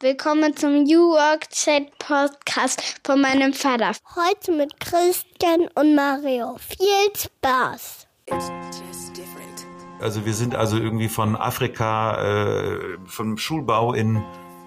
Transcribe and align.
Willkommen 0.00 0.54
zum 0.54 0.82
New 0.82 1.12
Work 1.12 1.48
Chat 1.48 1.98
Podcast 1.98 3.00
von 3.02 3.18
meinem 3.18 3.54
Vater. 3.54 3.92
Heute 4.14 4.52
mit 4.52 4.78
Christian 4.78 5.68
und 5.74 5.94
Mario. 5.94 6.58
Viel 6.58 7.16
Spaß. 7.16 8.06
Also 9.98 10.26
wir 10.26 10.34
sind 10.34 10.54
also 10.54 10.76
irgendwie 10.76 11.08
von 11.08 11.34
Afrika, 11.34 12.22
äh, 12.22 12.98
vom 13.06 13.38
Schulbau 13.38 13.94
in, 13.94 14.22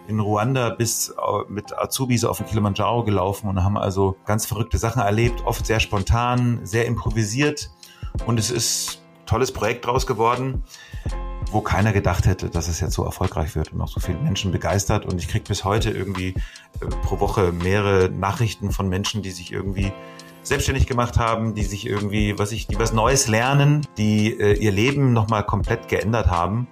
in 0.07 0.19
Ruanda 0.19 0.71
bis 0.71 1.13
mit 1.47 1.77
Azubis 1.77 2.25
auf 2.25 2.37
den 2.37 2.47
Kilimanjaro 2.47 3.03
gelaufen 3.03 3.49
und 3.49 3.63
haben 3.63 3.77
also 3.77 4.15
ganz 4.25 4.47
verrückte 4.47 4.79
Sachen 4.79 5.03
erlebt, 5.03 5.43
oft 5.45 5.63
sehr 5.63 5.79
spontan, 5.79 6.61
sehr 6.63 6.87
improvisiert 6.87 7.69
und 8.25 8.39
es 8.39 8.49
ist 8.49 8.99
ein 9.19 9.25
tolles 9.27 9.51
Projekt 9.51 9.85
draus 9.85 10.07
geworden 10.07 10.63
wo 11.51 11.61
keiner 11.61 11.93
gedacht 11.93 12.25
hätte, 12.25 12.49
dass 12.49 12.67
es 12.67 12.79
jetzt 12.79 12.93
so 12.93 13.03
erfolgreich 13.03 13.55
wird 13.55 13.73
und 13.73 13.81
auch 13.81 13.87
so 13.87 13.99
viele 13.99 14.19
Menschen 14.19 14.51
begeistert. 14.51 15.05
Und 15.05 15.19
ich 15.19 15.27
kriege 15.27 15.45
bis 15.47 15.63
heute 15.63 15.89
irgendwie 15.89 16.35
äh, 16.79 16.85
pro 17.03 17.19
Woche 17.19 17.51
mehrere 17.51 18.09
Nachrichten 18.09 18.71
von 18.71 18.87
Menschen, 18.89 19.21
die 19.21 19.31
sich 19.31 19.51
irgendwie 19.51 19.91
selbstständig 20.43 20.87
gemacht 20.87 21.17
haben, 21.17 21.53
die 21.55 21.63
sich 21.63 21.85
irgendwie, 21.85 22.37
was 22.37 22.51
ich, 22.51 22.67
die 22.67 22.79
was 22.79 22.93
Neues 22.93 23.27
lernen, 23.27 23.85
die 23.97 24.39
äh, 24.39 24.53
ihr 24.53 24.71
Leben 24.71 25.13
nochmal 25.13 25.43
komplett 25.45 25.87
geändert 25.87 26.27
haben. 26.27 26.67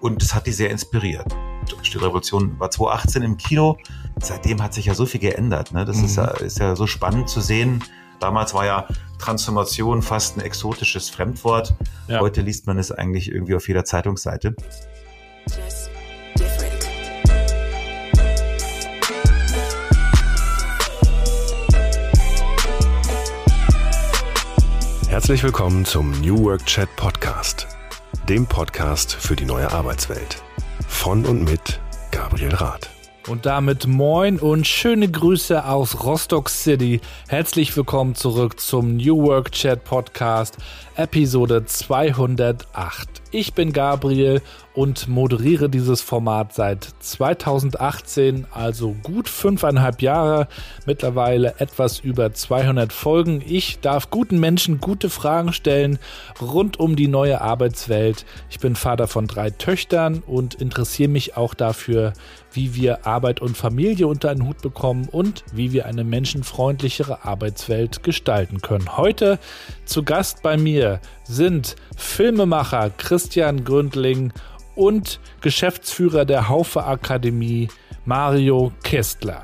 Und 0.00 0.22
das 0.22 0.34
hat 0.34 0.46
die 0.46 0.52
sehr 0.52 0.70
inspiriert. 0.70 1.34
Die 1.82 1.98
Revolution 1.98 2.58
war 2.58 2.70
2018 2.70 3.22
im 3.22 3.36
Kino. 3.36 3.78
Seitdem 4.20 4.62
hat 4.62 4.74
sich 4.74 4.86
ja 4.86 4.94
so 4.94 5.06
viel 5.06 5.20
geändert. 5.20 5.72
Ne? 5.72 5.84
Das 5.84 5.98
mhm. 5.98 6.04
ist, 6.04 6.16
ja, 6.16 6.26
ist 6.26 6.58
ja 6.58 6.76
so 6.76 6.86
spannend 6.86 7.28
zu 7.28 7.40
sehen. 7.40 7.82
Damals 8.20 8.54
war 8.54 8.66
ja 8.66 8.86
Transformation 9.18 10.02
fast 10.02 10.36
ein 10.36 10.40
exotisches 10.40 11.10
Fremdwort. 11.10 11.74
Ja. 12.08 12.20
Heute 12.20 12.40
liest 12.42 12.66
man 12.66 12.78
es 12.78 12.92
eigentlich 12.92 13.30
irgendwie 13.30 13.54
auf 13.54 13.66
jeder 13.68 13.84
Zeitungsseite. 13.84 14.54
Herzlich 25.08 25.42
willkommen 25.44 25.84
zum 25.84 26.10
New 26.20 26.42
Work 26.44 26.66
Chat 26.66 26.88
Podcast, 26.96 27.68
dem 28.28 28.46
Podcast 28.46 29.14
für 29.14 29.36
die 29.36 29.44
neue 29.44 29.70
Arbeitswelt. 29.70 30.42
Von 30.88 31.24
und 31.24 31.44
mit 31.44 31.80
Gabriel 32.10 32.54
Rath. 32.54 32.93
Und 33.26 33.46
damit 33.46 33.86
moin 33.86 34.38
und 34.38 34.66
schöne 34.66 35.10
Grüße 35.10 35.64
aus 35.64 36.04
Rostock 36.04 36.50
City. 36.50 37.00
Herzlich 37.26 37.74
willkommen 37.74 38.14
zurück 38.14 38.60
zum 38.60 38.98
New 38.98 39.22
Work 39.22 39.50
Chat 39.52 39.82
Podcast, 39.84 40.58
Episode 40.96 41.64
208. 41.64 43.22
Ich 43.30 43.54
bin 43.54 43.72
Gabriel 43.72 44.42
und 44.74 45.08
moderiere 45.08 45.70
dieses 45.70 46.02
Format 46.02 46.52
seit 46.52 46.86
2018, 47.00 48.46
also 48.52 48.94
gut 49.02 49.28
fünfeinhalb 49.28 50.02
Jahre, 50.02 50.46
mittlerweile 50.84 51.54
etwas 51.58 52.00
über 52.00 52.34
200 52.34 52.92
Folgen. 52.92 53.42
Ich 53.46 53.80
darf 53.80 54.10
guten 54.10 54.38
Menschen 54.38 54.80
gute 54.80 55.08
Fragen 55.08 55.52
stellen 55.52 55.98
rund 56.42 56.78
um 56.78 56.94
die 56.94 57.08
neue 57.08 57.40
Arbeitswelt. 57.40 58.26
Ich 58.50 58.60
bin 58.60 58.76
Vater 58.76 59.08
von 59.08 59.26
drei 59.26 59.50
Töchtern 59.50 60.22
und 60.26 60.54
interessiere 60.54 61.08
mich 61.08 61.36
auch 61.36 61.54
dafür, 61.54 62.12
wie 62.54 62.74
wir 62.74 63.06
Arbeit 63.06 63.40
und 63.40 63.56
Familie 63.56 64.06
unter 64.06 64.30
einen 64.30 64.46
Hut 64.46 64.62
bekommen 64.62 65.08
und 65.10 65.44
wie 65.52 65.72
wir 65.72 65.86
eine 65.86 66.04
menschenfreundlichere 66.04 67.24
Arbeitswelt 67.24 68.02
gestalten 68.02 68.60
können. 68.62 68.96
Heute 68.96 69.38
zu 69.84 70.02
Gast 70.02 70.42
bei 70.42 70.56
mir 70.56 71.00
sind 71.24 71.76
Filmemacher 71.96 72.90
Christian 72.90 73.64
Gründling 73.64 74.32
und 74.74 75.20
Geschäftsführer 75.40 76.24
der 76.24 76.48
Haufe 76.48 76.84
Akademie 76.84 77.68
Mario 78.04 78.72
Kestler. 78.82 79.42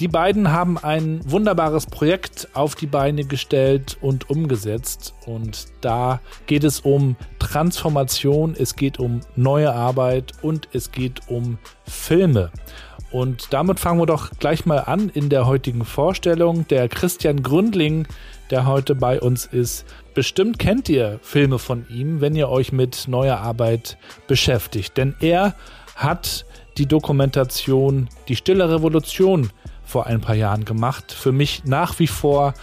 Die 0.00 0.06
beiden 0.06 0.52
haben 0.52 0.78
ein 0.78 1.20
wunderbares 1.24 1.86
Projekt 1.86 2.48
auf 2.54 2.76
die 2.76 2.86
Beine 2.86 3.24
gestellt 3.24 3.98
und 4.00 4.30
umgesetzt. 4.30 5.12
Und 5.26 5.66
da 5.80 6.20
geht 6.46 6.62
es 6.62 6.78
um 6.80 7.16
Transformation, 7.40 8.54
es 8.56 8.76
geht 8.76 9.00
um 9.00 9.20
neue 9.34 9.72
Arbeit 9.72 10.34
und 10.40 10.68
es 10.72 10.92
geht 10.92 11.22
um 11.28 11.58
Filme. 11.84 12.52
Und 13.10 13.52
damit 13.52 13.80
fangen 13.80 13.98
wir 13.98 14.06
doch 14.06 14.30
gleich 14.38 14.66
mal 14.66 14.78
an 14.78 15.08
in 15.08 15.30
der 15.30 15.46
heutigen 15.46 15.84
Vorstellung. 15.84 16.68
Der 16.68 16.88
Christian 16.88 17.42
Gründling, 17.42 18.06
der 18.50 18.66
heute 18.66 18.94
bei 18.94 19.20
uns 19.20 19.46
ist, 19.46 19.84
bestimmt 20.14 20.60
kennt 20.60 20.88
ihr 20.88 21.18
Filme 21.22 21.58
von 21.58 21.86
ihm, 21.88 22.20
wenn 22.20 22.36
ihr 22.36 22.50
euch 22.50 22.70
mit 22.70 23.08
neuer 23.08 23.38
Arbeit 23.38 23.98
beschäftigt. 24.28 24.96
Denn 24.96 25.16
er 25.18 25.56
hat 25.96 26.44
die 26.76 26.86
Dokumentation 26.86 28.08
Die 28.28 28.36
Stille 28.36 28.70
Revolution 28.70 29.50
vor 29.88 30.06
ein 30.06 30.20
paar 30.20 30.34
Jahren 30.34 30.64
gemacht. 30.64 31.12
Für 31.12 31.32
mich 31.32 31.64
nach 31.64 31.98
wie 31.98 32.06
vor 32.06 32.54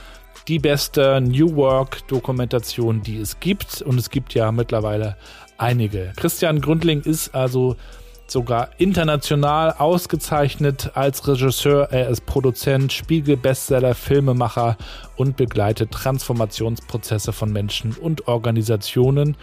die 0.47 0.59
beste 0.59 1.19
New 1.21 1.55
Work 1.55 2.07
Dokumentation, 2.07 3.01
die 3.01 3.17
es 3.17 3.39
gibt. 3.39 3.81
Und 3.81 3.97
es 3.97 4.09
gibt 4.09 4.33
ja 4.35 4.51
mittlerweile 4.51 5.17
einige. 5.57 6.13
Christian 6.15 6.61
Gründling 6.61 7.01
ist 7.01 7.33
also 7.33 7.75
sogar 8.27 8.69
international 8.77 9.73
ausgezeichnet 9.73 10.91
als 10.95 11.27
Regisseur. 11.27 11.89
Er 11.91 12.09
ist 12.09 12.25
Produzent, 12.25 12.91
Spiegel-Bestseller, 12.91 13.95
Filmemacher 13.95 14.77
und 15.15 15.37
begleitet 15.37 15.91
Transformationsprozesse 15.91 17.33
von 17.33 17.51
Menschen 17.51 17.93
und 17.93 18.27
Organisationen 18.27 19.37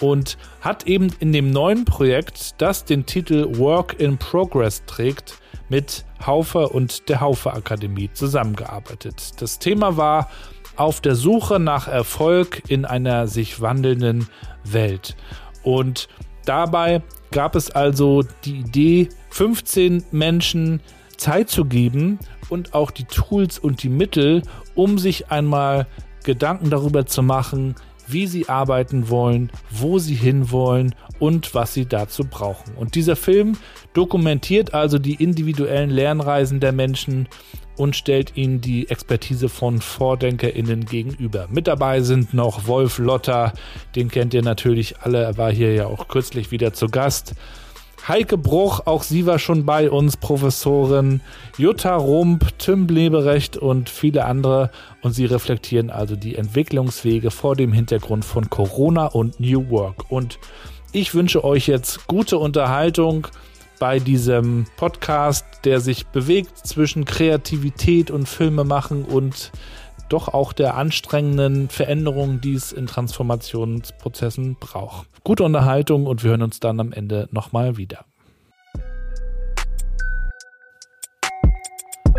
und 0.00 0.38
hat 0.60 0.86
eben 0.86 1.08
in 1.20 1.32
dem 1.32 1.50
neuen 1.50 1.84
Projekt, 1.84 2.60
das 2.60 2.84
den 2.84 3.06
Titel 3.06 3.58
Work 3.58 4.00
in 4.00 4.18
Progress 4.18 4.84
trägt, 4.86 5.41
mit 5.72 6.04
Haufe 6.26 6.68
und 6.68 7.08
der 7.08 7.22
Haufe 7.22 7.54
Akademie 7.54 8.10
zusammengearbeitet. 8.12 9.40
Das 9.40 9.58
Thema 9.58 9.96
war 9.96 10.28
auf 10.76 11.00
der 11.00 11.14
Suche 11.14 11.58
nach 11.58 11.88
Erfolg 11.88 12.62
in 12.68 12.84
einer 12.84 13.26
sich 13.26 13.62
wandelnden 13.62 14.28
Welt. 14.64 15.16
Und 15.62 16.08
dabei 16.44 17.00
gab 17.30 17.56
es 17.56 17.70
also 17.70 18.22
die 18.44 18.58
Idee, 18.58 19.08
15 19.30 20.04
Menschen 20.10 20.82
Zeit 21.16 21.48
zu 21.48 21.64
geben 21.64 22.18
und 22.50 22.74
auch 22.74 22.90
die 22.90 23.04
Tools 23.04 23.58
und 23.58 23.82
die 23.82 23.88
Mittel, 23.88 24.42
um 24.74 24.98
sich 24.98 25.30
einmal 25.30 25.86
Gedanken 26.22 26.68
darüber 26.68 27.06
zu 27.06 27.22
machen, 27.22 27.76
wie 28.08 28.26
sie 28.26 28.48
arbeiten 28.48 29.08
wollen, 29.08 29.50
wo 29.70 29.98
sie 29.98 30.14
hinwollen 30.14 30.94
und 31.18 31.54
was 31.54 31.74
sie 31.74 31.86
dazu 31.86 32.24
brauchen. 32.24 32.74
Und 32.74 32.94
dieser 32.94 33.16
Film 33.16 33.56
dokumentiert 33.94 34.74
also 34.74 34.98
die 34.98 35.22
individuellen 35.22 35.90
Lernreisen 35.90 36.60
der 36.60 36.72
Menschen 36.72 37.28
und 37.76 37.96
stellt 37.96 38.36
ihnen 38.36 38.60
die 38.60 38.88
Expertise 38.90 39.48
von 39.48 39.80
VordenkerInnen 39.80 40.84
gegenüber. 40.84 41.48
Mit 41.50 41.66
dabei 41.66 42.00
sind 42.00 42.34
noch 42.34 42.66
Wolf 42.66 42.98
Lotter, 42.98 43.52
den 43.96 44.10
kennt 44.10 44.34
ihr 44.34 44.42
natürlich 44.42 45.00
alle, 45.00 45.22
er 45.22 45.38
war 45.38 45.52
hier 45.52 45.74
ja 45.74 45.86
auch 45.86 46.08
kürzlich 46.08 46.50
wieder 46.50 46.72
zu 46.72 46.88
Gast. 46.88 47.34
Heike 48.08 48.36
Bruch, 48.36 48.80
auch 48.86 49.04
sie 49.04 49.26
war 49.26 49.38
schon 49.38 49.64
bei 49.64 49.88
uns, 49.88 50.16
Professorin, 50.16 51.20
Jutta 51.56 51.94
Rump, 51.94 52.58
Tim 52.58 52.88
Bleberecht 52.88 53.56
und 53.56 53.88
viele 53.88 54.24
andere. 54.24 54.70
Und 55.02 55.12
sie 55.12 55.24
reflektieren 55.24 55.90
also 55.90 56.16
die 56.16 56.34
Entwicklungswege 56.34 57.30
vor 57.30 57.54
dem 57.54 57.72
Hintergrund 57.72 58.24
von 58.24 58.50
Corona 58.50 59.06
und 59.06 59.38
New 59.38 59.70
Work. 59.70 60.10
Und 60.10 60.40
ich 60.90 61.14
wünsche 61.14 61.44
euch 61.44 61.68
jetzt 61.68 62.08
gute 62.08 62.38
Unterhaltung 62.38 63.28
bei 63.78 64.00
diesem 64.00 64.66
Podcast, 64.76 65.44
der 65.64 65.80
sich 65.80 66.06
bewegt 66.06 66.58
zwischen 66.66 67.04
Kreativität 67.04 68.10
und 68.10 68.28
Filme 68.28 68.64
machen 68.64 69.04
und 69.04 69.52
doch 70.12 70.28
auch 70.28 70.52
der 70.52 70.76
anstrengenden 70.76 71.68
Veränderungen, 71.68 72.40
die 72.40 72.54
es 72.54 72.72
in 72.72 72.86
Transformationsprozessen 72.86 74.56
braucht. 74.60 75.08
Gute 75.24 75.44
Unterhaltung 75.44 76.06
und 76.06 76.22
wir 76.22 76.30
hören 76.30 76.42
uns 76.42 76.60
dann 76.60 76.80
am 76.80 76.92
Ende 76.92 77.28
nochmal 77.30 77.76
wieder. 77.76 78.04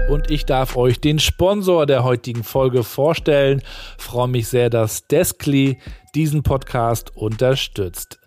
Und 0.09 0.29
ich 0.29 0.45
darf 0.45 0.75
euch 0.75 0.99
den 0.99 1.19
Sponsor 1.19 1.85
der 1.85 2.03
heutigen 2.03 2.43
Folge 2.43 2.83
vorstellen. 2.83 3.61
Freue 3.97 4.27
mich 4.27 4.47
sehr, 4.47 4.69
dass 4.69 5.07
Deskly 5.07 5.77
diesen 6.13 6.43
Podcast 6.43 7.15
unterstützt. 7.15 8.19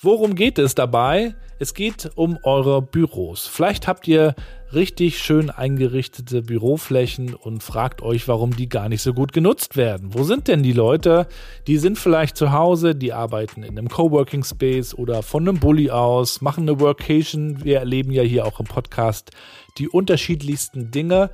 Worum 0.00 0.34
geht 0.34 0.58
es 0.58 0.74
dabei? 0.74 1.34
Es 1.62 1.74
geht 1.74 2.10
um 2.14 2.38
eure 2.42 2.80
Büros. 2.80 3.46
Vielleicht 3.46 3.86
habt 3.86 4.08
ihr 4.08 4.34
richtig 4.72 5.18
schön 5.18 5.50
eingerichtete 5.50 6.40
Büroflächen 6.40 7.34
und 7.34 7.62
fragt 7.62 8.00
euch, 8.00 8.28
warum 8.28 8.56
die 8.56 8.70
gar 8.70 8.88
nicht 8.88 9.02
so 9.02 9.12
gut 9.12 9.34
genutzt 9.34 9.76
werden. 9.76 10.14
Wo 10.14 10.22
sind 10.22 10.48
denn 10.48 10.62
die 10.62 10.72
Leute? 10.72 11.26
Die 11.66 11.76
sind 11.76 11.98
vielleicht 11.98 12.38
zu 12.38 12.52
Hause, 12.52 12.94
die 12.94 13.12
arbeiten 13.12 13.62
in 13.62 13.76
einem 13.76 13.90
Coworking 13.90 14.42
Space 14.42 14.94
oder 14.94 15.22
von 15.22 15.46
einem 15.46 15.60
Bulli 15.60 15.90
aus, 15.90 16.40
machen 16.40 16.62
eine 16.66 16.80
Workation. 16.80 17.62
Wir 17.62 17.80
erleben 17.80 18.10
ja 18.10 18.22
hier 18.22 18.46
auch 18.46 18.58
im 18.58 18.64
Podcast 18.66 19.30
die 19.76 19.90
unterschiedlichsten 19.90 20.90
Dinge 20.90 21.28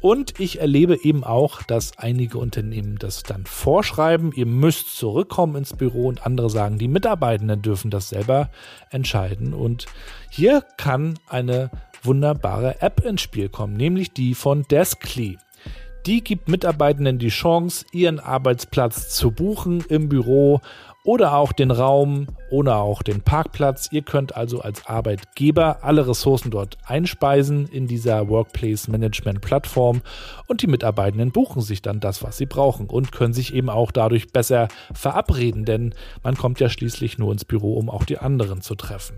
und 0.00 0.38
ich 0.38 0.60
erlebe 0.60 0.96
eben 1.02 1.24
auch, 1.24 1.62
dass 1.62 1.98
einige 1.98 2.38
Unternehmen 2.38 2.96
das 2.98 3.24
dann 3.24 3.46
vorschreiben, 3.46 4.32
ihr 4.34 4.46
müsst 4.46 4.96
zurückkommen 4.96 5.56
ins 5.56 5.74
Büro 5.74 6.06
und 6.06 6.24
andere 6.24 6.50
sagen, 6.50 6.78
die 6.78 6.88
Mitarbeitenden 6.88 7.62
dürfen 7.62 7.90
das 7.90 8.10
selber 8.10 8.50
entscheiden. 8.90 9.54
Und 9.54 9.86
hier 10.30 10.62
kann 10.76 11.18
eine 11.26 11.70
wunderbare 12.02 12.80
App 12.80 13.04
ins 13.04 13.22
Spiel 13.22 13.48
kommen, 13.48 13.76
nämlich 13.76 14.12
die 14.12 14.34
von 14.34 14.62
Deskly. 14.70 15.36
Die 16.06 16.22
gibt 16.22 16.48
Mitarbeitenden 16.48 17.18
die 17.18 17.28
Chance, 17.28 17.84
ihren 17.92 18.20
Arbeitsplatz 18.20 19.10
zu 19.10 19.32
buchen 19.32 19.84
im 19.88 20.08
Büro 20.08 20.60
oder 21.04 21.34
auch 21.34 21.52
den 21.52 21.72
Raum 21.72 22.28
oder 22.50 22.76
auch 22.76 23.02
den 23.02 23.20
Parkplatz. 23.20 23.88
Ihr 23.90 24.02
könnt 24.02 24.36
also 24.36 24.60
als 24.60 24.86
Arbeitgeber 24.86 25.78
alle 25.82 26.06
Ressourcen 26.08 26.50
dort 26.50 26.78
einspeisen 26.86 27.66
in 27.66 27.86
dieser 27.86 28.28
Workplace 28.28 28.88
Management 28.88 29.40
Plattform 29.40 30.02
und 30.46 30.62
die 30.62 30.66
Mitarbeitenden 30.66 31.32
buchen 31.32 31.62
sich 31.62 31.82
dann 31.82 32.00
das, 32.00 32.22
was 32.22 32.36
sie 32.36 32.46
brauchen 32.46 32.86
und 32.86 33.12
können 33.12 33.34
sich 33.34 33.54
eben 33.54 33.70
auch 33.70 33.90
dadurch 33.90 34.32
besser 34.32 34.68
verabreden, 34.92 35.64
denn 35.64 35.94
man 36.22 36.36
kommt 36.36 36.60
ja 36.60 36.68
schließlich 36.68 37.18
nur 37.18 37.32
ins 37.32 37.44
Büro, 37.44 37.74
um 37.74 37.90
auch 37.90 38.04
die 38.04 38.18
anderen 38.18 38.60
zu 38.60 38.74
treffen. 38.74 39.16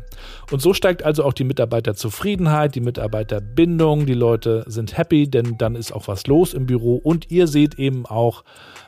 Und 0.51 0.61
so 0.61 0.75
steigt 0.75 1.03
also 1.03 1.25
auch 1.25 1.33
die 1.33 1.45
Mitarbeiterzufriedenheit, 1.45 2.75
die 2.75 2.81
Mitarbeiterbindung, 2.81 4.07
die 4.07 4.15
Leute 4.15 4.65
sind 4.67 4.97
happy, 4.97 5.29
denn 5.29 5.57
dann 5.59 5.75
ist 5.75 5.93
auch 5.93 6.09
was 6.09 6.27
los 6.27 6.55
im 6.55 6.67
Büro 6.67 6.97
und 6.97 7.31
ihr 7.31 7.47
seht 7.47 7.79
eben 7.79 8.07
auch, 8.07 8.45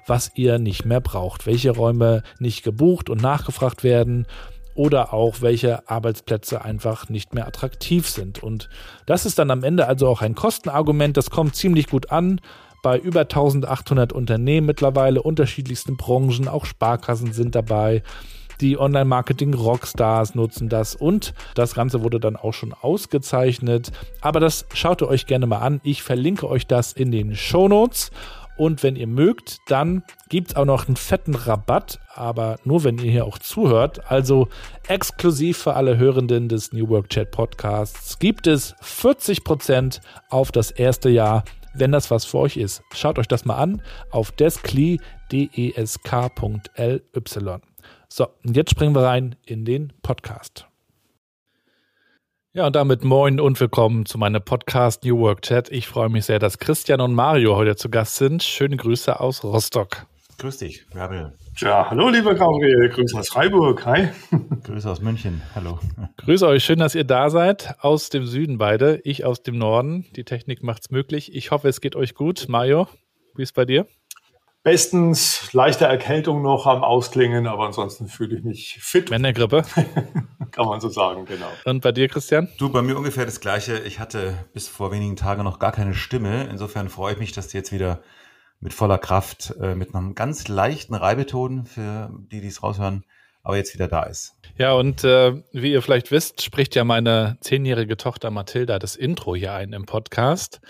was 0.07 0.33
ihr 0.35 0.59
nicht 0.59 0.85
mehr 0.85 1.01
braucht, 1.01 1.47
welche 1.47 1.71
Räume 1.71 2.23
nicht 2.39 2.65
gebucht 2.65 3.09
und 3.09 3.23
nachgefragt 3.23 3.85
werden 3.85 4.27
oder 4.75 5.13
auch 5.13 5.41
welche 5.41 5.89
Arbeitsplätze 5.89 6.65
einfach 6.65 7.09
nicht 7.09 7.35
mehr 7.35 7.47
attraktiv 7.47 8.09
sind. 8.09 8.43
Und 8.43 8.69
das 9.07 9.27
ist 9.27 9.39
dann 9.39 9.51
am 9.51 9.65
Ende 9.65 9.87
also 9.87 10.09
auch 10.09 10.23
ein 10.23 10.35
Kostenargument, 10.35 11.17
das 11.17 11.31
kommt 11.31 11.57
ziemlich 11.57 11.89
gut 11.89 12.11
an 12.11 12.41
bei 12.83 12.99
über 12.99 13.21
1800 13.21 14.13
Unternehmen 14.13 14.67
mittlerweile, 14.67 15.23
unterschiedlichsten 15.23 15.97
Branchen, 15.97 16.49
auch 16.49 16.65
Sparkassen 16.65 17.33
sind 17.33 17.55
dabei. 17.55 18.03
Die 18.61 18.79
Online-Marketing-Rockstars 18.79 20.35
nutzen 20.35 20.69
das 20.69 20.95
und 20.95 21.35
das 21.55 21.75
Ganze 21.75 22.03
wurde 22.03 22.21
dann 22.21 22.37
auch 22.37 22.53
schon 22.53 22.73
ausgezeichnet. 22.73 23.91
Aber 24.21 24.41
das 24.41 24.67
schaut 24.75 25.03
ihr 25.03 25.09
euch 25.09 25.27
gerne 25.27 25.47
mal 25.47 25.59
an. 25.59 25.81
Ich 25.83 26.03
verlinke 26.03 26.49
euch 26.49 26.67
das 26.67 26.93
in 26.93 27.11
den 27.11 27.35
Show 27.35 27.67
Notes. 27.69 28.11
Und 28.63 28.85
wenn 28.85 28.95
ihr 28.95 29.09
mögt, 29.09 29.59
dann 29.67 30.05
gibt 30.29 30.51
es 30.51 30.57
auch 30.57 30.65
noch 30.65 30.87
einen 30.87 30.95
fetten 30.95 31.35
Rabatt, 31.35 31.99
aber 32.15 32.61
nur 32.63 32.85
wenn 32.85 32.97
ihr 32.99 33.11
hier 33.11 33.25
auch 33.25 33.39
zuhört. 33.39 34.09
Also 34.09 34.47
exklusiv 34.87 35.59
für 35.59 35.75
alle 35.75 35.99
Hörenden 35.99 36.49
des 36.49 36.73
New 36.73 36.89
Work 36.89 37.09
Chat 37.09 37.33
Podcasts 37.33 38.21
gibt 38.21 38.47
es 38.47 38.77
40% 38.77 39.99
auf 40.31 40.53
das 40.53 40.71
erste 40.71 41.09
Jahr, 41.09 41.43
wenn 41.75 41.91
das 41.91 42.13
was 42.13 42.25
für 42.25 42.39
euch 42.39 42.57
ist. 42.57 42.85
Schaut 42.95 43.19
euch 43.19 43.27
das 43.27 43.45
mal 43.45 43.57
an 43.57 43.83
auf 44.13 44.31
deskly.ly. 44.31 45.75
So, 48.09 48.29
und 48.45 48.57
jetzt 48.57 48.71
springen 48.71 48.95
wir 48.95 49.03
rein 49.03 49.35
in 49.45 49.65
den 49.65 49.93
Podcast. 50.03 50.72
Ja, 52.55 52.67
und 52.67 52.77
damit 52.77 53.03
moin 53.03 53.41
und 53.41 53.59
willkommen 53.61 54.05
zu 54.05 54.19
meinem 54.19 54.43
Podcast 54.43 55.05
New 55.05 55.19
Work 55.21 55.41
Chat. 55.41 55.73
Ich 55.73 55.89
freue 55.89 56.11
mich 56.11 56.27
sehr, 56.27 56.39
dass 56.39 56.59
Christian 56.59 57.01
und 57.01 57.15
Mario 57.15 57.57
heute 57.57 57.77
zu 57.77 57.89
Gast 57.89 58.17
sind. 58.17 58.43
Schöne 58.43 58.77
Grüße 58.77 59.21
aus 59.21 59.43
Rostock. 59.43 60.07
Grüß 60.37 60.59
dich, 60.59 60.87
Gabriel. 60.91 61.33
Ja, 61.57 61.89
hallo 61.89 62.11
lieber 62.11 62.35
Gabriel, 62.35 62.91
Grüße 62.91 63.19
aus 63.19 63.31
Freiburg, 63.31 63.87
hi. 63.87 64.09
Grüße 64.65 64.91
aus 64.91 65.01
München, 65.01 65.41
hallo. 65.55 65.79
Grüße 66.19 66.47
euch, 66.47 66.63
schön, 66.63 66.79
dass 66.79 66.95
ihr 66.95 67.05
da 67.05 67.31
seid. 67.31 67.75
Aus 67.81 68.11
dem 68.11 68.27
Süden 68.27 68.59
beide, 68.59 69.01
ich 69.03 69.25
aus 69.25 69.43
dem 69.43 69.57
Norden. 69.57 70.05
Die 70.15 70.25
Technik 70.25 70.63
macht's 70.63 70.91
möglich. 70.91 71.35
Ich 71.35 71.53
hoffe, 71.53 71.69
es 71.69 71.81
geht 71.81 71.97
euch 71.97 72.15
gut. 72.15 72.51
Mario, 72.51 72.87
wie 73.35 73.45
ist 73.45 73.55
bei 73.55 73.65
dir? 73.65 73.87
Bestens, 74.65 75.53
leichte 75.53 75.87
Erkältung 75.87 76.41
noch 76.41 76.67
am 76.67 76.85
Ausklingen, 76.85 77.49
aber 77.49 77.67
ansonsten 77.67 78.07
fühle 78.07 78.37
ich 78.37 78.45
mich 78.45 78.79
fit. 78.81 79.11
Männergrippe. 79.11 79.65
Kann 80.53 80.67
man 80.67 80.81
so 80.81 80.89
sagen, 80.89 81.25
genau. 81.25 81.49
Und 81.65 81.81
bei 81.81 81.91
dir, 81.91 82.07
Christian? 82.07 82.49
Du, 82.59 82.69
bei 82.69 82.81
mir 82.81 82.97
ungefähr 82.97 83.25
das 83.25 83.41
Gleiche. 83.41 83.81
Ich 83.81 83.99
hatte 83.99 84.39
bis 84.53 84.69
vor 84.69 84.93
wenigen 84.93 85.17
Tagen 85.17 85.43
noch 85.43 85.59
gar 85.59 85.73
keine 85.73 85.95
Stimme. 85.95 86.49
Insofern 86.49 86.89
freue 86.89 87.15
ich 87.15 87.19
mich, 87.19 87.33
dass 87.33 87.49
die 87.49 87.57
jetzt 87.57 87.73
wieder 87.73 88.03
mit 88.61 88.73
voller 88.73 88.99
Kraft, 88.99 89.53
äh, 89.61 89.75
mit 89.75 89.97
einem 89.97 90.15
ganz 90.15 90.47
leichten 90.47 90.95
Reibeton 90.95 91.67
für 91.67 92.11
die, 92.31 92.41
die 92.41 92.47
es 92.47 92.63
raushören, 92.63 93.05
aber 93.43 93.57
jetzt 93.57 93.75
wieder 93.75 93.89
da 93.89 94.05
ist. 94.05 94.37
Ja, 94.57 94.75
und 94.75 95.03
äh, 95.03 95.43
wie 95.53 95.73
ihr 95.73 95.83
vielleicht 95.83 96.13
wisst, 96.13 96.43
spricht 96.43 96.77
ja 96.77 96.85
meine 96.85 97.37
zehnjährige 97.41 97.97
Tochter 97.97 98.31
Mathilda 98.31 98.79
das 98.79 98.95
Intro 98.95 99.35
hier 99.35 99.55
ein 99.55 99.73
im 99.73 99.87
Podcast. 99.87 100.61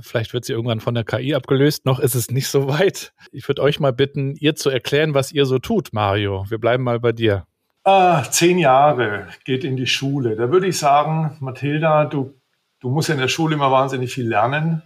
Vielleicht 0.00 0.32
wird 0.32 0.44
sie 0.44 0.52
irgendwann 0.52 0.80
von 0.80 0.94
der 0.94 1.04
KI 1.04 1.34
abgelöst. 1.34 1.86
Noch 1.86 2.00
ist 2.00 2.14
es 2.14 2.30
nicht 2.30 2.48
so 2.48 2.68
weit. 2.68 3.12
Ich 3.32 3.46
würde 3.48 3.62
euch 3.62 3.80
mal 3.80 3.92
bitten, 3.92 4.34
ihr 4.36 4.54
zu 4.54 4.70
erklären, 4.70 5.14
was 5.14 5.32
ihr 5.32 5.46
so 5.46 5.58
tut, 5.58 5.92
Mario. 5.92 6.44
Wir 6.48 6.58
bleiben 6.58 6.84
mal 6.84 7.00
bei 7.00 7.12
dir. 7.12 7.46
Ah, 7.84 8.24
zehn 8.24 8.58
Jahre 8.58 9.28
geht 9.44 9.62
in 9.62 9.76
die 9.76 9.86
Schule. 9.86 10.34
Da 10.34 10.50
würde 10.50 10.66
ich 10.66 10.78
sagen, 10.78 11.36
Mathilda, 11.40 12.04
du, 12.04 12.34
du 12.80 12.90
musst 12.90 13.08
ja 13.08 13.14
in 13.14 13.20
der 13.20 13.28
Schule 13.28 13.54
immer 13.54 13.70
wahnsinnig 13.70 14.12
viel 14.12 14.28
lernen. 14.28 14.82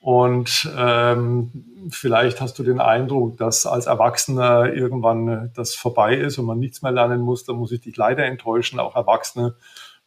Und 0.00 0.68
ähm, 0.76 1.88
vielleicht 1.90 2.40
hast 2.40 2.58
du 2.58 2.64
den 2.64 2.80
Eindruck, 2.80 3.38
dass 3.38 3.66
als 3.66 3.86
Erwachsener 3.86 4.72
irgendwann 4.72 5.52
das 5.54 5.74
vorbei 5.74 6.16
ist 6.16 6.38
und 6.38 6.46
man 6.46 6.58
nichts 6.58 6.82
mehr 6.82 6.92
lernen 6.92 7.20
muss. 7.20 7.44
Da 7.44 7.52
muss 7.52 7.72
ich 7.72 7.80
dich 7.80 7.96
leider 7.96 8.24
enttäuschen. 8.24 8.80
Auch 8.80 8.96
Erwachsene 8.96 9.54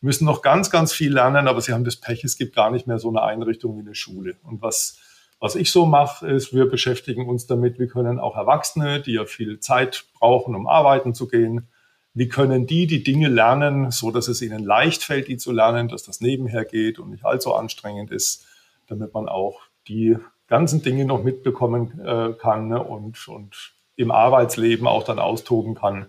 müssen 0.01 0.25
noch 0.25 0.42
ganz, 0.42 0.69
ganz 0.69 0.94
viel 0.94 1.13
lernen, 1.13 1.47
aber 1.47 1.62
sie 1.62 1.74
haben 1.74 1.83
das 1.83 1.95
Pech, 1.95 2.24
es 2.24 2.38
gibt 2.38 2.56
gar 2.56 2.71
nicht 2.71 2.88
mehr 2.88 3.00
so 3.00 3.09
eine 3.09 3.24
Einrichtung 3.24 3.77
wie 3.77 3.81
eine 3.81 3.95
Schule. 3.95 4.36
Und 4.44 4.62
was, 4.62 4.97
was 5.39 5.56
ich 5.56 5.71
so 5.71 5.86
mache, 5.86 6.27
ist, 6.27 6.53
wir 6.53 6.69
beschäftigen 6.69 7.27
uns 7.27 7.47
damit, 7.47 7.80
wie 7.80 7.88
können 7.88 8.19
auch 8.19 8.36
Erwachsene, 8.36 9.01
die 9.01 9.13
ja 9.13 9.25
viel 9.25 9.59
Zeit 9.59 10.06
brauchen, 10.19 10.56
um 10.56 10.68
arbeiten 10.68 11.13
zu 11.13 11.27
gehen, 11.27 11.68
wie 12.13 12.30
können 12.30 12.65
die 12.65 12.88
die 12.88 13.03
Dinge 13.03 13.27
lernen, 13.27 13.92
so 13.92 14.09
dass 14.09 14.30
es 14.30 14.42
ihnen 14.42 14.63
leicht 14.63 15.03
fällt, 15.03 15.27
die 15.27 15.38
zu 15.38 15.51
lernen, 15.51 15.89
dass 15.89 16.03
das 16.03 16.21
nebenher 16.21 16.63
geht 16.63 16.97
und 16.97 17.09
nicht 17.09 17.25
allzu 17.25 17.53
anstrengend 17.53 18.12
ist, 18.12 18.45
damit 18.88 19.13
man 19.13 19.27
auch 19.27 19.62
die 19.88 20.18
ganzen 20.47 20.81
Dinge 20.81 21.06
noch 21.06 21.24
mitbekommen 21.24 22.00
äh, 22.00 22.33
kann 22.33 22.69
ne, 22.69 22.81
und, 22.81 23.27
und 23.27 23.74
im 23.97 24.12
Arbeitsleben 24.12 24.88
auch 24.88 25.03
dann 25.03 25.19
austoben 25.19 25.75
kann 25.75 26.07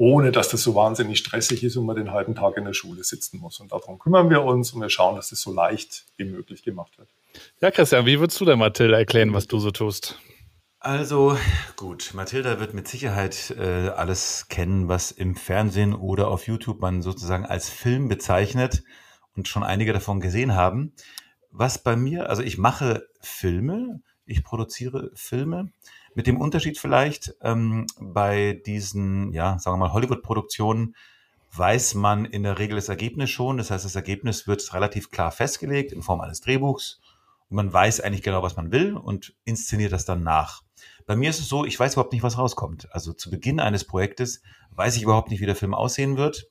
ohne 0.00 0.32
dass 0.32 0.48
das 0.48 0.62
so 0.62 0.74
wahnsinnig 0.74 1.18
stressig 1.18 1.62
ist 1.62 1.76
und 1.76 1.84
man 1.84 1.94
den 1.94 2.10
halben 2.10 2.34
Tag 2.34 2.56
in 2.56 2.64
der 2.64 2.72
Schule 2.72 3.04
sitzen 3.04 3.38
muss. 3.38 3.60
Und 3.60 3.70
darum 3.70 3.98
kümmern 3.98 4.30
wir 4.30 4.42
uns 4.42 4.72
und 4.72 4.80
wir 4.80 4.88
schauen, 4.88 5.14
dass 5.14 5.28
das 5.28 5.42
so 5.42 5.52
leicht 5.52 6.06
wie 6.16 6.24
möglich 6.24 6.62
gemacht 6.62 6.96
wird. 6.96 7.10
Ja, 7.60 7.70
Christian, 7.70 8.06
wie 8.06 8.18
würdest 8.18 8.40
du 8.40 8.46
der 8.46 8.56
Mathilda 8.56 8.96
erklären, 8.96 9.34
was 9.34 9.46
du 9.46 9.58
so 9.58 9.70
tust? 9.70 10.18
Also 10.78 11.36
gut, 11.76 12.12
Mathilda 12.14 12.58
wird 12.60 12.72
mit 12.72 12.88
Sicherheit 12.88 13.54
äh, 13.58 13.88
alles 13.88 14.48
kennen, 14.48 14.88
was 14.88 15.10
im 15.12 15.34
Fernsehen 15.34 15.92
oder 15.92 16.28
auf 16.28 16.46
YouTube 16.46 16.80
man 16.80 17.02
sozusagen 17.02 17.44
als 17.44 17.68
Film 17.68 18.08
bezeichnet 18.08 18.82
und 19.36 19.48
schon 19.48 19.62
einige 19.62 19.92
davon 19.92 20.20
gesehen 20.20 20.54
haben. 20.54 20.94
Was 21.50 21.76
bei 21.76 21.94
mir, 21.94 22.30
also 22.30 22.42
ich 22.42 22.56
mache 22.56 23.06
Filme, 23.20 24.00
ich 24.24 24.44
produziere 24.44 25.10
Filme, 25.14 25.72
mit 26.14 26.26
dem 26.26 26.40
Unterschied 26.40 26.78
vielleicht, 26.78 27.34
ähm, 27.42 27.86
bei 27.98 28.60
diesen, 28.66 29.32
ja, 29.32 29.58
sagen 29.58 29.78
wir 29.78 29.86
mal, 29.86 29.92
Hollywood-Produktionen 29.92 30.94
weiß 31.52 31.94
man 31.94 32.24
in 32.24 32.42
der 32.42 32.58
Regel 32.58 32.76
das 32.76 32.88
Ergebnis 32.88 33.30
schon. 33.30 33.56
Das 33.56 33.70
heißt, 33.70 33.84
das 33.84 33.96
Ergebnis 33.96 34.46
wird 34.46 34.72
relativ 34.72 35.10
klar 35.10 35.32
festgelegt 35.32 35.92
in 35.92 36.02
Form 36.02 36.20
eines 36.20 36.40
Drehbuchs. 36.40 37.00
Und 37.48 37.56
man 37.56 37.72
weiß 37.72 38.00
eigentlich 38.00 38.22
genau, 38.22 38.42
was 38.42 38.56
man 38.56 38.70
will 38.70 38.96
und 38.96 39.34
inszeniert 39.44 39.92
das 39.92 40.04
dann 40.04 40.22
nach. 40.22 40.62
Bei 41.06 41.16
mir 41.16 41.30
ist 41.30 41.40
es 41.40 41.48
so, 41.48 41.64
ich 41.64 41.78
weiß 41.78 41.94
überhaupt 41.94 42.12
nicht, 42.12 42.22
was 42.22 42.38
rauskommt. 42.38 42.88
Also 42.94 43.12
zu 43.12 43.30
Beginn 43.30 43.58
eines 43.58 43.84
Projektes 43.84 44.42
weiß 44.70 44.96
ich 44.96 45.02
überhaupt 45.02 45.30
nicht, 45.30 45.40
wie 45.40 45.46
der 45.46 45.56
Film 45.56 45.74
aussehen 45.74 46.16
wird. 46.16 46.48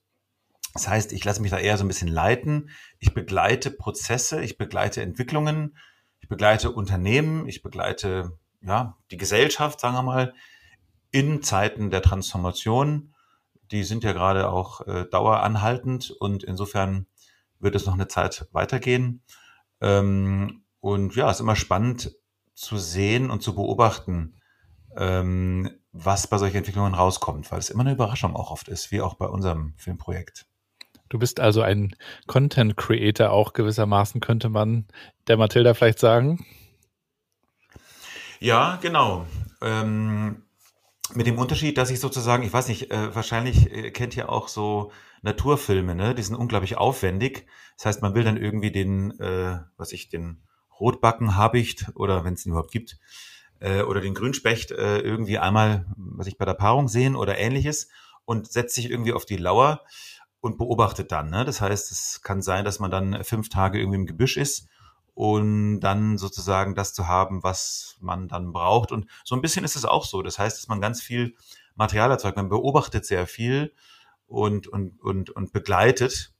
Das 0.73 0.87
heißt, 0.87 1.13
ich 1.13 1.23
lasse 1.23 1.41
mich 1.41 1.51
da 1.51 1.57
eher 1.57 1.77
so 1.77 1.85
ein 1.85 1.87
bisschen 1.87 2.09
leiten. 2.09 2.69
Ich 2.99 3.13
begleite 3.13 3.71
Prozesse, 3.71 4.41
ich 4.41 4.57
begleite 4.57 5.01
Entwicklungen, 5.01 5.77
ich 6.19 6.27
begleite 6.27 6.71
Unternehmen, 6.71 7.47
ich 7.47 7.63
begleite 7.63 8.37
ja, 8.61 8.97
die 9.11 9.17
Gesellschaft, 9.17 9.79
sagen 9.79 9.95
wir 9.95 10.03
mal, 10.03 10.33
in 11.11 11.41
Zeiten 11.41 11.89
der 11.89 12.01
Transformation, 12.01 13.13
die 13.71 13.83
sind 13.83 14.03
ja 14.03 14.13
gerade 14.13 14.49
auch 14.49 14.85
äh, 14.87 15.05
daueranhaltend 15.05 16.11
und 16.11 16.43
insofern 16.43 17.07
wird 17.59 17.75
es 17.75 17.85
noch 17.85 17.93
eine 17.93 18.07
Zeit 18.07 18.47
weitergehen. 18.51 19.21
Ähm, 19.81 20.63
und 20.79 21.15
ja, 21.15 21.29
es 21.29 21.37
ist 21.37 21.41
immer 21.41 21.55
spannend 21.55 22.15
zu 22.53 22.77
sehen 22.77 23.31
und 23.31 23.41
zu 23.41 23.55
beobachten, 23.55 24.35
ähm, 24.97 25.69
was 25.91 26.27
bei 26.27 26.37
solchen 26.37 26.57
Entwicklungen 26.57 26.93
rauskommt, 26.93 27.51
weil 27.51 27.59
es 27.59 27.69
immer 27.69 27.81
eine 27.81 27.93
Überraschung 27.93 28.35
auch 28.35 28.51
oft 28.51 28.67
ist, 28.67 28.91
wie 28.91 29.01
auch 29.01 29.15
bei 29.15 29.25
unserem 29.25 29.73
Filmprojekt. 29.77 30.45
Du 31.09 31.17
bist 31.17 31.39
also 31.39 31.61
ein 31.61 31.95
Content 32.27 32.77
Creator 32.77 33.31
auch 33.31 33.53
gewissermaßen, 33.53 34.21
könnte 34.21 34.49
man 34.49 34.85
der 35.27 35.37
Mathilda 35.37 35.73
vielleicht 35.73 35.99
sagen. 35.99 36.45
Ja, 38.39 38.77
genau. 38.81 39.27
Ähm, 39.61 40.43
mit 41.13 41.27
dem 41.27 41.37
Unterschied, 41.37 41.77
dass 41.77 41.89
ich 41.89 41.99
sozusagen, 41.99 42.43
ich 42.43 42.53
weiß 42.53 42.69
nicht, 42.69 42.89
äh, 42.89 43.13
wahrscheinlich 43.13 43.69
äh, 43.71 43.91
kennt 43.91 44.15
ihr 44.15 44.29
auch 44.29 44.47
so 44.47 44.91
Naturfilme, 45.21 45.93
ne? 45.93 46.15
Die 46.15 46.21
sind 46.21 46.35
unglaublich 46.35 46.77
aufwendig. 46.77 47.47
Das 47.75 47.85
heißt, 47.85 48.01
man 48.01 48.15
will 48.15 48.23
dann 48.23 48.37
irgendwie 48.37 48.71
den, 48.71 49.19
äh, 49.19 49.59
was 49.75 49.91
ich, 49.91 50.07
den 50.07 50.43
Rotbacken-Habicht 50.79 51.91
oder 51.95 52.23
wenn 52.23 52.35
es 52.35 52.45
ihn 52.45 52.51
überhaupt 52.51 52.71
gibt, 52.71 52.97
äh, 53.59 53.81
oder 53.81 53.99
den 53.99 54.13
Grünspecht 54.13 54.71
äh, 54.71 54.99
irgendwie 54.99 55.37
einmal, 55.37 55.85
was 55.97 56.27
ich 56.27 56.37
bei 56.37 56.45
der 56.45 56.53
Paarung 56.53 56.87
sehen 56.87 57.17
oder 57.17 57.37
ähnliches 57.37 57.89
und 58.23 58.49
setzt 58.49 58.75
sich 58.75 58.89
irgendwie 58.89 59.11
auf 59.11 59.25
die 59.25 59.35
Lauer 59.35 59.83
und 60.39 60.57
beobachtet 60.57 61.11
dann. 61.11 61.29
Ne? 61.29 61.43
Das 61.43 61.59
heißt, 61.59 61.91
es 61.91 62.21
kann 62.21 62.41
sein, 62.41 62.63
dass 62.63 62.79
man 62.79 62.89
dann 62.89 63.21
fünf 63.25 63.49
Tage 63.49 63.79
irgendwie 63.79 63.99
im 63.99 64.05
Gebüsch 64.05 64.37
ist 64.37 64.69
und 65.19 65.81
dann 65.81 66.17
sozusagen 66.17 66.75
das 66.75 66.93
zu 66.93 67.09
haben, 67.09 67.43
was 67.43 67.97
man 67.99 68.29
dann 68.29 68.53
braucht. 68.53 68.93
Und 68.93 69.05
so 69.25 69.35
ein 69.35 69.41
bisschen 69.41 69.65
ist 69.65 69.75
es 69.75 69.83
auch 69.83 70.05
so. 70.05 70.21
Das 70.21 70.39
heißt, 70.39 70.57
dass 70.57 70.69
man 70.69 70.79
ganz 70.79 71.01
viel 71.01 71.35
Material 71.75 72.09
erzeugt. 72.09 72.37
Man 72.37 72.47
beobachtet 72.47 73.05
sehr 73.05 73.27
viel 73.27 73.73
und, 74.27 74.67
und, 74.67 75.01
und, 75.01 75.29
und 75.29 75.51
begleitet. 75.51 76.31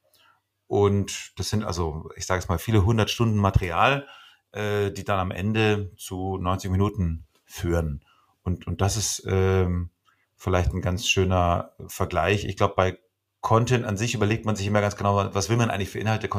Und 0.68 1.38
das 1.38 1.50
sind 1.50 1.66
also, 1.66 2.10
ich 2.16 2.26
sage 2.26 2.40
es 2.40 2.48
mal, 2.48 2.58
viele 2.58 2.86
hundert 2.86 3.10
Stunden 3.10 3.36
Material, 3.36 4.08
äh, 4.54 4.92
die 4.92 5.04
dann 5.04 5.20
am 5.20 5.32
Ende 5.32 5.92
zu 5.98 6.38
90 6.38 6.72
Minuten 6.72 7.28
führen. 7.44 8.06
Und, 8.44 8.66
und 8.66 8.80
das 8.80 8.96
ist 8.96 9.24
ähm, 9.28 9.90
vielleicht 10.38 10.72
ein 10.74 10.82
ganz 10.82 11.06
schöner 11.06 11.74
Vergleich. 11.88 12.46
Ich 12.46 12.56
glaube, 12.56 12.76
bei 12.78 12.98
Content 13.42 13.86
an 13.86 13.98
sich 13.98 14.14
überlegt 14.16 14.46
man 14.46 14.56
sich 14.56 14.68
immer 14.68 14.82
ganz 14.82 14.96
genau, 14.96 15.34
was 15.34 15.50
will 15.50 15.58
man 15.58 15.70
eigentlich 15.70 15.90
für 15.90 16.00
Inhalte 16.00 16.30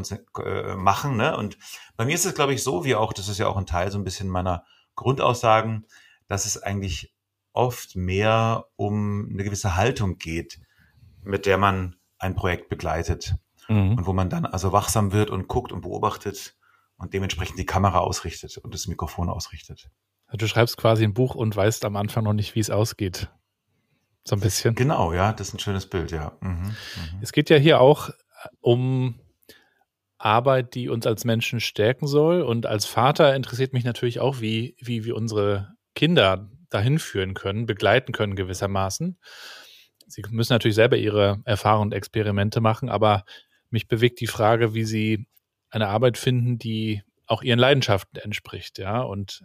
äh, 0.45 0.75
machen. 0.75 1.17
Ne? 1.17 1.37
Und 1.37 1.59
bei 1.97 2.05
mir 2.05 2.15
ist 2.15 2.27
es, 2.27 2.35
glaube 2.35 2.53
ich, 2.53 2.63
so, 2.63 2.85
wie 2.85 2.95
auch, 2.95 3.13
das 3.13 3.29
ist 3.29 3.39
ja 3.39 3.47
auch 3.47 3.57
ein 3.57 3.67
Teil 3.67 3.91
so 3.91 3.99
ein 3.99 4.05
bisschen 4.05 4.29
meiner 4.29 4.65
Grundaussagen, 4.97 5.87
dass 6.29 6.45
es 6.45 6.63
eigentlich 6.63 7.15
oft 7.53 7.97
mehr 7.97 8.67
um 8.77 9.29
eine 9.33 9.45
gewisse 9.45 9.77
Haltung 9.77 10.19
geht, 10.19 10.61
mit 11.23 11.47
der 11.47 11.59
man 11.59 11.97
ein 12.19 12.35
Projekt 12.35 12.69
begleitet. 12.69 13.35
Mhm. 13.69 13.93
Und 13.97 14.07
wo 14.07 14.13
man 14.13 14.29
dann 14.29 14.45
also 14.45 14.73
wachsam 14.73 15.13
wird 15.13 15.31
und 15.31 15.49
guckt 15.49 15.73
und 15.73 15.81
beobachtet 15.81 16.57
und 16.97 17.15
dementsprechend 17.15 17.59
die 17.59 17.67
Kamera 17.67 18.01
ausrichtet 18.01 18.59
und 18.59 18.75
das 18.75 18.87
Mikrofon 18.87 19.31
ausrichtet. 19.31 19.91
Du 20.33 20.47
schreibst 20.47 20.77
quasi 20.77 21.05
ein 21.05 21.15
Buch 21.15 21.35
und 21.35 21.57
weißt 21.57 21.85
am 21.85 21.97
Anfang 21.97 22.25
noch 22.25 22.35
nicht, 22.35 22.55
wie 22.55 22.61
es 22.61 22.71
ausgeht. 22.71 23.31
So 24.25 24.37
ein 24.37 24.41
bisschen. 24.41 24.75
Genau, 24.75 25.13
ja, 25.13 25.33
das 25.33 25.49
ist 25.49 25.55
ein 25.55 25.59
schönes 25.59 25.87
Bild, 25.87 26.11
ja. 26.11 26.37
Mhm, 26.41 26.51
mhm. 26.51 26.75
Es 27.23 27.33
geht 27.33 27.51
ja 27.51 27.57
hier 27.57 27.81
auch 27.81 28.11
um 28.61 29.21
Arbeit, 30.21 30.75
die 30.75 30.89
uns 30.89 31.07
als 31.07 31.25
Menschen 31.25 31.61
stärken 31.61 32.07
soll. 32.07 32.43
Und 32.43 32.67
als 32.67 32.85
Vater 32.85 33.35
interessiert 33.35 33.73
mich 33.73 33.85
natürlich 33.85 34.21
auch, 34.21 34.41
wie, 34.41 34.77
wie 34.79 35.05
wir 35.05 35.17
unsere 35.17 35.73
Kinder 35.95 36.51
dahin 36.69 36.99
führen 36.99 37.35
können, 37.35 37.67
begleiten 37.67 38.13
können 38.13 38.37
gewissermaßen. 38.37 39.19
Sie 40.07 40.23
müssen 40.31 40.53
natürlich 40.53 40.75
selber 40.75 40.97
ihre 40.97 41.41
Erfahrungen 41.45 41.89
und 41.89 41.95
Experimente 41.95 42.61
machen, 42.61 42.89
aber 42.89 43.25
mich 43.71 43.89
bewegt 43.89 44.21
die 44.21 44.27
Frage, 44.27 44.75
wie 44.75 44.85
sie 44.85 45.27
eine 45.71 45.89
Arbeit 45.89 46.19
finden, 46.19 46.59
die 46.59 47.03
auch 47.27 47.43
ihren 47.43 47.59
Leidenschaften 47.59 48.19
entspricht, 48.21 48.79
ja. 48.79 49.01
Und 49.01 49.45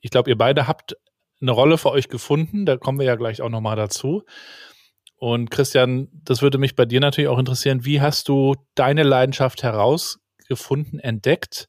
ich 0.00 0.10
glaube, 0.10 0.30
ihr 0.30 0.38
beide 0.38 0.68
habt 0.68 0.96
eine 1.40 1.50
Rolle 1.50 1.78
für 1.78 1.90
euch 1.90 2.08
gefunden. 2.08 2.66
Da 2.66 2.76
kommen 2.76 2.98
wir 2.98 3.06
ja 3.06 3.16
gleich 3.16 3.42
auch 3.42 3.48
nochmal 3.48 3.76
dazu. 3.76 4.24
Und 5.16 5.50
Christian, 5.50 6.08
das 6.12 6.42
würde 6.42 6.58
mich 6.58 6.76
bei 6.76 6.84
dir 6.84 7.00
natürlich 7.00 7.28
auch 7.28 7.38
interessieren. 7.38 7.84
Wie 7.84 8.00
hast 8.00 8.28
du 8.28 8.54
deine 8.74 9.02
Leidenschaft 9.02 9.62
herausgefunden, 9.62 11.00
entdeckt? 11.00 11.68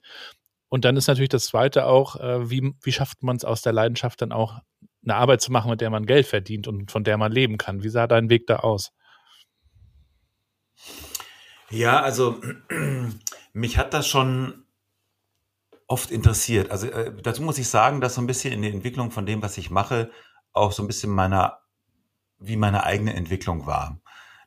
Und 0.70 0.86
dann 0.86 0.98
ist 0.98 1.08
natürlich 1.08 1.30
das 1.30 1.46
Zweite 1.46 1.88
auch, 1.88 2.16
äh, 2.18 2.50
wie, 2.50 2.74
wie 2.84 2.92
schafft 2.92 3.24
man 3.24 3.36
es 3.36 3.46
aus 3.46 3.64
der 3.64 3.74
Leidenschaft 3.74 4.22
dann 4.22 4.32
auch 4.32 4.60
eine 5.04 5.16
Arbeit 5.16 5.42
zu 5.42 5.52
machen, 5.52 5.72
mit 5.72 5.82
der 5.82 5.90
man 5.90 6.06
Geld 6.06 6.28
verdient 6.28 6.68
und 6.68 6.92
von 6.92 7.04
der 7.04 7.18
man 7.18 7.32
leben 7.32 7.58
kann? 7.58 7.84
Wie 7.84 7.90
sah 7.90 8.06
dein 8.06 8.30
Weg 8.30 8.46
da 8.46 8.58
aus? 8.58 8.92
Ja, 11.72 12.02
also 12.02 12.40
mich 13.54 13.78
hat 13.80 13.96
das 13.96 14.08
schon 14.08 14.66
oft 15.90 16.12
interessiert. 16.12 16.72
Also 16.72 16.88
äh, 16.88 17.12
dazu 17.22 17.42
muss 17.42 17.58
ich 17.58 17.68
sagen, 17.68 18.00
dass 18.00 18.16
so 18.16 18.22
ein 18.22 18.28
bisschen 18.28 18.54
in 18.54 18.62
der 18.62 18.72
Entwicklung 18.72 19.12
von 19.12 19.26
dem, 19.26 19.42
was 19.42 19.58
ich 19.58 19.72
mache, 19.72 20.12
auch 20.54 20.72
so 20.72 20.84
ein 20.84 20.88
bisschen 20.88 21.12
meiner, 21.12 21.60
wie 22.38 22.56
meine 22.56 22.84
eigene 22.84 23.16
Entwicklung 23.16 23.66
war. 23.66 24.00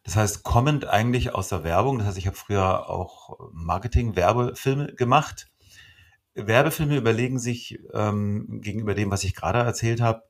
Das 0.04 0.16
heißt, 0.16 0.44
kommend 0.44 0.86
eigentlich 0.86 1.34
aus 1.34 1.48
der 1.48 1.64
Werbung, 1.64 1.98
das 1.98 2.06
heißt, 2.08 2.18
ich 2.18 2.26
habe 2.26 2.36
früher 2.36 2.88
auch 2.88 3.38
Marketing-Werbefilme 3.52 4.94
gemacht. 4.94 5.50
Werbefilme 6.34 6.96
überlegen 6.96 7.38
sich 7.38 7.78
ähm, 7.92 8.60
gegenüber 8.62 8.94
dem, 8.94 9.10
was 9.10 9.24
ich 9.24 9.34
gerade 9.34 9.58
erzählt 9.58 10.00
habe, 10.00 10.22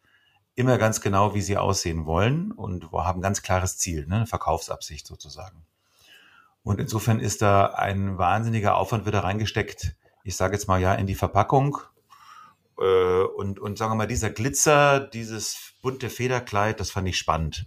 immer 0.55 0.79
ganz 0.79 1.01
genau, 1.01 1.35
wie 1.35 1.43
sie 1.43 1.57
aussehen 1.57 2.07
wollen 2.07 2.53
und 2.53 2.91
haben 2.93 3.21
ganz 3.21 3.43
klares 3.43 3.77
Ziel, 3.79 4.07
ne? 4.07 4.17
eine 4.17 4.27
Verkaufsabsicht 4.27 5.07
sozusagen. 5.07 5.65
Und 6.63 6.81
insofern 6.81 7.21
ist 7.21 7.43
da 7.43 7.67
ein 7.67 8.19
wahnsinniger 8.19 8.77
Aufwand 8.77 9.07
wieder 9.07 9.25
reingesteckt, 9.25 9.95
ich 10.25 10.37
sage 10.37 10.55
jetzt 10.55 10.69
mal 10.69 10.81
ja, 10.81 10.95
in 10.95 11.07
die 11.07 11.15
Verpackung. 11.15 11.79
Äh, 12.79 13.23
und, 13.23 13.59
und 13.59 13.79
sagen 13.79 13.93
wir 13.93 13.97
mal, 13.97 14.07
dieser 14.07 14.31
Glitzer, 14.31 15.01
dieses 15.01 15.75
bunte 15.83 16.11
Federkleid, 16.11 16.81
das 16.81 16.91
fand 16.91 17.09
ich 17.09 17.19
spannend. 17.19 17.67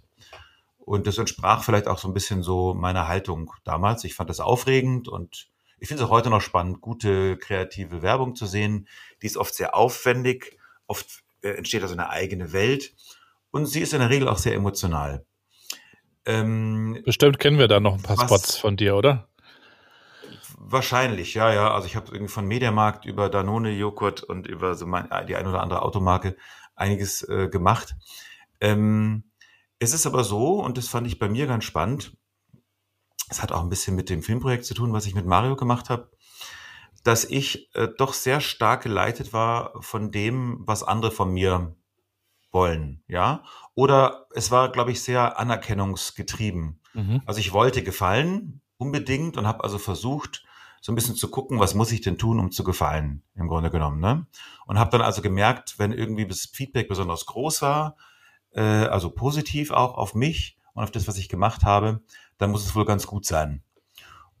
Und 0.78 1.06
das 1.06 1.18
entsprach 1.18 1.64
vielleicht 1.64 1.88
auch 1.88 1.98
so 1.98 2.08
ein 2.08 2.14
bisschen 2.14 2.42
so 2.42 2.72
meiner 2.72 3.08
Haltung 3.08 3.52
damals. 3.64 4.04
Ich 4.04 4.14
fand 4.14 4.30
das 4.30 4.40
aufregend 4.40 5.08
und 5.08 5.48
ich 5.78 5.88
finde 5.88 6.02
es 6.02 6.08
auch 6.08 6.12
heute 6.12 6.30
noch 6.30 6.40
spannend, 6.40 6.80
gute 6.80 7.36
kreative 7.36 8.02
Werbung 8.02 8.34
zu 8.34 8.46
sehen. 8.46 8.88
Die 9.20 9.26
ist 9.26 9.36
oft 9.36 9.54
sehr 9.54 9.74
aufwendig, 9.74 10.58
oft 10.86 11.24
äh, 11.42 11.50
entsteht 11.50 11.82
also 11.82 11.94
eine 11.94 12.10
eigene 12.10 12.52
Welt 12.52 12.94
und 13.50 13.66
sie 13.66 13.80
ist 13.80 13.92
in 13.92 14.00
der 14.00 14.10
Regel 14.10 14.28
auch 14.28 14.38
sehr 14.38 14.54
emotional. 14.54 15.24
Ähm, 16.24 17.02
Bestimmt 17.04 17.38
kennen 17.38 17.58
wir 17.58 17.68
da 17.68 17.80
noch 17.80 17.94
ein 17.94 18.02
paar 18.02 18.18
was, 18.18 18.26
Spots 18.26 18.56
von 18.56 18.76
dir, 18.76 18.96
oder? 18.96 19.28
Wahrscheinlich, 20.68 21.34
ja, 21.34 21.52
ja. 21.52 21.72
Also 21.72 21.86
ich 21.86 21.94
habe 21.94 22.10
irgendwie 22.12 22.32
von 22.32 22.44
Mediamarkt 22.44 23.04
über 23.04 23.28
Danone 23.28 23.70
Joghurt 23.70 24.24
und 24.24 24.48
über 24.48 24.74
so 24.74 24.84
mein, 24.84 25.08
die 25.28 25.36
ein 25.36 25.46
oder 25.46 25.62
andere 25.62 25.82
Automarke 25.82 26.36
einiges 26.74 27.22
äh, 27.22 27.48
gemacht. 27.48 27.94
Ähm, 28.60 29.30
es 29.78 29.94
ist 29.94 30.06
aber 30.06 30.24
so, 30.24 30.60
und 30.60 30.76
das 30.76 30.88
fand 30.88 31.06
ich 31.06 31.20
bei 31.20 31.28
mir 31.28 31.46
ganz 31.46 31.62
spannend, 31.62 32.16
es 33.28 33.42
hat 33.42 33.52
auch 33.52 33.62
ein 33.62 33.68
bisschen 33.68 33.94
mit 33.94 34.10
dem 34.10 34.24
Filmprojekt 34.24 34.64
zu 34.64 34.74
tun, 34.74 34.92
was 34.92 35.06
ich 35.06 35.14
mit 35.14 35.24
Mario 35.24 35.54
gemacht 35.54 35.88
habe, 35.88 36.10
dass 37.04 37.24
ich 37.24 37.72
äh, 37.76 37.86
doch 37.96 38.12
sehr 38.12 38.40
stark 38.40 38.82
geleitet 38.82 39.32
war 39.32 39.80
von 39.80 40.10
dem, 40.10 40.64
was 40.66 40.82
andere 40.82 41.12
von 41.12 41.30
mir 41.32 41.76
wollen, 42.50 43.04
ja. 43.06 43.44
Oder 43.74 44.26
es 44.34 44.50
war, 44.50 44.72
glaube 44.72 44.90
ich, 44.90 45.00
sehr 45.00 45.38
anerkennungsgetrieben. 45.38 46.80
Mhm. 46.94 47.22
Also 47.24 47.38
ich 47.38 47.52
wollte 47.52 47.84
gefallen, 47.84 48.62
unbedingt, 48.78 49.36
und 49.36 49.46
habe 49.46 49.62
also 49.62 49.78
versucht, 49.78 50.44
so 50.80 50.92
ein 50.92 50.94
bisschen 50.94 51.16
zu 51.16 51.28
gucken, 51.28 51.58
was 51.58 51.74
muss 51.74 51.92
ich 51.92 52.00
denn 52.00 52.18
tun, 52.18 52.38
um 52.38 52.50
zu 52.50 52.64
gefallen, 52.64 53.22
im 53.34 53.48
Grunde 53.48 53.70
genommen. 53.70 54.00
Ne? 54.00 54.26
Und 54.66 54.78
habe 54.78 54.90
dann 54.90 55.02
also 55.02 55.22
gemerkt, 55.22 55.78
wenn 55.78 55.92
irgendwie 55.92 56.26
das 56.26 56.46
Feedback 56.46 56.88
besonders 56.88 57.26
groß 57.26 57.62
war, 57.62 57.96
äh, 58.52 58.60
also 58.60 59.10
positiv 59.10 59.70
auch 59.70 59.94
auf 59.96 60.14
mich 60.14 60.58
und 60.74 60.84
auf 60.84 60.90
das, 60.90 61.08
was 61.08 61.18
ich 61.18 61.28
gemacht 61.28 61.64
habe, 61.64 62.02
dann 62.38 62.50
muss 62.50 62.64
es 62.64 62.74
wohl 62.74 62.84
ganz 62.84 63.06
gut 63.06 63.24
sein. 63.24 63.62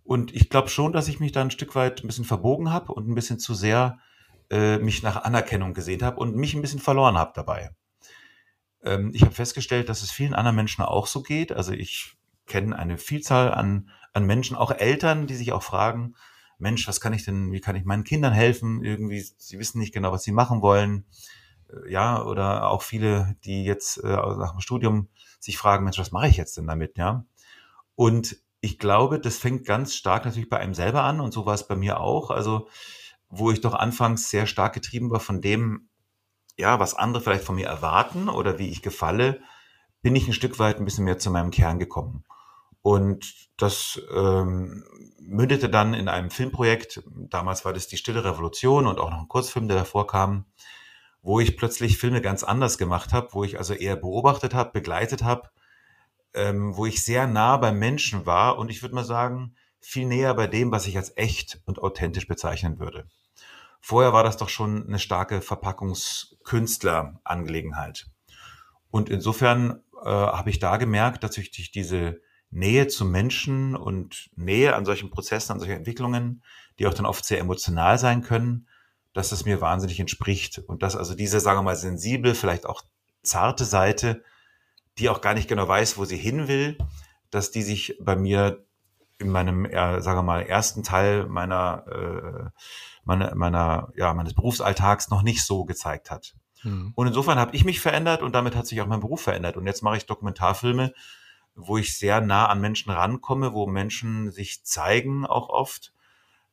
Und 0.04 0.34
ich 0.34 0.50
glaube 0.50 0.68
schon, 0.68 0.92
dass 0.92 1.08
ich 1.08 1.18
mich 1.18 1.32
da 1.32 1.40
ein 1.40 1.50
Stück 1.50 1.74
weit 1.74 2.02
ein 2.02 2.06
bisschen 2.06 2.24
verbogen 2.24 2.70
habe 2.70 2.92
und 2.92 3.08
ein 3.08 3.14
bisschen 3.14 3.40
zu 3.40 3.54
sehr 3.54 3.98
äh, 4.50 4.78
mich 4.78 5.02
nach 5.02 5.24
Anerkennung 5.24 5.74
gesehen 5.74 6.02
habe 6.02 6.20
und 6.20 6.36
mich 6.36 6.54
ein 6.54 6.62
bisschen 6.62 6.78
verloren 6.78 7.18
habe 7.18 7.32
dabei. 7.34 7.70
Ähm, 8.84 9.10
ich 9.12 9.22
habe 9.22 9.34
festgestellt, 9.34 9.88
dass 9.88 10.02
es 10.02 10.12
vielen 10.12 10.34
anderen 10.34 10.56
Menschen 10.56 10.84
auch 10.84 11.08
so 11.08 11.22
geht. 11.22 11.52
Also 11.52 11.72
ich 11.72 12.16
kenne 12.46 12.78
eine 12.78 12.98
Vielzahl 12.98 13.52
an, 13.52 13.90
an 14.16 14.24
Menschen, 14.24 14.56
auch 14.56 14.70
Eltern, 14.70 15.26
die 15.26 15.34
sich 15.34 15.52
auch 15.52 15.62
fragen, 15.62 16.14
Mensch, 16.58 16.88
was 16.88 17.02
kann 17.02 17.12
ich 17.12 17.24
denn, 17.24 17.52
wie 17.52 17.60
kann 17.60 17.76
ich 17.76 17.84
meinen 17.84 18.04
Kindern 18.04 18.32
helfen? 18.32 18.82
Irgendwie, 18.82 19.20
sie 19.20 19.58
wissen 19.58 19.78
nicht 19.78 19.92
genau, 19.92 20.10
was 20.10 20.22
sie 20.22 20.32
machen 20.32 20.62
wollen. 20.62 21.04
Äh, 21.68 21.92
ja, 21.92 22.24
oder 22.24 22.70
auch 22.70 22.82
viele, 22.82 23.36
die 23.44 23.64
jetzt 23.64 23.98
äh, 23.98 24.08
nach 24.08 24.52
dem 24.52 24.60
Studium 24.60 25.08
sich 25.38 25.58
fragen, 25.58 25.84
Mensch, 25.84 25.98
was 25.98 26.12
mache 26.12 26.28
ich 26.28 26.38
jetzt 26.38 26.56
denn 26.56 26.66
damit? 26.66 26.96
Ja. 26.96 27.26
Und 27.94 28.38
ich 28.60 28.78
glaube, 28.78 29.20
das 29.20 29.36
fängt 29.36 29.66
ganz 29.66 29.94
stark 29.94 30.24
natürlich 30.24 30.48
bei 30.48 30.58
einem 30.58 30.74
selber 30.74 31.02
an 31.02 31.20
und 31.20 31.32
so 31.32 31.44
war 31.44 31.54
es 31.54 31.68
bei 31.68 31.76
mir 31.76 32.00
auch. 32.00 32.30
Also, 32.30 32.68
wo 33.28 33.50
ich 33.50 33.60
doch 33.60 33.74
anfangs 33.74 34.30
sehr 34.30 34.46
stark 34.46 34.72
getrieben 34.72 35.10
war 35.10 35.20
von 35.20 35.42
dem, 35.42 35.88
ja, 36.56 36.80
was 36.80 36.94
andere 36.94 37.22
vielleicht 37.22 37.44
von 37.44 37.56
mir 37.56 37.66
erwarten 37.66 38.30
oder 38.30 38.58
wie 38.58 38.70
ich 38.70 38.80
gefalle, 38.80 39.40
bin 40.00 40.16
ich 40.16 40.26
ein 40.26 40.32
Stück 40.32 40.58
weit 40.58 40.78
ein 40.78 40.86
bisschen 40.86 41.04
mehr 41.04 41.18
zu 41.18 41.30
meinem 41.30 41.50
Kern 41.50 41.78
gekommen. 41.78 42.24
Und 42.86 43.34
das 43.56 44.00
ähm, 44.14 44.84
mündete 45.18 45.68
dann 45.68 45.92
in 45.92 46.06
einem 46.06 46.30
Filmprojekt. 46.30 47.02
Damals 47.16 47.64
war 47.64 47.72
das 47.72 47.88
die 47.88 47.96
Stille 47.96 48.22
Revolution 48.22 48.86
und 48.86 49.00
auch 49.00 49.10
noch 49.10 49.18
ein 49.18 49.26
Kurzfilm, 49.26 49.66
der 49.66 49.78
davor 49.78 50.06
kam, 50.06 50.44
wo 51.20 51.40
ich 51.40 51.56
plötzlich 51.56 51.98
Filme 51.98 52.20
ganz 52.20 52.44
anders 52.44 52.78
gemacht 52.78 53.12
habe, 53.12 53.30
wo 53.32 53.42
ich 53.42 53.58
also 53.58 53.74
eher 53.74 53.96
beobachtet 53.96 54.54
habe, 54.54 54.70
begleitet 54.70 55.24
habe, 55.24 55.50
ähm, 56.32 56.76
wo 56.76 56.86
ich 56.86 57.04
sehr 57.04 57.26
nah 57.26 57.56
beim 57.56 57.80
Menschen 57.80 58.24
war 58.24 58.56
und 58.56 58.70
ich 58.70 58.82
würde 58.82 58.94
mal 58.94 59.02
sagen, 59.02 59.56
viel 59.80 60.06
näher 60.06 60.34
bei 60.34 60.46
dem, 60.46 60.70
was 60.70 60.86
ich 60.86 60.96
als 60.96 61.16
echt 61.16 61.60
und 61.64 61.80
authentisch 61.80 62.28
bezeichnen 62.28 62.78
würde. 62.78 63.08
Vorher 63.80 64.12
war 64.12 64.22
das 64.22 64.36
doch 64.36 64.48
schon 64.48 64.86
eine 64.86 65.00
starke 65.00 65.40
Verpackungskünstler-Angelegenheit. 65.40 68.06
Und 68.92 69.10
insofern 69.10 69.82
äh, 70.04 70.08
habe 70.08 70.50
ich 70.50 70.60
da 70.60 70.76
gemerkt, 70.76 71.24
dass 71.24 71.36
ich 71.36 71.50
durch 71.50 71.72
diese 71.72 72.20
Nähe 72.56 72.88
zu 72.88 73.04
Menschen 73.04 73.76
und 73.76 74.30
Nähe 74.34 74.74
an 74.74 74.86
solchen 74.86 75.10
Prozessen, 75.10 75.52
an 75.52 75.58
solchen 75.58 75.76
Entwicklungen, 75.76 76.42
die 76.78 76.86
auch 76.86 76.94
dann 76.94 77.04
oft 77.04 77.24
sehr 77.24 77.38
emotional 77.38 77.98
sein 77.98 78.22
können, 78.22 78.66
dass 79.12 79.30
es 79.30 79.44
mir 79.44 79.60
wahnsinnig 79.60 80.00
entspricht. 80.00 80.58
Und 80.58 80.82
dass 80.82 80.96
also 80.96 81.14
diese, 81.14 81.38
sagen 81.38 81.58
wir 81.58 81.62
mal, 81.62 81.76
sensible, 81.76 82.34
vielleicht 82.34 82.64
auch 82.64 82.82
zarte 83.22 83.66
Seite, 83.66 84.22
die 84.96 85.10
auch 85.10 85.20
gar 85.20 85.34
nicht 85.34 85.48
genau 85.48 85.68
weiß, 85.68 85.98
wo 85.98 86.06
sie 86.06 86.16
hin 86.16 86.48
will, 86.48 86.78
dass 87.30 87.50
die 87.50 87.62
sich 87.62 87.98
bei 88.00 88.16
mir 88.16 88.64
in 89.18 89.28
meinem, 89.28 89.66
äh, 89.66 90.00
sagen 90.00 90.18
wir 90.18 90.22
mal, 90.22 90.42
ersten 90.42 90.82
Teil 90.82 91.26
meiner, 91.26 91.84
äh, 91.86 92.50
meiner, 93.04 93.34
meiner, 93.34 93.92
ja, 93.96 94.14
meines 94.14 94.34
Berufsalltags 94.34 95.10
noch 95.10 95.22
nicht 95.22 95.44
so 95.44 95.66
gezeigt 95.66 96.10
hat. 96.10 96.34
Mhm. 96.62 96.92
Und 96.94 97.06
insofern 97.06 97.38
habe 97.38 97.54
ich 97.54 97.66
mich 97.66 97.80
verändert 97.80 98.22
und 98.22 98.34
damit 98.34 98.56
hat 98.56 98.66
sich 98.66 98.80
auch 98.80 98.86
mein 98.86 99.00
Beruf 99.00 99.20
verändert. 99.20 99.58
Und 99.58 99.66
jetzt 99.66 99.82
mache 99.82 99.98
ich 99.98 100.06
Dokumentarfilme, 100.06 100.94
wo 101.56 101.78
ich 101.78 101.98
sehr 101.98 102.20
nah 102.20 102.46
an 102.46 102.60
Menschen 102.60 102.92
rankomme, 102.92 103.52
wo 103.52 103.66
Menschen 103.66 104.30
sich 104.30 104.64
zeigen 104.64 105.26
auch 105.26 105.48
oft, 105.48 105.92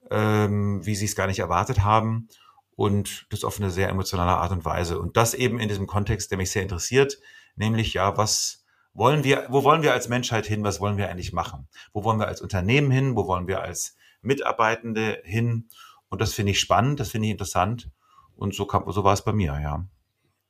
ähm, 0.09 0.85
wie 0.85 0.95
sie 0.95 1.05
es 1.05 1.15
gar 1.15 1.27
nicht 1.27 1.39
erwartet 1.39 1.83
haben 1.83 2.29
und 2.75 3.27
das 3.29 3.43
auf 3.43 3.59
eine 3.59 3.69
sehr 3.69 3.89
emotionale 3.89 4.31
Art 4.31 4.51
und 4.51 4.65
Weise. 4.65 4.99
Und 4.99 5.17
das 5.17 5.33
eben 5.33 5.59
in 5.59 5.67
diesem 5.69 5.87
Kontext, 5.87 6.31
der 6.31 6.37
mich 6.37 6.51
sehr 6.51 6.63
interessiert, 6.63 7.19
nämlich 7.55 7.93
ja, 7.93 8.17
was 8.17 8.63
wollen 8.93 9.23
wir, 9.23 9.47
wo 9.49 9.63
wollen 9.63 9.81
wir 9.81 9.93
als 9.93 10.07
Menschheit 10.07 10.45
hin, 10.45 10.63
was 10.63 10.79
wollen 10.79 10.97
wir 10.97 11.09
eigentlich 11.09 11.33
machen? 11.33 11.67
Wo 11.91 12.03
wollen 12.03 12.19
wir 12.19 12.27
als 12.27 12.41
Unternehmen 12.41 12.91
hin, 12.91 13.15
wo 13.15 13.27
wollen 13.27 13.47
wir 13.47 13.61
als 13.61 13.97
Mitarbeitende 14.21 15.21
hin? 15.23 15.69
Und 16.09 16.21
das 16.21 16.33
finde 16.33 16.51
ich 16.51 16.59
spannend, 16.59 16.99
das 16.99 17.09
finde 17.09 17.27
ich 17.27 17.31
interessant. 17.31 17.89
Und 18.35 18.55
so, 18.55 18.65
kam, 18.65 18.89
so 18.91 19.03
war 19.03 19.13
es 19.13 19.23
bei 19.23 19.33
mir, 19.33 19.59
ja. 19.61 19.85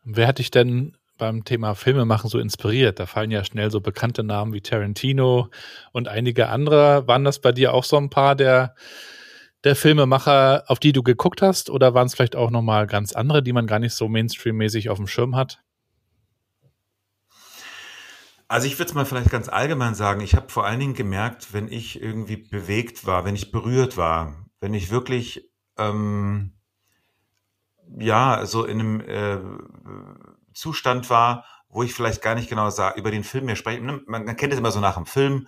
Wer 0.03 0.27
hat 0.27 0.39
dich 0.39 0.51
denn 0.51 0.97
beim 1.17 1.43
Thema 1.45 1.75
Filmemachen 1.75 2.29
so 2.29 2.39
inspiriert? 2.39 2.99
Da 2.99 3.05
fallen 3.05 3.31
ja 3.31 3.43
schnell 3.43 3.71
so 3.71 3.81
bekannte 3.81 4.23
Namen 4.23 4.53
wie 4.53 4.61
Tarantino 4.61 5.49
und 5.91 6.07
einige 6.07 6.49
andere. 6.49 7.07
Waren 7.07 7.23
das 7.23 7.39
bei 7.39 7.51
dir 7.51 7.73
auch 7.73 7.83
so 7.83 7.97
ein 7.97 8.09
paar 8.09 8.35
der 8.35 8.75
der 9.63 9.75
Filmemacher, 9.75 10.63
auf 10.67 10.79
die 10.79 10.91
du 10.91 11.03
geguckt 11.03 11.41
hast? 11.41 11.69
Oder 11.69 11.93
waren 11.93 12.07
es 12.07 12.15
vielleicht 12.15 12.35
auch 12.35 12.51
nochmal 12.51 12.87
ganz 12.87 13.13
andere, 13.13 13.41
die 13.41 13.53
man 13.53 13.67
gar 13.67 13.79
nicht 13.79 13.93
so 13.93 14.07
mainstream-mäßig 14.07 14.89
auf 14.89 14.97
dem 14.97 15.07
Schirm 15.07 15.35
hat? 15.35 15.63
Also 18.47 18.67
ich 18.67 18.77
würde 18.77 18.89
es 18.89 18.93
mal 18.93 19.05
vielleicht 19.05 19.31
ganz 19.31 19.49
allgemein 19.49 19.95
sagen, 19.95 20.21
ich 20.21 20.35
habe 20.35 20.49
vor 20.49 20.65
allen 20.65 20.79
Dingen 20.79 20.93
gemerkt, 20.93 21.53
wenn 21.53 21.71
ich 21.71 22.01
irgendwie 22.01 22.37
bewegt 22.37 23.05
war, 23.05 23.25
wenn 23.25 23.35
ich 23.35 23.51
berührt 23.51 23.97
war, 23.97 24.45
wenn 24.59 24.73
ich 24.73 24.91
wirklich 24.91 25.49
ähm, 25.77 26.53
ja 27.97 28.45
so 28.45 28.65
in 28.65 28.79
einem 28.79 29.01
äh, 29.01 29.39
Zustand 30.53 31.09
war, 31.09 31.45
wo 31.69 31.83
ich 31.83 31.93
vielleicht 31.93 32.21
gar 32.21 32.35
nicht 32.35 32.49
genau 32.49 32.69
sah, 32.69 32.93
über 32.93 33.11
den 33.11 33.23
Film 33.23 33.45
mir 33.45 33.55
sprechen. 33.55 34.03
Man 34.05 34.35
kennt 34.35 34.53
es 34.53 34.59
immer 34.59 34.71
so 34.71 34.79
nach 34.79 34.95
dem 34.95 35.05
Film, 35.05 35.47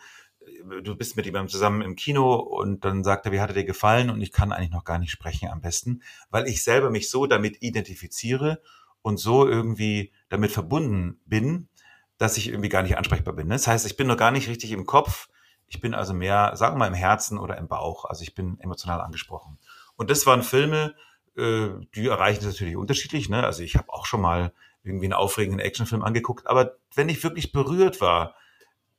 du 0.84 0.96
bist 0.96 1.16
mit 1.16 1.26
jemandem 1.26 1.50
zusammen 1.50 1.82
im 1.82 1.96
Kino 1.96 2.36
und 2.36 2.86
dann 2.86 3.04
sagt 3.04 3.26
er, 3.26 3.32
wie 3.32 3.40
hat 3.40 3.50
er 3.50 3.56
dir 3.56 3.66
gefallen? 3.66 4.10
Und 4.10 4.22
ich 4.22 4.32
kann 4.32 4.52
eigentlich 4.52 4.72
noch 4.72 4.84
gar 4.84 5.00
nicht 5.00 5.12
sprechen 5.12 5.50
am 5.50 5.62
besten, 5.62 6.02
weil 6.30 6.48
ich 6.48 6.64
selber 6.64 6.90
mich 6.90 7.10
so 7.10 7.26
damit 7.26 7.62
identifiziere 7.62 8.62
und 9.02 9.18
so 9.18 9.48
irgendwie 9.48 10.12
damit 10.30 10.52
verbunden 10.52 11.20
bin, 11.26 11.70
dass 12.18 12.38
ich 12.38 12.48
irgendwie 12.48 12.70
gar 12.70 12.84
nicht 12.84 12.98
ansprechbar 12.98 13.34
bin. 13.34 13.50
Das 13.50 13.68
heißt, 13.68 13.86
ich 13.86 13.98
bin 13.98 14.08
noch 14.08 14.18
gar 14.18 14.32
nicht 14.32 14.48
richtig 14.48 14.72
im 14.72 14.86
Kopf. 14.86 15.30
Ich 15.68 15.80
bin 15.80 15.94
also 15.94 16.14
mehr, 16.14 16.56
sagen 16.56 16.76
wir 16.76 16.80
mal, 16.80 16.88
im 16.88 16.94
Herzen 16.94 17.38
oder 17.38 17.58
im 17.58 17.68
Bauch. 17.68 18.06
Also 18.06 18.24
ich 18.24 18.36
bin 18.36 18.60
emotional 18.60 19.02
angesprochen. 19.02 19.58
Und 19.96 20.10
das 20.10 20.26
waren 20.26 20.44
Filme, 20.44 20.96
äh, 21.38 21.70
die 21.96 22.08
erreichen 22.08 22.44
das 22.44 22.54
natürlich 22.54 22.78
unterschiedlich. 22.78 23.30
Ne? 23.30 23.44
Also 23.44 23.64
ich 23.64 23.76
habe 23.76 23.92
auch 23.92 24.06
schon 24.06 24.22
mal 24.22 24.54
irgendwie 24.86 25.06
einen 25.06 25.14
aufregenden 25.14 25.60
Actionfilm 25.60 26.04
angeguckt. 26.04 26.48
Aber 26.48 26.78
wenn 26.94 27.10
ich 27.10 27.24
wirklich 27.24 27.52
berührt 27.52 28.02
war, 28.02 28.36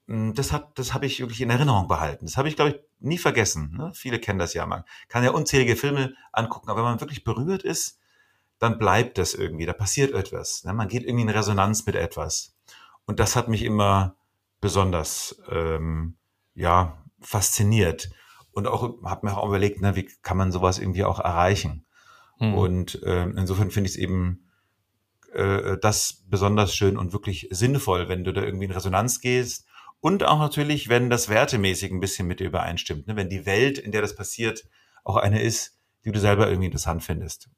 hm, 0.07 0.35
das 0.35 0.53
hat, 0.53 0.79
das 0.79 0.95
habe 0.95 1.07
ich 1.07 1.21
wirklich 1.21 1.41
in 1.41 1.51
Erinnerung 1.51 1.89
behalten. 1.89 2.27
Das 2.27 2.37
habe 2.37 2.49
ich, 2.49 2.57
glaube 2.57 2.71
ich, 2.71 2.81
nie 3.01 3.19
vergessen. 3.19 3.75
Ne? 3.77 3.93
Viele 3.95 4.19
kennen 4.19 4.39
das 4.39 4.55
ja. 4.55 4.67
Man 4.67 4.85
kann 5.09 5.25
ja 5.25 5.31
unzählige 5.31 5.77
Filme 5.77 6.15
angucken, 6.33 6.71
aber 6.71 6.81
wenn 6.81 6.91
man 6.91 7.01
wirklich 7.01 7.25
berührt 7.25 7.63
ist, 7.63 8.01
dann 8.59 8.79
bleibt 8.79 9.19
das 9.19 9.35
irgendwie. 9.35 9.67
Da 9.67 9.73
passiert 9.73 10.15
etwas. 10.15 10.65
Ne? 10.65 10.73
Man 10.73 10.89
geht 10.89 11.05
irgendwie 11.05 11.25
in 11.25 11.31
Resonanz 11.31 11.85
mit 11.87 11.95
etwas. 11.95 12.57
Und 13.05 13.21
das 13.21 13.37
hat 13.37 13.49
mich 13.49 13.63
immer 13.63 14.17
besonders 14.61 15.41
ähm, 15.51 16.17
ja 16.55 17.05
fasziniert 17.21 18.11
und 18.53 18.67
auch 18.67 19.03
habe 19.05 19.27
mir 19.27 19.37
auch 19.37 19.47
überlegt, 19.47 19.83
ne, 19.83 19.97
wie 19.97 20.09
kann 20.23 20.39
man 20.39 20.51
sowas 20.51 20.79
irgendwie 20.79 21.05
auch 21.05 21.21
erreichen. 21.21 21.85
Mhm. 22.41 22.55
Und 22.55 23.03
äh, 23.03 23.25
insofern 23.25 23.71
finde 23.71 23.89
ich 23.89 23.97
es 23.97 24.01
eben 24.01 24.46
äh, 25.37 25.79
das 25.81 26.25
besonders 26.27 26.75
schön 26.75 26.97
und 26.97 27.13
wirklich 27.13 27.49
sinnvoll, 27.51 28.09
wenn 28.09 28.25
du 28.25 28.33
da 28.33 28.43
irgendwie 28.43 28.67
in 28.67 28.73
Resonanz 28.73 29.21
gehst 29.21 29.67
und 30.01 30.25
auch 30.25 30.39
natürlich, 30.39 30.89
wenn 30.89 31.11
das 31.11 31.29
wertemäßig 31.29 31.91
ein 31.91 32.01
bisschen 32.01 32.27
mit 32.27 32.41
dir 32.41 32.47
übereinstimmt. 32.47 33.07
Ne? 33.07 33.17
Wenn 33.17 33.29
die 33.29 33.47
Welt, 33.47 33.79
in 33.79 33.93
der 33.93 34.03
das 34.03 34.15
passiert, 34.15 34.65
auch 35.05 35.17
eine 35.17 35.43
ist, 35.43 35.79
die 36.05 36.13
du 36.13 36.21
selber 36.21 36.49
irgendwie 36.49 36.67
interessant 36.67 37.03
findest. 37.03 37.51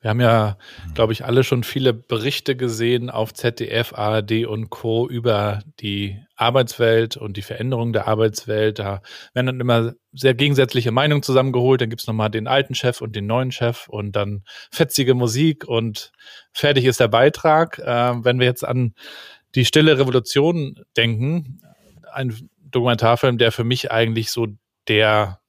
Wir 0.00 0.10
haben 0.10 0.20
ja, 0.20 0.58
glaube 0.94 1.12
ich, 1.12 1.24
alle 1.24 1.42
schon 1.42 1.64
viele 1.64 1.92
Berichte 1.92 2.54
gesehen 2.54 3.10
auf 3.10 3.34
ZDF, 3.34 3.92
ARD 3.94 4.46
und 4.46 4.70
Co. 4.70 5.08
über 5.08 5.60
die 5.80 6.22
Arbeitswelt 6.36 7.16
und 7.16 7.36
die 7.36 7.42
Veränderung 7.42 7.92
der 7.92 8.06
Arbeitswelt. 8.06 8.78
Da 8.78 9.02
werden 9.34 9.46
dann 9.46 9.60
immer 9.60 9.94
sehr 10.12 10.34
gegensätzliche 10.34 10.92
Meinungen 10.92 11.24
zusammengeholt. 11.24 11.80
Dann 11.80 11.90
gibt's 11.90 12.06
nochmal 12.06 12.30
den 12.30 12.46
alten 12.46 12.76
Chef 12.76 13.00
und 13.00 13.16
den 13.16 13.26
neuen 13.26 13.50
Chef 13.50 13.88
und 13.88 14.12
dann 14.12 14.44
fetzige 14.70 15.14
Musik 15.14 15.66
und 15.66 16.12
fertig 16.52 16.84
ist 16.84 17.00
der 17.00 17.08
Beitrag. 17.08 17.80
Äh, 17.80 18.24
wenn 18.24 18.38
wir 18.38 18.46
jetzt 18.46 18.64
an 18.64 18.94
die 19.56 19.64
Stille 19.64 19.98
Revolution 19.98 20.76
denken, 20.96 21.60
ein 22.12 22.48
Dokumentarfilm, 22.70 23.36
der 23.36 23.50
für 23.50 23.64
mich 23.64 23.90
eigentlich 23.90 24.30
so 24.30 24.46
der 24.86 25.40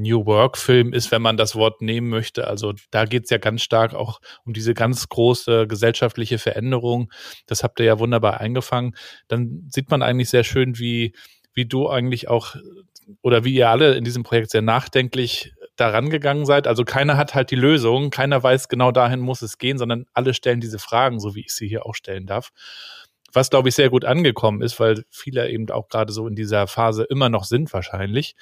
New 0.00 0.26
Work-Film 0.26 0.92
ist, 0.92 1.10
wenn 1.10 1.22
man 1.22 1.36
das 1.36 1.54
Wort 1.54 1.82
nehmen 1.82 2.08
möchte. 2.08 2.46
Also 2.46 2.74
da 2.90 3.04
geht 3.04 3.24
es 3.24 3.30
ja 3.30 3.38
ganz 3.38 3.62
stark 3.62 3.94
auch 3.94 4.20
um 4.44 4.52
diese 4.52 4.74
ganz 4.74 5.08
große 5.08 5.66
gesellschaftliche 5.66 6.38
Veränderung. 6.38 7.12
Das 7.46 7.62
habt 7.62 7.80
ihr 7.80 7.86
ja 7.86 7.98
wunderbar 7.98 8.40
eingefangen. 8.40 8.94
Dann 9.28 9.66
sieht 9.68 9.90
man 9.90 10.02
eigentlich 10.02 10.30
sehr 10.30 10.44
schön, 10.44 10.78
wie, 10.78 11.14
wie 11.54 11.66
du 11.66 11.88
eigentlich 11.88 12.28
auch 12.28 12.56
oder 13.22 13.44
wie 13.44 13.54
ihr 13.54 13.68
alle 13.68 13.94
in 13.94 14.04
diesem 14.04 14.22
Projekt 14.22 14.50
sehr 14.50 14.62
nachdenklich 14.62 15.52
daran 15.76 16.10
gegangen 16.10 16.46
seid. 16.46 16.66
Also 16.66 16.84
keiner 16.84 17.16
hat 17.16 17.34
halt 17.34 17.50
die 17.50 17.56
Lösung, 17.56 18.10
keiner 18.10 18.42
weiß 18.42 18.68
genau 18.68 18.92
dahin 18.92 19.20
muss 19.20 19.42
es 19.42 19.58
gehen, 19.58 19.78
sondern 19.78 20.06
alle 20.12 20.34
stellen 20.34 20.60
diese 20.60 20.78
Fragen, 20.78 21.20
so 21.20 21.34
wie 21.34 21.40
ich 21.40 21.52
sie 21.52 21.68
hier 21.68 21.86
auch 21.86 21.94
stellen 21.94 22.26
darf. 22.26 22.50
Was, 23.32 23.50
glaube 23.50 23.68
ich, 23.68 23.74
sehr 23.76 23.90
gut 23.90 24.04
angekommen 24.04 24.60
ist, 24.60 24.78
weil 24.80 25.04
viele 25.10 25.48
eben 25.48 25.70
auch 25.70 25.88
gerade 25.88 26.12
so 26.12 26.26
in 26.26 26.34
dieser 26.34 26.66
Phase 26.66 27.04
immer 27.04 27.28
noch 27.28 27.44
sind 27.44 27.72
wahrscheinlich. 27.72 28.34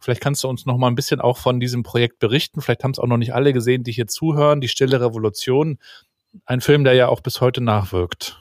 Vielleicht 0.00 0.22
kannst 0.22 0.42
du 0.42 0.48
uns 0.48 0.66
noch 0.66 0.76
mal 0.76 0.88
ein 0.88 0.94
bisschen 0.94 1.20
auch 1.20 1.38
von 1.38 1.60
diesem 1.60 1.82
Projekt 1.82 2.18
berichten. 2.18 2.60
Vielleicht 2.60 2.84
haben 2.84 2.92
es 2.92 2.98
auch 2.98 3.06
noch 3.06 3.18
nicht 3.18 3.34
alle 3.34 3.52
gesehen, 3.52 3.84
die 3.84 3.92
hier 3.92 4.06
zuhören. 4.06 4.60
Die 4.60 4.68
Stille 4.68 5.00
Revolution, 5.00 5.78
ein 6.46 6.60
Film, 6.60 6.84
der 6.84 6.94
ja 6.94 7.08
auch 7.08 7.20
bis 7.20 7.40
heute 7.40 7.60
nachwirkt. 7.60 8.40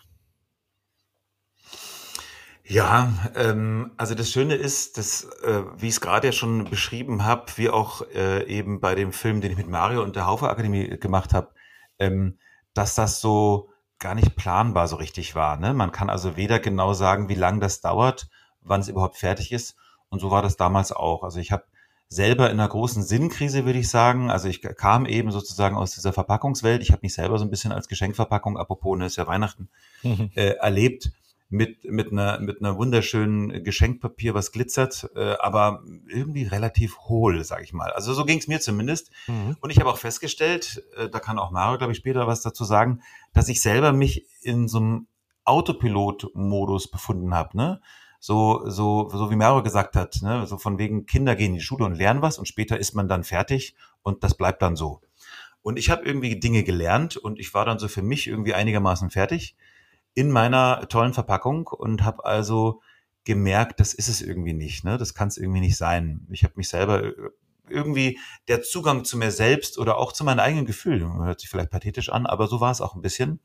Ja, 2.64 3.12
ähm, 3.36 3.92
also 3.98 4.14
das 4.14 4.30
Schöne 4.30 4.54
ist, 4.54 5.00
dass, 5.00 5.24
äh, 5.42 5.64
wie 5.78 5.88
ich 5.88 5.94
es 5.96 6.02
gerade 6.02 6.28
ja 6.28 6.32
schon 6.32 6.66
beschrieben 6.66 7.26
habe, 7.26 7.46
wie 7.56 7.70
auch 7.70 8.04
äh, 8.14 8.46
eben 8.46 8.80
bei 8.80 8.94
dem 8.94 9.12
Film, 9.12 9.42
den 9.42 9.52
ich 9.52 9.58
mit 9.58 9.68
Mario 9.68 10.04
und 10.04 10.16
der 10.16 10.28
Haufe 10.28 10.48
Akademie 10.48 10.88
gemacht 11.00 11.34
habe, 11.34 11.50
ähm, 11.98 12.38
dass 12.76 12.94
das 12.94 13.22
so 13.22 13.72
gar 13.98 14.14
nicht 14.14 14.36
planbar 14.36 14.88
so 14.88 14.98
richtig 14.98 15.34
war. 15.34 15.58
Ne? 15.58 15.74
Man 15.74 15.92
kann 15.92 16.12
also 16.12 16.38
weder 16.38 16.60
genau 16.60 16.94
sagen, 16.94 17.28
wie 17.28 17.34
lange 17.34 17.60
das 17.60 17.82
dauert, 17.82 18.30
wann 18.62 18.82
es 18.82 18.88
überhaupt 18.88 19.18
fertig 19.18 19.52
ist. 19.52 19.76
Und 20.10 20.20
so 20.20 20.32
war 20.32 20.42
das 20.42 20.58
damals 20.58 20.92
auch. 20.92 21.24
Also 21.24 21.40
ich 21.40 21.52
habe 21.52 21.64
selber 22.08 22.50
in 22.50 22.60
einer 22.60 22.68
großen 22.68 23.04
Sinnkrise, 23.04 23.66
würde 23.66 23.80
ich 23.80 23.90
sagen. 23.90 24.32
Also 24.32 24.48
ich 24.48 24.62
kam 24.62 25.06
eben 25.06 25.32
sozusagen 25.32 25.78
aus 25.78 25.92
dieser 25.92 26.12
Verpackungswelt. 26.12 26.82
Ich 26.82 26.92
habe 26.92 27.02
mich 27.04 27.14
selber 27.14 27.38
so 27.38 27.46
ein 27.46 27.52
bisschen 27.52 27.72
als 27.72 27.88
Geschenkverpackung, 27.88 28.58
apropos, 28.58 28.98
ne, 28.98 29.06
ist 29.06 29.18
ja 29.18 29.28
Weihnachten, 29.28 29.70
mhm. 30.02 30.32
äh, 30.36 30.54
erlebt 30.54 31.12
mit, 31.50 31.84
mit, 31.84 32.12
einer, 32.12 32.40
mit 32.40 32.62
einer 32.62 32.78
wunderschönen 32.78 33.64
Geschenkpapier, 33.64 34.36
was 34.36 34.52
glitzert, 34.52 35.10
äh, 35.16 35.36
aber 35.40 35.84
irgendwie 36.08 36.44
relativ 36.44 36.98
hohl, 37.02 37.44
sag 37.44 37.64
ich 37.64 37.74
mal. 37.74 37.92
Also 37.92 38.14
so 38.14 38.26
ging 38.26 38.38
es 38.38 38.48
mir 38.48 38.60
zumindest. 38.60 39.12
Mhm. 39.28 39.58
Und 39.60 39.72
ich 39.72 39.80
habe 39.80 39.90
auch 39.90 39.98
festgestellt, 39.98 40.84
äh, 40.96 41.10
da 41.10 41.20
kann 41.20 41.40
auch 41.40 41.52
Mario, 41.52 41.78
glaube 41.80 41.94
ich, 41.94 41.98
später 41.98 42.28
was 42.28 42.42
dazu 42.42 42.64
sagen, 42.64 43.02
dass 43.34 43.50
ich 43.50 43.62
selber 43.62 43.94
mich 43.94 44.26
in 44.42 44.68
so 44.68 44.78
einem 44.78 45.08
Autopilot-Modus 45.44 46.92
befunden 46.92 47.34
habe. 47.34 47.58
Ne? 47.58 47.82
So, 48.20 48.70
so, 48.70 49.10
so 49.10 49.32
wie 49.32 49.36
Mario 49.36 49.64
gesagt 49.64 49.96
hat, 49.96 50.22
ne? 50.22 50.46
so 50.46 50.58
von 50.58 50.78
wegen 50.78 51.06
Kinder 51.06 51.36
gehen 51.36 51.52
in 51.52 51.56
die 51.56 51.62
Schule 51.62 51.86
und 51.86 51.96
lernen 51.96 52.22
was 52.22 52.38
und 52.38 52.48
später 52.48 52.78
ist 52.78 52.94
man 52.94 53.08
dann 53.08 53.24
fertig 53.24 53.76
und 54.04 54.24
das 54.24 54.36
bleibt 54.36 54.62
dann 54.62 54.76
so. 54.76 55.02
Und 55.62 55.78
ich 55.78 55.90
habe 55.90 56.04
irgendwie 56.04 56.40
Dinge 56.40 56.64
gelernt 56.64 57.18
und 57.18 57.40
ich 57.40 57.54
war 57.54 57.66
dann 57.66 57.80
so 57.80 57.88
für 57.88 58.02
mich 58.02 58.28
irgendwie 58.28 58.54
einigermaßen 58.54 59.10
fertig 59.10 59.56
in 60.14 60.32
meiner 60.32 60.88
tollen 60.90 61.14
Verpackung 61.14 61.68
und 61.68 62.04
habe 62.04 62.26
also 62.26 62.82
gemerkt, 63.24 63.80
das 63.80 63.94
ist 63.94 64.08
es 64.08 64.22
irgendwie 64.22 64.54
nicht, 64.54 64.84
ne? 64.84 64.98
Das 64.98 65.14
kann 65.14 65.28
es 65.28 65.38
irgendwie 65.38 65.60
nicht 65.60 65.78
sein. 65.78 66.26
Ich 66.32 66.44
habe 66.44 66.56
mich 66.58 66.70
selber 66.70 67.04
äh, 67.04 67.14
irgendwie 67.70 68.20
der 68.48 68.64
Zugang 68.64 69.06
zu 69.06 69.18
mir 69.18 69.32
selbst 69.32 69.78
oder 69.78 69.98
auch 69.98 70.12
zu 70.14 70.24
meinen 70.24 70.40
eigenen 70.40 70.66
Gefühlen, 70.66 71.24
hört 71.24 71.40
sich 71.40 71.50
vielleicht 71.50 71.70
pathetisch 71.70 72.10
an, 72.10 72.26
aber 72.26 72.48
so 72.48 72.60
war 72.60 72.72
es 72.72 72.82
auch 72.82 72.96
ein 72.96 73.02
bisschen. 73.02 73.40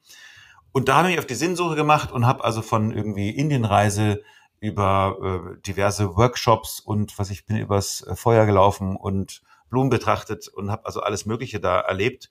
Und 0.73 0.89
da 0.89 0.97
habe 0.97 1.13
ich 1.13 1.19
auf 1.19 1.27
die 1.27 1.35
Sinnsuche 1.35 1.77
gemacht 1.77 2.11
und 2.11 2.27
habe 2.27 2.43
also 2.43 2.63
von 2.63 2.91
irgendwie 2.91 3.31
Indienreise 3.31 4.23
über 4.64 5.55
äh, 5.57 5.61
diverse 5.62 6.16
Workshops 6.16 6.81
und 6.81 7.18
was 7.18 7.31
ich 7.31 7.46
bin 7.46 7.57
übers 7.57 8.03
äh, 8.07 8.16
Feuer 8.16 8.46
gelaufen 8.46 8.96
und 8.96 9.42
Blumen 9.70 9.90
betrachtet 9.90 10.48
und 10.48 10.70
habe 10.70 10.87
also 10.87 11.00
alles 11.00 11.27
Mögliche 11.27 11.61
da 11.61 11.81
erlebt. 11.81 12.31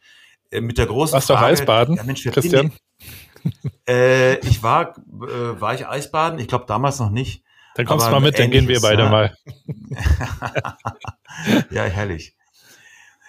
Äh, 0.51 0.61
mit 0.61 0.77
der 0.77 0.87
großen 0.87 1.13
Warst 1.13 1.27
Frage, 1.27 1.41
du 1.41 1.61
Eisbaden, 1.61 1.95
ja, 1.95 2.03
Mensch, 2.03 2.23
Christian? 2.23 2.71
äh, 3.87 4.37
ich 4.39 4.63
war, 4.63 4.97
äh, 4.97 5.61
war 5.61 5.73
ich 5.73 5.87
Eisbaden? 5.87 6.39
Ich 6.39 6.47
glaube 6.47 6.65
damals 6.67 6.99
noch 6.99 7.09
nicht. 7.09 7.43
Dann 7.75 7.85
kommst 7.85 8.07
du 8.07 8.11
mal 8.11 8.19
mit, 8.19 8.37
dann 8.37 8.51
gehen 8.51 8.67
wir 8.67 8.81
beide 8.81 9.03
ja. 9.03 9.09
mal. 9.09 9.35
ja, 11.71 11.83
herrlich. 11.83 12.35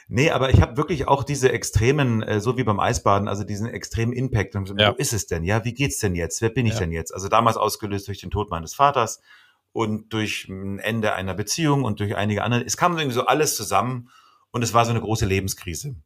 Nee, 0.08 0.30
aber 0.30 0.50
ich 0.50 0.60
habe 0.60 0.76
wirklich 0.76 1.08
auch 1.08 1.24
diese 1.24 1.50
extremen, 1.50 2.22
äh, 2.22 2.40
so 2.40 2.56
wie 2.58 2.64
beim 2.64 2.80
Eisbaden, 2.80 3.26
also 3.28 3.44
diesen 3.44 3.66
extremen 3.66 4.12
Impact. 4.12 4.54
Und 4.54 4.78
ja. 4.78 4.92
Wo 4.92 4.96
ist 4.96 5.12
es 5.12 5.26
denn? 5.26 5.44
Ja, 5.44 5.64
wie 5.64 5.72
geht's 5.72 5.98
denn 5.98 6.14
jetzt? 6.14 6.42
Wer 6.42 6.50
bin 6.50 6.66
ich 6.66 6.74
ja. 6.74 6.80
denn 6.80 6.92
jetzt? 6.92 7.12
Also 7.12 7.28
damals 7.28 7.56
ausgelöst 7.56 8.08
durch 8.08 8.20
den 8.20 8.30
Tod 8.30 8.50
meines 8.50 8.74
Vaters 8.74 9.20
und 9.72 10.12
durch 10.12 10.48
ein 10.48 10.78
Ende 10.78 11.14
einer 11.14 11.34
Beziehung 11.34 11.84
und 11.84 12.00
durch 12.00 12.16
einige 12.16 12.42
andere. 12.42 12.64
Es 12.64 12.76
kam 12.76 12.96
irgendwie 12.96 13.14
so 13.14 13.26
alles 13.26 13.56
zusammen 13.56 14.10
und 14.50 14.62
es 14.62 14.74
war 14.74 14.84
so 14.84 14.90
eine 14.90 15.00
große 15.00 15.26
Lebenskrise. 15.26 15.96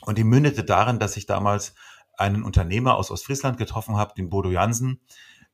Und 0.00 0.18
die 0.18 0.24
mündete 0.24 0.64
darin, 0.64 0.98
dass 0.98 1.16
ich 1.16 1.26
damals 1.26 1.74
einen 2.16 2.42
Unternehmer 2.42 2.96
aus 2.96 3.10
Ostfriesland 3.10 3.58
getroffen 3.58 3.96
habe, 3.96 4.14
den 4.16 4.30
Bodo 4.30 4.50
Jansen. 4.50 5.00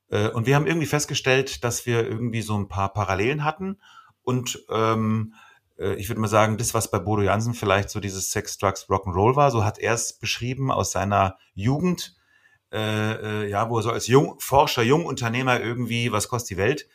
Äh, 0.09 0.29
und 0.29 0.47
wir 0.47 0.55
haben 0.55 0.65
irgendwie 0.65 0.87
festgestellt, 0.87 1.63
dass 1.63 1.85
wir 1.85 2.07
irgendwie 2.07 2.41
so 2.41 2.57
ein 2.57 2.67
paar 2.67 2.93
Parallelen 2.93 3.43
hatten 3.43 3.79
und 4.23 4.59
ähm, 4.69 5.33
äh, 5.33 5.44
ich 5.77 6.07
würde 6.09 6.21
mal 6.21 6.27
sagen, 6.27 6.57
das, 6.57 6.73
was 6.73 6.89
bei 6.89 6.99
Bodo 6.99 7.21
Jansen 7.21 7.53
vielleicht 7.53 7.89
so 7.89 7.99
dieses 7.99 8.31
Sex, 8.31 8.57
Drugs, 8.57 8.87
Rock'n'Roll 8.87 9.35
war, 9.35 9.51
so 9.51 9.65
hat 9.65 9.77
er 9.77 9.93
es 9.93 10.13
beschrieben 10.13 10.71
aus 10.71 10.91
seiner 10.91 11.37
Jugend, 11.53 12.15
äh, 12.71 13.43
äh, 13.43 13.49
ja, 13.49 13.69
wo 13.69 13.77
er 13.77 13.83
so 13.83 13.91
als 13.91 14.07
Jung, 14.07 14.35
Forscher, 14.39 14.83
Jungunternehmer 14.83 15.61
irgendwie, 15.61 16.11
was 16.11 16.27
kostet 16.27 16.51
die 16.51 16.57
Welt? 16.57 16.87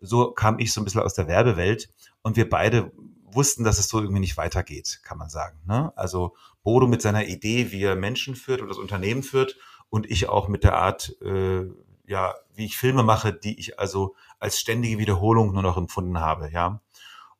So 0.00 0.30
kam 0.32 0.58
ich 0.58 0.72
so 0.72 0.80
ein 0.80 0.84
bisschen 0.84 1.00
aus 1.00 1.14
der 1.14 1.28
Werbewelt 1.28 1.90
und 2.22 2.36
wir 2.36 2.48
beide 2.48 2.92
wussten, 3.24 3.64
dass 3.64 3.78
es 3.78 3.88
so 3.88 3.98
irgendwie 3.98 4.20
nicht 4.20 4.36
weitergeht, 4.36 5.00
kann 5.02 5.18
man 5.18 5.28
sagen. 5.28 5.58
Ne? 5.66 5.92
Also 5.96 6.36
Bodo 6.62 6.86
mit 6.86 7.02
seiner 7.02 7.26
Idee, 7.26 7.72
wie 7.72 7.82
er 7.82 7.96
Menschen 7.96 8.36
führt 8.36 8.60
und 8.60 8.68
das 8.68 8.78
Unternehmen 8.78 9.22
führt 9.22 9.56
und 9.90 10.10
ich 10.10 10.28
auch 10.28 10.48
mit 10.48 10.62
der 10.62 10.76
Art, 10.76 11.16
äh, 11.20 11.64
ja, 12.06 12.34
wie 12.54 12.66
ich 12.66 12.76
Filme 12.76 13.02
mache, 13.02 13.32
die 13.32 13.58
ich 13.58 13.78
also 13.80 14.14
als 14.38 14.60
ständige 14.60 14.98
Wiederholung 14.98 15.52
nur 15.52 15.62
noch 15.62 15.76
empfunden 15.76 16.20
habe, 16.20 16.50
ja. 16.50 16.80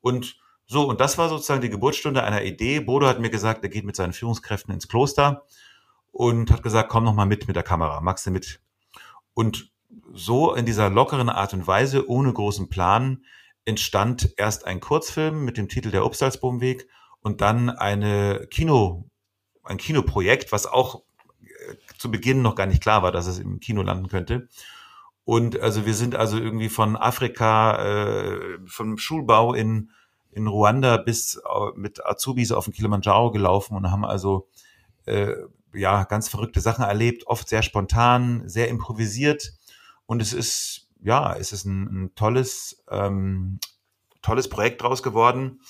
Und 0.01 0.37
so, 0.67 0.89
und 0.89 1.01
das 1.01 1.19
war 1.19 1.29
sozusagen 1.29 1.61
die 1.61 1.71
Geburtsstunde 1.71 2.23
einer 2.23 2.43
Idee. 2.43 2.81
Bodo 2.81 3.07
hat 3.07 3.21
mir 3.21 3.31
gesagt, 3.31 3.63
er 3.63 3.69
geht 3.69 3.85
mit 3.85 3.97
seinen 3.97 4.13
Führungskräften 4.13 4.73
ins 4.73 4.89
Kloster 4.89 5.45
und 6.11 6.51
hat 6.51 6.63
gesagt, 6.63 6.89
komm 6.89 7.05
noch 7.05 7.15
mal 7.15 7.27
mit 7.27 7.47
mit 7.47 7.57
der 7.57 7.63
Kamera, 7.63 8.01
magst 8.01 8.27
du 8.27 8.31
mit? 8.31 8.61
Und 9.35 9.71
so 10.13 10.55
in 10.55 10.65
dieser 10.65 10.91
lockeren 10.91 11.29
Art 11.29 11.53
und 11.53 11.67
Weise, 11.67 12.09
ohne 12.09 12.33
großen 12.33 12.69
Plan, 12.69 13.25
entstand 13.65 14.33
erst 14.37 14.67
ein 14.67 14.81
Kurzfilm 14.81 15.45
mit 15.45 15.57
dem 15.57 15.69
Titel 15.69 15.91
Der 15.91 16.05
Obstalsboomweg 16.05 16.87
und 17.21 17.41
dann 17.41 17.71
eine 17.71 18.47
Kino, 18.51 19.09
ein 19.65 19.79
Kinoprojekt, 19.79 20.53
was 20.53 20.67
auch 20.67 21.03
äh, 21.43 21.75
zu 21.99 22.11
Beginn 22.11 22.43
noch 22.43 22.55
gar 22.55 22.67
nicht 22.67 22.83
klar 22.83 23.03
war, 23.03 23.13
dass 23.13 23.27
es 23.27 23.39
im 23.39 23.61
Kino 23.61 23.83
landen 23.83 24.09
könnte. 24.09 24.49
Und 25.25 25.59
also 25.59 25.87
wir 25.87 25.95
sind 25.95 26.15
also 26.15 26.39
irgendwie 26.39 26.69
von 26.69 26.97
Afrika, 26.97 27.83
äh, 27.83 28.59
vom 28.67 28.99
Schulbau 28.99 29.55
in 29.55 29.91
in 30.35 30.47
Ruanda 30.47 30.97
bis 30.97 31.41
mit 31.75 32.05
Azubis 32.05 32.53
auf 32.53 32.65
den 32.65 32.75
Kilimanjaro 32.75 33.31
gelaufen 33.31 33.77
und 33.77 33.91
haben 33.91 34.05
also 34.05 34.49
äh, 35.07 35.33
ja 35.73 36.05
ganz 36.05 36.29
verrückte 36.29 36.61
Sachen 36.61 36.85
erlebt, 36.85 37.27
oft 37.27 37.49
sehr 37.49 37.63
spontan, 37.63 38.49
sehr 38.49 38.69
improvisiert. 38.69 39.53
Und 40.07 40.21
es 40.21 40.33
ist 40.33 40.89
ja 41.03 41.35
es 41.35 41.53
ist 41.53 41.65
ein, 41.65 42.05
ein 42.05 42.15
tolles 42.15 42.85
ähm, 42.91 43.59
tolles 44.23 44.49
Projekt 44.49 44.83
draus 44.83 45.03
geworden, 45.03 45.61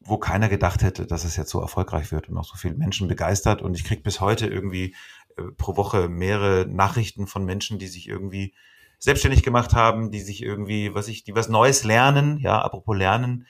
wo 0.00 0.18
keiner 0.18 0.48
gedacht 0.48 0.82
hätte, 0.82 1.06
dass 1.06 1.24
es 1.24 1.36
jetzt 1.36 1.50
so 1.50 1.60
erfolgreich 1.60 2.12
wird 2.12 2.28
und 2.28 2.36
auch 2.36 2.44
so 2.44 2.56
viele 2.56 2.74
Menschen 2.74 3.08
begeistert. 3.08 3.62
Und 3.62 3.74
ich 3.74 3.84
krieg 3.84 4.02
bis 4.02 4.20
heute 4.20 4.46
irgendwie 4.46 4.94
äh, 5.36 5.42
pro 5.56 5.76
Woche 5.76 6.08
mehrere 6.08 6.66
Nachrichten 6.66 7.26
von 7.26 7.44
Menschen, 7.44 7.78
die 7.78 7.88
sich 7.88 8.08
irgendwie 8.08 8.54
selbstständig 8.98 9.42
gemacht 9.42 9.74
haben, 9.74 10.10
die 10.10 10.20
sich 10.20 10.42
irgendwie, 10.42 10.94
was 10.94 11.08
ich, 11.08 11.24
die 11.24 11.34
was 11.34 11.48
Neues 11.48 11.84
lernen, 11.84 12.38
ja, 12.38 12.60
apropos 12.60 12.96
lernen, 12.96 13.46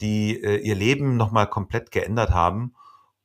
die 0.00 0.42
äh, 0.42 0.58
ihr 0.58 0.74
Leben 0.74 1.16
nochmal 1.16 1.48
komplett 1.48 1.90
geändert 1.90 2.30
haben. 2.30 2.74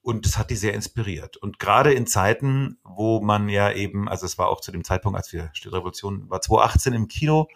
Und 0.03 0.25
das 0.25 0.37
hat 0.37 0.49
die 0.49 0.55
sehr 0.55 0.73
inspiriert. 0.73 1.37
Und 1.37 1.59
gerade 1.59 1.93
in 1.93 2.07
Zeiten, 2.07 2.79
wo 2.83 3.21
man 3.21 3.49
ja 3.49 3.71
eben, 3.71 4.09
also 4.09 4.25
es 4.25 4.37
war 4.39 4.47
auch 4.47 4.61
zu 4.61 4.71
dem 4.71 4.83
Zeitpunkt, 4.83 5.15
als 5.15 5.31
wir 5.31 5.51
Stillrevolution, 5.53 6.27
war 6.29 6.41
2018 6.41 6.93
im 6.93 7.07
Kino 7.07 7.47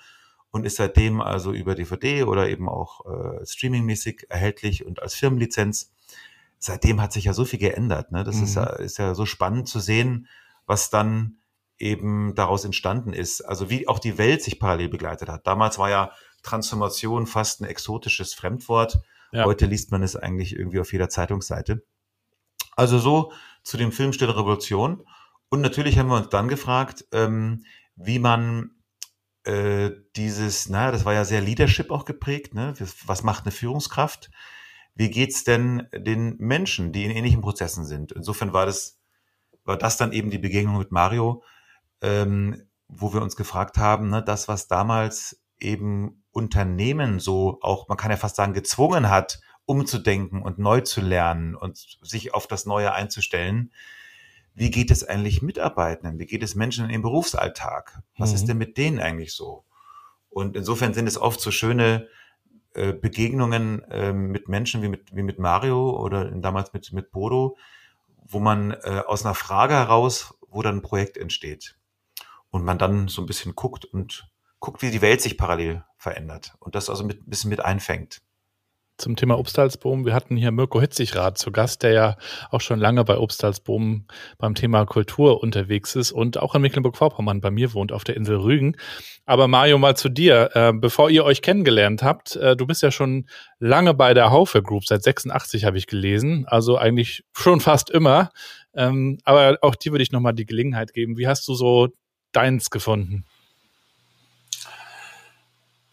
und 0.52 0.64
ist 0.64 0.76
seitdem 0.76 1.22
also 1.22 1.52
über 1.54 1.74
DVD 1.74 2.24
oder 2.24 2.48
eben 2.48 2.70
auch 2.70 3.02
äh, 3.06 3.46
streamingmäßig 3.46 4.28
erhältlich 4.30 4.86
und 4.86 5.02
als 5.02 5.16
Firmenlizenz. 5.16 5.92
Seitdem 6.60 7.02
hat 7.02 7.14
sich 7.14 7.26
ja 7.26 7.34
so 7.34 7.46
viel 7.46 7.60
geändert. 7.60 8.12
Ne? 8.12 8.24
Das 8.24 8.38
mhm. 8.38 8.44
ist, 8.44 8.56
ja, 8.56 8.66
ist 8.66 8.98
ja 9.00 9.16
so 9.16 9.26
spannend 9.26 9.68
zu 9.68 9.80
sehen, 9.80 10.28
was 10.68 10.92
dann 10.92 11.38
eben 11.78 12.36
daraus 12.36 12.64
entstanden 12.64 13.12
ist. 13.12 13.42
Also 13.42 13.70
wie 13.70 13.88
auch 13.88 14.00
die 14.00 14.18
Welt 14.18 14.44
sich 14.44 14.60
parallel 14.60 14.90
begleitet 14.90 15.30
hat. 15.30 15.46
Damals 15.48 15.78
war 15.78 15.90
ja 15.90 16.12
Transformation 16.46 17.28
fast 17.28 17.62
ein 17.62 17.66
exotisches 17.66 18.34
Fremdwort. 18.34 19.00
Ja. 19.32 19.46
Heute 19.46 19.66
liest 19.66 19.92
man 19.92 20.04
es 20.04 20.16
eigentlich 20.16 20.56
irgendwie 20.56 20.80
auf 20.80 20.94
jeder 20.94 21.10
Zeitungsseite. 21.10 21.84
Also 22.76 23.00
so 23.00 23.32
zu 23.64 23.78
dem 23.78 23.92
Film 23.92 24.14
Stille 24.14 24.38
Revolution. 24.38 25.04
Und 25.50 25.62
natürlich 25.62 25.98
haben 25.98 26.10
wir 26.10 26.18
uns 26.18 26.30
dann 26.30 26.48
gefragt, 26.48 27.06
ähm, 27.12 27.66
wie 27.96 28.20
man 28.20 28.72
äh, 29.44 29.92
dieses, 30.16 30.70
naja, 30.70 30.92
das 30.92 31.06
war 31.06 31.14
ja 31.14 31.26
sehr 31.26 31.42
Leadership 31.42 31.92
auch 31.92 32.06
geprägt, 32.06 32.54
ne? 32.54 32.74
Was 33.06 33.24
macht 33.24 33.46
eine 33.46 33.52
Führungskraft? 33.52 34.32
Wie 34.96 35.10
geht's 35.10 35.44
denn 35.44 35.88
den 35.94 36.36
Menschen, 36.38 36.92
die 36.92 37.06
in 37.06 37.12
ähnlichen 37.12 37.42
Prozessen 37.42 37.86
sind? 37.86 38.12
Insofern 38.12 38.54
war 38.54 38.66
das, 38.66 39.00
war 39.64 39.78
das 39.78 39.98
dann 39.98 40.14
eben 40.14 40.30
die 40.30 40.38
Begegnung 40.38 40.78
mit 40.78 40.92
Mario, 40.92 41.44
ähm, 42.02 42.68
wo 42.88 43.14
wir 43.14 43.22
uns 43.22 43.36
gefragt 43.36 43.78
haben, 43.78 44.10
ne, 44.10 44.24
das, 44.24 44.48
was 44.48 44.68
damals 44.68 45.45
eben 45.60 46.24
Unternehmen 46.32 47.20
so 47.20 47.60
auch, 47.62 47.88
man 47.88 47.98
kann 47.98 48.12
ja 48.12 48.18
fast 48.18 48.36
sagen, 48.36 48.54
gezwungen 48.54 49.10
hat, 49.10 49.40
umzudenken 49.66 50.42
und 50.42 50.60
neu 50.60 50.82
zu 50.82 51.02
lernen 51.02 51.56
und 51.56 51.78
sich 52.02 52.34
auf 52.34 52.48
das 52.48 52.66
Neue 52.66 52.94
einzustellen. 52.94 53.72
Wie 54.54 54.72
geht 54.72 54.92
es 54.92 55.04
eigentlich 55.04 55.42
Mitarbeitenden? 55.42 56.20
Wie 56.20 56.26
geht 56.26 56.44
es 56.44 56.56
Menschen 56.56 56.90
im 56.90 57.02
Berufsalltag? 57.02 58.02
Was 58.18 58.30
mhm. 58.30 58.36
ist 58.36 58.46
denn 58.46 58.58
mit 58.58 58.78
denen 58.78 59.00
eigentlich 59.00 59.34
so? 59.34 59.66
Und 60.30 60.56
insofern 60.56 60.94
sind 60.94 61.08
es 61.08 61.18
oft 61.18 61.40
so 61.40 61.52
schöne 61.52 62.08
äh, 62.74 62.94
Begegnungen 62.94 63.84
äh, 63.90 64.12
mit 64.12 64.50
Menschen 64.50 64.82
wie 64.82 64.90
mit, 64.90 65.16
wie 65.16 65.24
mit 65.24 65.40
Mario 65.40 65.98
oder 65.98 66.26
damals 66.26 66.74
mit, 66.74 66.92
mit 66.92 67.12
Bodo, 67.12 67.58
wo 68.28 68.40
man 68.40 68.72
äh, 68.72 69.02
aus 69.08 69.26
einer 69.26 69.36
Frage 69.36 69.74
heraus, 69.76 70.38
wo 70.50 70.62
dann 70.62 70.78
ein 70.78 70.82
Projekt 70.82 71.18
entsteht. 71.18 71.78
Und 72.52 72.64
man 72.66 72.78
dann 72.78 73.08
so 73.08 73.22
ein 73.22 73.26
bisschen 73.26 73.56
guckt 73.56 73.86
und 73.86 74.30
guckt, 74.66 74.82
wie 74.82 74.92
die 74.92 75.02
Welt 75.02 75.22
sich 75.22 75.38
parallel 75.38 75.84
verändert 75.98 76.54
und 76.60 76.76
das 76.76 76.90
also 76.90 77.04
mit, 77.04 77.22
ein 77.22 77.30
bisschen 77.30 77.50
mit 77.50 77.64
einfängt. 77.64 78.22
Zum 78.98 79.18
Thema 79.18 79.38
Obstalsboom. 79.38 80.06
Wir 80.06 80.14
hatten 80.14 80.38
hier 80.38 80.52
Mirko 80.52 80.80
Hitzigrad 80.80 81.38
zu 81.38 81.52
Gast, 81.52 81.84
der 81.84 81.92
ja 81.92 82.18
auch 82.50 82.62
schon 82.62 82.80
lange 82.80 83.04
bei 83.04 83.18
Obstalsboom 83.18 84.06
beim 84.38 84.56
Thema 84.56 84.86
Kultur 84.86 85.44
unterwegs 85.44 85.98
ist 85.98 86.14
und 86.14 86.38
auch 86.38 86.56
in 86.56 86.62
Mecklenburg-Vorpommern 86.62 87.42
bei 87.42 87.52
mir 87.52 87.74
wohnt 87.74 87.92
auf 87.92 88.06
der 88.06 88.16
Insel 88.16 88.38
Rügen. 88.38 88.78
Aber 89.26 89.50
Mario, 89.50 89.78
mal 89.78 89.98
zu 89.98 90.08
dir. 90.08 90.50
Äh, 90.54 90.72
bevor 90.74 91.10
ihr 91.10 91.26
euch 91.26 91.42
kennengelernt 91.42 92.04
habt, 92.04 92.38
äh, 92.38 92.56
du 92.56 92.66
bist 92.66 92.82
ja 92.82 92.90
schon 92.90 93.28
lange 93.60 93.94
bei 93.94 94.14
der 94.14 94.32
Haufe 94.32 94.64
Group, 94.64 94.86
seit 94.86 95.04
86 95.04 95.66
habe 95.66 95.78
ich 95.78 95.88
gelesen, 95.88 96.46
also 96.48 96.78
eigentlich 96.78 97.26
schon 97.34 97.60
fast 97.60 97.90
immer. 97.90 98.32
Ähm, 98.74 99.20
aber 99.26 99.58
auch 99.62 99.76
dir 99.76 99.92
würde 99.92 100.04
ich 100.04 100.14
nochmal 100.14 100.34
die 100.34 100.46
Gelegenheit 100.46 100.94
geben. 100.94 101.18
Wie 101.18 101.28
hast 101.28 101.46
du 101.50 101.54
so 101.54 101.90
deins 102.32 102.70
gefunden? 102.70 103.26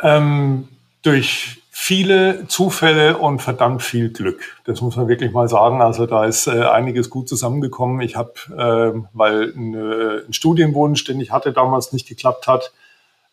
Ähm, 0.02 0.68
durch 1.02 1.62
viele 1.70 2.46
Zufälle 2.48 3.18
und 3.18 3.40
verdammt 3.40 3.82
viel 3.82 4.10
Glück. 4.10 4.60
Das 4.64 4.80
muss 4.80 4.96
man 4.96 5.08
wirklich 5.08 5.32
mal 5.32 5.48
sagen. 5.48 5.82
Also 5.82 6.06
da 6.06 6.24
ist 6.26 6.46
äh, 6.46 6.62
einiges 6.62 7.10
gut 7.10 7.28
zusammengekommen. 7.28 8.00
Ich 8.02 8.14
habe, 8.14 8.34
äh, 8.50 9.00
weil 9.12 9.52
ein, 9.56 9.74
äh, 9.74 10.26
ein 10.26 10.32
Studienwunsch, 10.32 11.04
den 11.04 11.20
ich 11.20 11.32
hatte, 11.32 11.52
damals 11.52 11.92
nicht 11.92 12.06
geklappt 12.06 12.46
hat, 12.46 12.72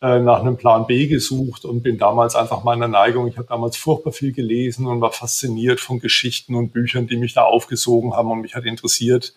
äh, 0.01 0.19
nach 0.19 0.39
einem 0.39 0.55
Plan 0.55 0.87
B 0.87 1.07
gesucht 1.07 1.65
und 1.65 1.83
bin 1.83 1.97
damals 1.97 2.35
einfach 2.35 2.63
meiner 2.63 2.87
Neigung. 2.87 3.27
Ich 3.27 3.37
habe 3.37 3.47
damals 3.47 3.75
furchtbar 3.75 4.13
viel 4.13 4.31
gelesen 4.31 4.87
und 4.87 5.01
war 5.01 5.11
fasziniert 5.11 5.81
von 5.81 5.99
Geschichten 5.99 6.55
und 6.55 6.71
Büchern, 6.71 7.07
die 7.07 7.17
mich 7.17 7.33
da 7.33 7.43
aufgesogen 7.43 8.13
haben 8.13 8.31
und 8.31 8.41
mich 8.41 8.55
hat 8.55 8.63
interessiert, 8.63 9.33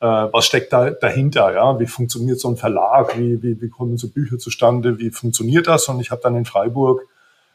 äh, 0.00 0.06
was 0.06 0.46
steckt 0.46 0.72
da 0.72 0.90
dahinter, 0.90 1.54
ja, 1.54 1.78
wie 1.80 1.86
funktioniert 1.86 2.38
so 2.38 2.48
ein 2.48 2.56
Verlag, 2.56 3.18
wie, 3.18 3.42
wie, 3.42 3.60
wie 3.60 3.68
kommen 3.68 3.96
so 3.96 4.08
Bücher 4.08 4.38
zustande, 4.38 4.98
wie 4.98 5.10
funktioniert 5.10 5.66
das? 5.66 5.88
Und 5.88 6.00
ich 6.00 6.10
habe 6.10 6.20
dann 6.22 6.36
in 6.36 6.44
Freiburg 6.44 7.02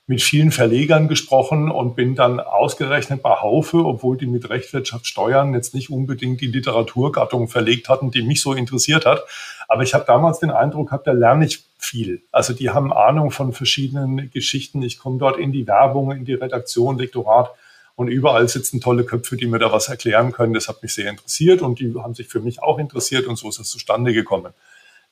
mit 0.08 0.22
vielen 0.22 0.52
Verlegern 0.52 1.08
gesprochen 1.08 1.72
und 1.72 1.96
bin 1.96 2.16
dann 2.16 2.40
ausgerechnet 2.40 3.22
bei 3.22 3.36
Haufe, 3.36 3.78
obwohl 3.78 4.18
die 4.18 4.26
mit 4.26 4.50
Rechtwirtschaft 4.50 5.06
steuern 5.06 5.54
jetzt 5.54 5.74
nicht 5.74 5.90
unbedingt 5.90 6.42
die 6.42 6.48
Literaturgattung 6.48 7.48
verlegt 7.48 7.88
hatten, 7.88 8.12
die 8.12 8.24
mich 8.24 8.42
so 8.42 8.54
interessiert 8.54 9.06
hat. 9.06 9.24
Aber 9.68 9.84
ich 9.84 9.94
habe 9.94 10.04
damals 10.06 10.40
den 10.40 10.52
Eindruck 10.52 10.88
gehabt, 10.90 11.08
da 11.08 11.14
lerne 11.14 11.46
ich 11.46 11.64
viel. 11.78 12.24
Also 12.32 12.54
die 12.54 12.72
haben 12.72 12.92
Ahnung 12.92 13.32
von 13.32 13.54
verschiedenen 13.54 14.30
Geschichten. 14.32 14.82
Ich 14.82 15.00
komme 15.00 15.18
dort 15.18 15.38
in 15.38 15.52
die 15.52 15.66
Werbung, 15.68 16.12
in 16.12 16.26
die 16.26 16.34
Redaktion, 16.34 16.98
Lektorat 16.98 17.52
und 18.02 18.10
überall 18.10 18.48
sitzen 18.50 18.82
tolle 18.82 19.06
Köpfe, 19.06 19.38
die 19.38 19.48
mir 19.48 19.60
da 19.60 19.72
was 19.72 19.88
erklären 19.88 20.34
können. 20.34 20.54
Das 20.54 20.68
hat 20.68 20.84
mich 20.84 20.94
sehr 20.94 21.10
interessiert 21.10 21.62
und 21.62 21.80
die 21.80 21.94
haben 21.96 22.16
sich 22.16 22.28
für 22.28 22.42
mich 22.42 22.62
auch 22.62 22.80
interessiert 22.80 23.28
und 23.28 23.38
so 23.38 23.48
ist 23.50 23.60
es 23.60 23.70
zustande 23.70 24.12
gekommen. 24.14 24.54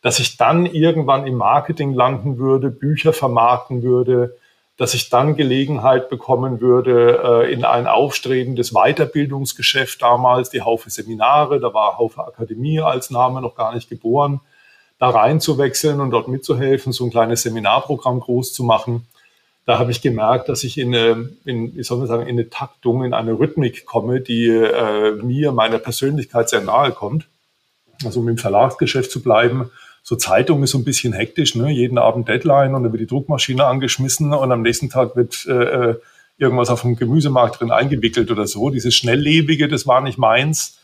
dass 0.02 0.19
ich 0.19 0.38
dann 0.38 0.65
irgendwann 0.65 1.28
im 1.28 1.36
Marketing 1.36 1.93
landen 1.93 2.38
würde, 2.38 2.69
Bücher 2.69 3.13
vermarkten 3.13 3.84
würde, 3.84 4.38
dass 4.78 4.93
ich 4.93 5.10
dann 5.10 5.36
Gelegenheit 5.36 6.10
bekommen 6.10 6.62
würde 6.62 7.43
äh, 7.43 7.54
in 7.54 7.65
ein 7.65 7.86
aufstrebendes 7.86 8.71
Weiterbildungsgeschäft 8.71 10.02
damals, 10.02 10.49
die 10.49 10.62
Haufe 10.62 10.89
Seminare, 10.89 11.60
da 11.60 11.73
war 11.73 11.97
Haufe 11.97 12.25
Akademie 12.25 12.80
als 12.80 13.10
Name 13.10 13.41
noch 13.41 13.56
gar 13.56 13.75
nicht 13.75 13.89
geboren, 13.89 14.39
da 14.97 15.10
reinzuwechseln 15.10 15.99
und 15.99 16.12
dort 16.12 16.30
mitzuhelfen, 16.30 16.93
so 16.93 17.04
ein 17.04 17.12
kleines 17.12 17.41
Seminarprogramm 17.41 18.21
groß 18.21 18.54
zu 18.54 18.63
machen. 18.63 19.06
Da 19.69 19.77
habe 19.77 19.91
ich 19.91 20.01
gemerkt, 20.01 20.49
dass 20.49 20.63
ich 20.63 20.79
in 20.79 20.95
eine, 20.95 21.29
in, 21.45 21.75
wie 21.75 21.84
soll 21.84 21.99
man 21.99 22.08
sagen, 22.08 22.23
in 22.23 22.29
eine 22.29 22.49
Taktung, 22.49 23.03
in 23.03 23.13
eine 23.13 23.38
Rhythmik 23.38 23.86
komme, 23.86 24.19
die 24.19 24.47
äh, 24.47 25.12
mir, 25.21 25.51
meiner 25.51 25.77
Persönlichkeit 25.77 26.49
sehr 26.49 26.62
nahe 26.62 26.91
kommt. 26.91 27.27
Also 28.03 28.21
um 28.21 28.29
im 28.29 28.39
Verlagsgeschäft 28.39 29.12
zu 29.12 29.21
bleiben, 29.21 29.69
so 30.01 30.15
Zeitung 30.15 30.63
ist 30.63 30.71
so 30.71 30.79
ein 30.79 30.86
bisschen 30.86 31.13
hektisch, 31.13 31.53
ne? 31.53 31.69
jeden 31.69 31.99
Abend 31.99 32.27
Deadline 32.27 32.73
und 32.73 32.82
dann 32.82 32.91
wird 32.91 33.01
die 33.01 33.05
Druckmaschine 33.05 33.63
angeschmissen 33.63 34.34
und 34.34 34.51
am 34.51 34.63
nächsten 34.63 34.89
Tag 34.89 35.15
wird 35.15 35.45
äh, 35.47 35.51
äh, 35.91 35.95
irgendwas 36.39 36.71
auf 36.71 36.82
dem 36.82 36.95
Gemüsemarkt 36.95 37.62
drin 37.62 37.69
eingewickelt 37.69 38.32
oder 38.32 38.47
so. 38.47 38.71
Dieses 38.71 38.95
Schnelllebige, 38.95 39.67
das 39.67 39.86
war 39.86 40.01
nicht 40.01 40.17
meins. 40.17 40.79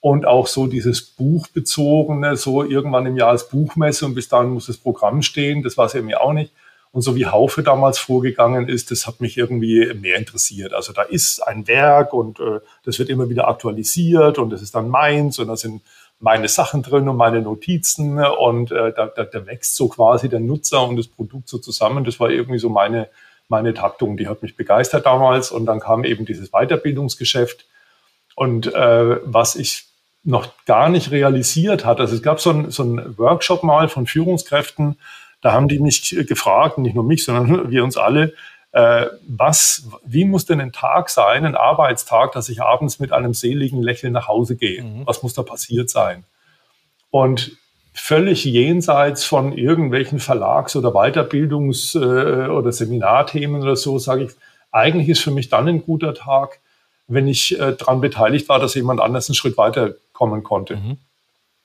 Und 0.00 0.26
auch 0.26 0.48
so 0.48 0.66
dieses 0.66 1.02
Buchbezogene, 1.02 2.36
so 2.36 2.64
irgendwann 2.64 3.06
im 3.06 3.16
Jahr 3.16 3.30
als 3.30 3.48
Buchmesse 3.48 4.06
und 4.06 4.16
bis 4.16 4.28
dahin 4.28 4.50
muss 4.50 4.66
das 4.66 4.76
Programm 4.76 5.22
stehen, 5.22 5.62
das 5.62 5.78
war 5.78 5.86
es 5.86 5.92
ja 5.92 6.02
mir 6.02 6.20
auch 6.20 6.32
nicht. 6.32 6.50
Und 6.94 7.02
so 7.02 7.16
wie 7.16 7.26
Haufe 7.26 7.64
damals 7.64 7.98
vorgegangen 7.98 8.68
ist, 8.68 8.92
das 8.92 9.08
hat 9.08 9.20
mich 9.20 9.36
irgendwie 9.36 9.92
mehr 9.94 10.16
interessiert. 10.16 10.72
Also 10.72 10.92
da 10.92 11.02
ist 11.02 11.40
ein 11.40 11.66
Werk 11.66 12.12
und 12.12 12.38
äh, 12.38 12.60
das 12.84 13.00
wird 13.00 13.08
immer 13.08 13.28
wieder 13.28 13.48
aktualisiert 13.48 14.38
und 14.38 14.50
das 14.50 14.62
ist 14.62 14.76
dann 14.76 14.90
meins 14.90 15.40
und 15.40 15.48
da 15.48 15.56
sind 15.56 15.82
meine 16.20 16.46
Sachen 16.46 16.84
drin 16.84 17.08
und 17.08 17.16
meine 17.16 17.42
Notizen 17.42 18.24
und 18.24 18.70
äh, 18.70 18.92
da, 18.92 19.06
da, 19.06 19.24
da 19.24 19.44
wächst 19.44 19.74
so 19.74 19.88
quasi 19.88 20.28
der 20.28 20.38
Nutzer 20.38 20.86
und 20.86 20.96
das 20.96 21.08
Produkt 21.08 21.48
so 21.48 21.58
zusammen. 21.58 22.04
Das 22.04 22.20
war 22.20 22.30
irgendwie 22.30 22.60
so 22.60 22.68
meine, 22.68 23.08
meine 23.48 23.74
Taktung, 23.74 24.16
die 24.16 24.28
hat 24.28 24.42
mich 24.44 24.56
begeistert 24.56 25.04
damals 25.04 25.50
und 25.50 25.66
dann 25.66 25.80
kam 25.80 26.04
eben 26.04 26.24
dieses 26.24 26.52
Weiterbildungsgeschäft 26.52 27.66
und 28.36 28.72
äh, 28.72 29.16
was 29.24 29.56
ich 29.56 29.86
noch 30.22 30.46
gar 30.64 30.88
nicht 30.88 31.10
realisiert 31.10 31.84
hatte, 31.84 32.02
also 32.02 32.14
es 32.14 32.22
gab 32.22 32.40
so 32.40 32.50
ein, 32.50 32.70
so 32.70 32.84
ein 32.84 33.18
Workshop 33.18 33.64
mal 33.64 33.88
von 33.88 34.06
Führungskräften, 34.06 34.96
da 35.44 35.52
haben 35.52 35.68
die 35.68 35.78
mich 35.78 36.16
gefragt, 36.26 36.78
nicht 36.78 36.94
nur 36.94 37.04
mich, 37.04 37.22
sondern 37.22 37.70
wir 37.70 37.84
uns 37.84 37.98
alle, 37.98 38.32
äh, 38.72 39.06
was, 39.28 39.86
wie 40.02 40.24
muss 40.24 40.46
denn 40.46 40.58
ein 40.58 40.72
Tag 40.72 41.10
sein, 41.10 41.44
ein 41.44 41.54
Arbeitstag, 41.54 42.32
dass 42.32 42.48
ich 42.48 42.62
abends 42.62 42.98
mit 42.98 43.12
einem 43.12 43.34
seligen 43.34 43.82
Lächeln 43.82 44.14
nach 44.14 44.26
Hause 44.26 44.56
gehe? 44.56 44.82
Mhm. 44.82 45.02
Was 45.06 45.22
muss 45.22 45.34
da 45.34 45.42
passiert 45.42 45.90
sein? 45.90 46.24
Und 47.10 47.58
völlig 47.92 48.46
jenseits 48.46 49.24
von 49.24 49.52
irgendwelchen 49.52 50.18
Verlags- 50.18 50.76
oder 50.76 50.88
Weiterbildungs- 50.88 51.94
äh, 51.94 52.48
oder 52.48 52.72
Seminarthemen 52.72 53.60
oder 53.60 53.76
so, 53.76 53.98
sage 53.98 54.24
ich, 54.24 54.30
eigentlich 54.72 55.10
ist 55.10 55.20
für 55.20 55.30
mich 55.30 55.50
dann 55.50 55.68
ein 55.68 55.84
guter 55.84 56.14
Tag, 56.14 56.60
wenn 57.06 57.28
ich 57.28 57.60
äh, 57.60 57.76
daran 57.76 58.00
beteiligt 58.00 58.48
war, 58.48 58.60
dass 58.60 58.74
jemand 58.74 59.02
anders 59.02 59.28
einen 59.28 59.34
Schritt 59.34 59.58
weiterkommen 59.58 60.42
konnte. 60.42 60.76
Mhm. 60.76 60.96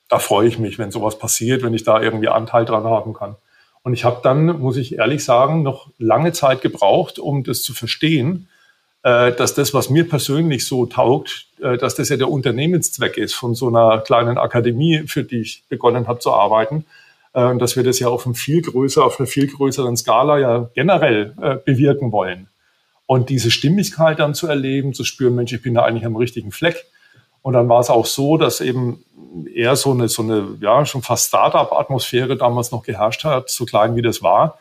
Da 0.10 0.20
freue 0.20 0.50
ich 0.50 0.60
mich, 0.60 0.78
wenn 0.80 0.92
sowas 0.92 1.18
passiert, 1.18 1.64
wenn 1.64 1.74
ich 1.74 1.86
da 1.86 2.02
irgendwie 2.02 2.28
Anteil 2.28 2.66
dran 2.66 2.84
haben 2.84 3.14
kann. 3.14 3.38
Und 3.84 3.94
ich 3.94 4.04
habe 4.04 4.20
dann, 4.24 4.60
muss 4.60 4.78
ich 4.78 4.98
ehrlich 4.98 5.24
sagen, 5.24 5.64
noch 5.64 5.90
lange 5.98 6.34
Zeit 6.34 6.62
gebraucht, 6.62 7.18
um 7.18 7.44
das 7.44 7.62
zu 7.62 7.74
verstehen, 7.74 8.48
äh, 9.04 9.32
dass 9.32 9.54
das, 9.54 9.74
was 9.74 9.90
mir 9.90 10.08
persönlich 10.08 10.66
so 10.66 10.86
taugt, 10.86 11.48
äh, 11.62 11.78
dass 11.78 11.96
das 11.96 12.10
ja 12.10 12.18
der 12.18 12.30
Unternehmenszweck 12.30 13.18
ist 13.18 13.34
von 13.34 13.56
so 13.56 13.70
einer 13.70 14.00
kleinen 14.00 14.38
Akademie, 14.38 15.04
für 15.08 15.24
die 15.24 15.40
ich 15.40 15.64
begonnen 15.70 16.08
habe 16.08 16.20
zu 16.20 16.34
arbeiten. 16.34 16.86
Äh, 17.34 17.58
dass 17.58 17.78
wir 17.78 17.84
das 17.84 18.00
ja 18.00 18.10
auf 18.10 18.26
einem 18.26 18.36
viel 18.36 18.62
größer, 18.62 19.04
auf 19.04 19.20
einer 19.20 19.28
viel 19.28 19.48
größeren 19.48 19.96
Skala 19.96 20.40
ja 20.40 20.70
generell 20.74 21.62
bewirken 21.66 22.12
wollen. 22.12 22.48
Und 23.06 23.30
diese 23.30 23.50
Stimmigkeit 23.52 24.20
dann 24.20 24.36
zu 24.36 24.48
erleben, 24.48 24.94
zu 24.94 25.04
spüren, 25.04 25.36
Mensch, 25.36 25.54
ich 25.54 25.64
bin 25.64 25.74
da 25.74 25.84
eigentlich 25.84 26.06
am 26.06 26.16
richtigen 26.16 26.52
Fleck. 26.52 26.86
Und 27.42 27.54
dann 27.54 27.70
war 27.70 27.80
es 27.80 27.90
auch 27.90 28.06
so, 28.06 28.38
dass 28.38 28.62
eben 28.62 29.04
eher 29.54 29.76
so 29.76 29.92
eine, 29.92 30.10
so 30.10 30.24
eine, 30.24 30.58
ja, 30.62 30.86
schon 30.86 31.02
fast 31.02 31.28
Startup-Atmosphäre 31.28 32.36
damals 32.38 32.72
noch 32.72 32.84
geherrscht 32.84 33.24
hat, 33.24 33.50
so 33.50 33.66
klein 33.66 33.96
wie 33.96 34.02
das 34.02 34.22
war. 34.22 34.58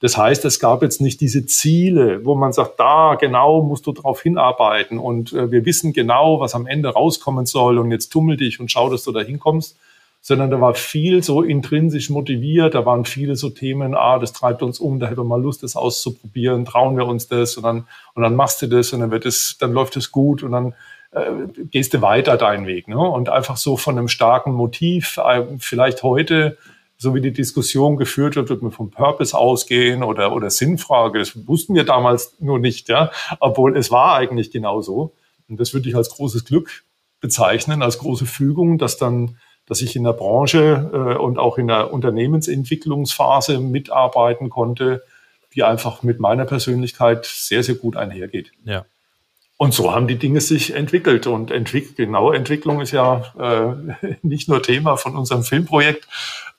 Das 0.00 0.18
heißt, 0.18 0.44
es 0.44 0.60
gab 0.60 0.82
jetzt 0.82 1.00
nicht 1.00 1.20
diese 1.20 1.46
Ziele, 1.46 2.24
wo 2.24 2.34
man 2.34 2.52
sagt, 2.52 2.78
da 2.78 3.14
genau 3.14 3.62
musst 3.62 3.86
du 3.86 3.92
drauf 3.92 4.20
hinarbeiten 4.20 4.98
und 4.98 5.32
äh, 5.32 5.50
wir 5.50 5.64
wissen 5.64 5.92
genau, 5.92 6.40
was 6.40 6.54
am 6.54 6.66
Ende 6.66 6.90
rauskommen 6.90 7.46
soll 7.46 7.78
und 7.78 7.90
jetzt 7.90 8.10
tummel 8.10 8.36
dich 8.36 8.60
und 8.60 8.70
schau, 8.70 8.90
dass 8.90 9.04
du 9.04 9.12
da 9.12 9.20
hinkommst, 9.20 9.78
sondern 10.20 10.50
da 10.50 10.60
war 10.60 10.74
viel 10.74 11.22
so 11.22 11.42
intrinsisch 11.42 12.10
motiviert, 12.10 12.74
da 12.74 12.84
waren 12.84 13.04
viele 13.04 13.36
so 13.36 13.50
Themen, 13.50 13.94
ah, 13.94 14.18
das 14.18 14.32
treibt 14.32 14.62
uns 14.62 14.78
um, 14.78 14.98
da 14.98 15.06
hätten 15.06 15.18
wir 15.18 15.24
mal 15.24 15.40
Lust, 15.40 15.62
das 15.62 15.76
auszuprobieren, 15.76 16.64
trauen 16.64 16.96
wir 16.96 17.06
uns 17.06 17.28
das 17.28 17.56
und 17.56 17.62
dann, 17.62 17.86
und 18.14 18.22
dann 18.22 18.36
machst 18.36 18.60
du 18.60 18.66
das 18.66 18.92
und 18.92 19.00
dann 19.00 19.10
wird 19.10 19.24
es, 19.24 19.56
dann 19.58 19.72
läuft 19.72 19.96
es 19.96 20.12
gut 20.12 20.42
und 20.42 20.52
dann 20.52 20.74
äh, 21.14 21.64
gehst 21.70 21.94
du 21.94 22.02
weiter 22.02 22.36
deinen 22.36 22.66
Weg. 22.66 22.88
Ne? 22.88 22.98
Und 22.98 23.28
einfach 23.28 23.56
so 23.56 23.76
von 23.76 23.96
einem 23.96 24.08
starken 24.08 24.52
Motiv, 24.52 25.18
äh, 25.18 25.44
vielleicht 25.58 26.02
heute, 26.02 26.56
so 26.96 27.14
wie 27.14 27.20
die 27.20 27.32
Diskussion 27.32 27.96
geführt 27.96 28.36
wird, 28.36 28.48
wird 28.48 28.62
man 28.62 28.72
vom 28.72 28.90
Purpose 28.90 29.36
ausgehen 29.36 30.02
oder, 30.02 30.34
oder 30.34 30.50
Sinnfrage. 30.50 31.18
Das 31.18 31.46
wussten 31.46 31.74
wir 31.74 31.84
damals 31.84 32.36
nur 32.40 32.58
nicht, 32.58 32.88
ja, 32.88 33.10
obwohl 33.40 33.76
es 33.76 33.90
war 33.90 34.16
eigentlich 34.16 34.50
genauso. 34.50 35.12
Und 35.48 35.60
das 35.60 35.74
würde 35.74 35.88
ich 35.88 35.96
als 35.96 36.10
großes 36.10 36.44
Glück 36.44 36.84
bezeichnen, 37.20 37.82
als 37.82 37.98
große 37.98 38.26
Fügung, 38.26 38.78
dass 38.78 38.96
dann, 38.96 39.38
dass 39.66 39.82
ich 39.82 39.96
in 39.96 40.04
der 40.04 40.12
Branche 40.12 40.90
äh, 40.92 41.18
und 41.18 41.38
auch 41.38 41.58
in 41.58 41.68
der 41.68 41.92
Unternehmensentwicklungsphase 41.92 43.60
mitarbeiten 43.60 44.50
konnte, 44.50 45.02
die 45.54 45.62
einfach 45.62 46.02
mit 46.02 46.20
meiner 46.20 46.44
Persönlichkeit 46.44 47.24
sehr, 47.26 47.62
sehr 47.62 47.76
gut 47.76 47.96
einhergeht. 47.96 48.52
Ja. 48.64 48.84
Und 49.56 49.72
so 49.72 49.94
haben 49.94 50.08
die 50.08 50.18
Dinge 50.18 50.40
sich 50.40 50.74
entwickelt. 50.74 51.26
Und 51.26 51.50
entwick 51.50 51.96
genaue 51.96 52.36
Entwicklung 52.36 52.80
ist 52.80 52.90
ja 52.90 53.22
äh, 53.38 54.16
nicht 54.22 54.48
nur 54.48 54.62
Thema 54.62 54.96
von 54.96 55.16
unserem 55.16 55.44
Filmprojekt, 55.44 56.08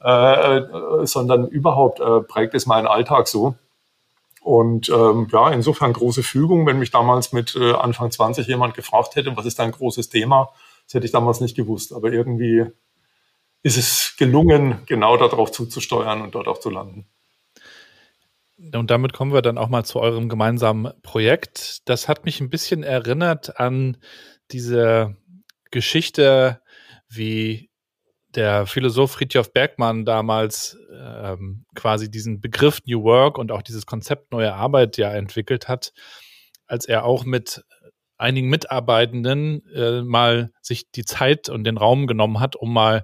äh, 0.03 0.57
äh, 0.57 1.05
sondern 1.05 1.47
überhaupt 1.47 1.99
äh, 1.99 2.21
prägt 2.21 2.53
es 2.53 2.65
meinen 2.65 2.87
Alltag 2.87 3.27
so. 3.27 3.55
Und 4.41 4.89
ähm, 4.89 5.27
ja, 5.31 5.49
insofern 5.49 5.91
große 5.91 6.21
Fügung. 6.21 6.65
Wenn 6.67 6.79
mich 6.79 6.91
damals 6.91 7.33
mit 7.33 7.55
äh, 7.55 7.73
Anfang 7.73 8.11
20 8.11 8.47
jemand 8.47 8.75
gefragt 8.75 9.15
hätte, 9.15 9.35
was 9.35 9.45
ist 9.45 9.59
dein 9.59 9.71
großes 9.71 10.09
Thema, 10.09 10.49
das 10.85 10.93
hätte 10.93 11.05
ich 11.05 11.11
damals 11.11 11.41
nicht 11.41 11.55
gewusst. 11.55 11.93
Aber 11.93 12.11
irgendwie 12.11 12.63
ist 13.63 13.77
es 13.77 14.15
gelungen, 14.17 14.83
genau 14.85 15.17
darauf 15.17 15.51
zuzusteuern 15.51 16.21
und 16.21 16.35
dort 16.35 16.47
auch 16.47 16.59
zu 16.59 16.69
landen. 16.69 17.07
Und 18.57 18.89
damit 18.89 19.13
kommen 19.13 19.33
wir 19.33 19.41
dann 19.41 19.57
auch 19.57 19.67
mal 19.67 19.83
zu 19.83 19.99
eurem 19.99 20.29
gemeinsamen 20.29 20.93
Projekt. 21.01 21.79
Das 21.85 22.07
hat 22.07 22.23
mich 22.25 22.39
ein 22.39 22.49
bisschen 22.49 22.83
erinnert 22.83 23.59
an 23.59 23.97
diese 24.51 25.17
Geschichte, 25.71 26.61
wie 27.09 27.69
der 28.35 28.65
Philosoph 28.65 29.13
Friedhof 29.13 29.51
Bergmann 29.51 30.05
damals 30.05 30.77
ähm, 30.91 31.65
quasi 31.75 32.09
diesen 32.09 32.41
Begriff 32.41 32.79
New 32.85 33.03
Work 33.03 33.37
und 33.37 33.51
auch 33.51 33.61
dieses 33.61 33.85
Konzept 33.85 34.31
neue 34.31 34.53
Arbeit 34.53 34.97
ja 34.97 35.11
entwickelt 35.13 35.67
hat, 35.67 35.93
als 36.67 36.85
er 36.85 37.05
auch 37.05 37.25
mit 37.25 37.63
einigen 38.17 38.49
Mitarbeitenden 38.49 39.61
äh, 39.73 40.01
mal 40.01 40.51
sich 40.61 40.89
die 40.91 41.05
Zeit 41.05 41.49
und 41.49 41.65
den 41.65 41.77
Raum 41.77 42.07
genommen 42.07 42.39
hat, 42.39 42.55
um 42.55 42.71
mal 42.71 43.03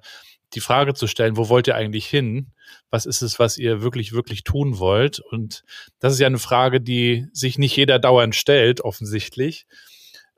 die 0.53 0.61
Frage 0.61 0.93
zu 0.93 1.07
stellen, 1.07 1.37
wo 1.37 1.49
wollt 1.49 1.67
ihr 1.67 1.75
eigentlich 1.75 2.07
hin? 2.07 2.53
Was 2.89 3.05
ist 3.05 3.21
es, 3.21 3.39
was 3.39 3.57
ihr 3.57 3.81
wirklich, 3.81 4.13
wirklich 4.13 4.43
tun 4.43 4.79
wollt? 4.79 5.19
Und 5.19 5.63
das 5.99 6.13
ist 6.13 6.19
ja 6.19 6.27
eine 6.27 6.39
Frage, 6.39 6.81
die 6.81 7.27
sich 7.33 7.57
nicht 7.57 7.75
jeder 7.75 7.99
dauernd 7.99 8.35
stellt, 8.35 8.81
offensichtlich. 8.81 9.65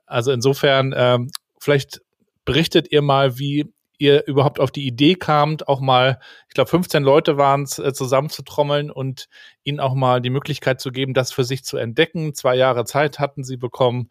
Also 0.06 0.32
insofern, 0.32 0.94
ähm, 0.96 1.30
vielleicht 1.58 2.00
berichtet 2.44 2.92
ihr 2.92 3.02
mal, 3.02 3.38
wie 3.38 3.66
ihr 3.98 4.26
überhaupt 4.26 4.60
auf 4.60 4.70
die 4.70 4.86
Idee 4.86 5.14
kamt, 5.14 5.68
auch 5.68 5.80
mal, 5.80 6.18
ich 6.48 6.54
glaube, 6.54 6.68
15 6.68 7.02
Leute 7.02 7.36
waren 7.36 7.62
es, 7.62 7.78
äh, 7.78 7.92
zusammenzutrommeln 7.92 8.90
und 8.90 9.28
ihnen 9.62 9.80
auch 9.80 9.94
mal 9.94 10.20
die 10.20 10.30
Möglichkeit 10.30 10.80
zu 10.80 10.90
geben, 10.90 11.14
das 11.14 11.32
für 11.32 11.44
sich 11.44 11.64
zu 11.64 11.76
entdecken. 11.76 12.34
Zwei 12.34 12.56
Jahre 12.56 12.84
Zeit 12.84 13.18
hatten 13.18 13.44
sie 13.44 13.56
bekommen 13.56 14.10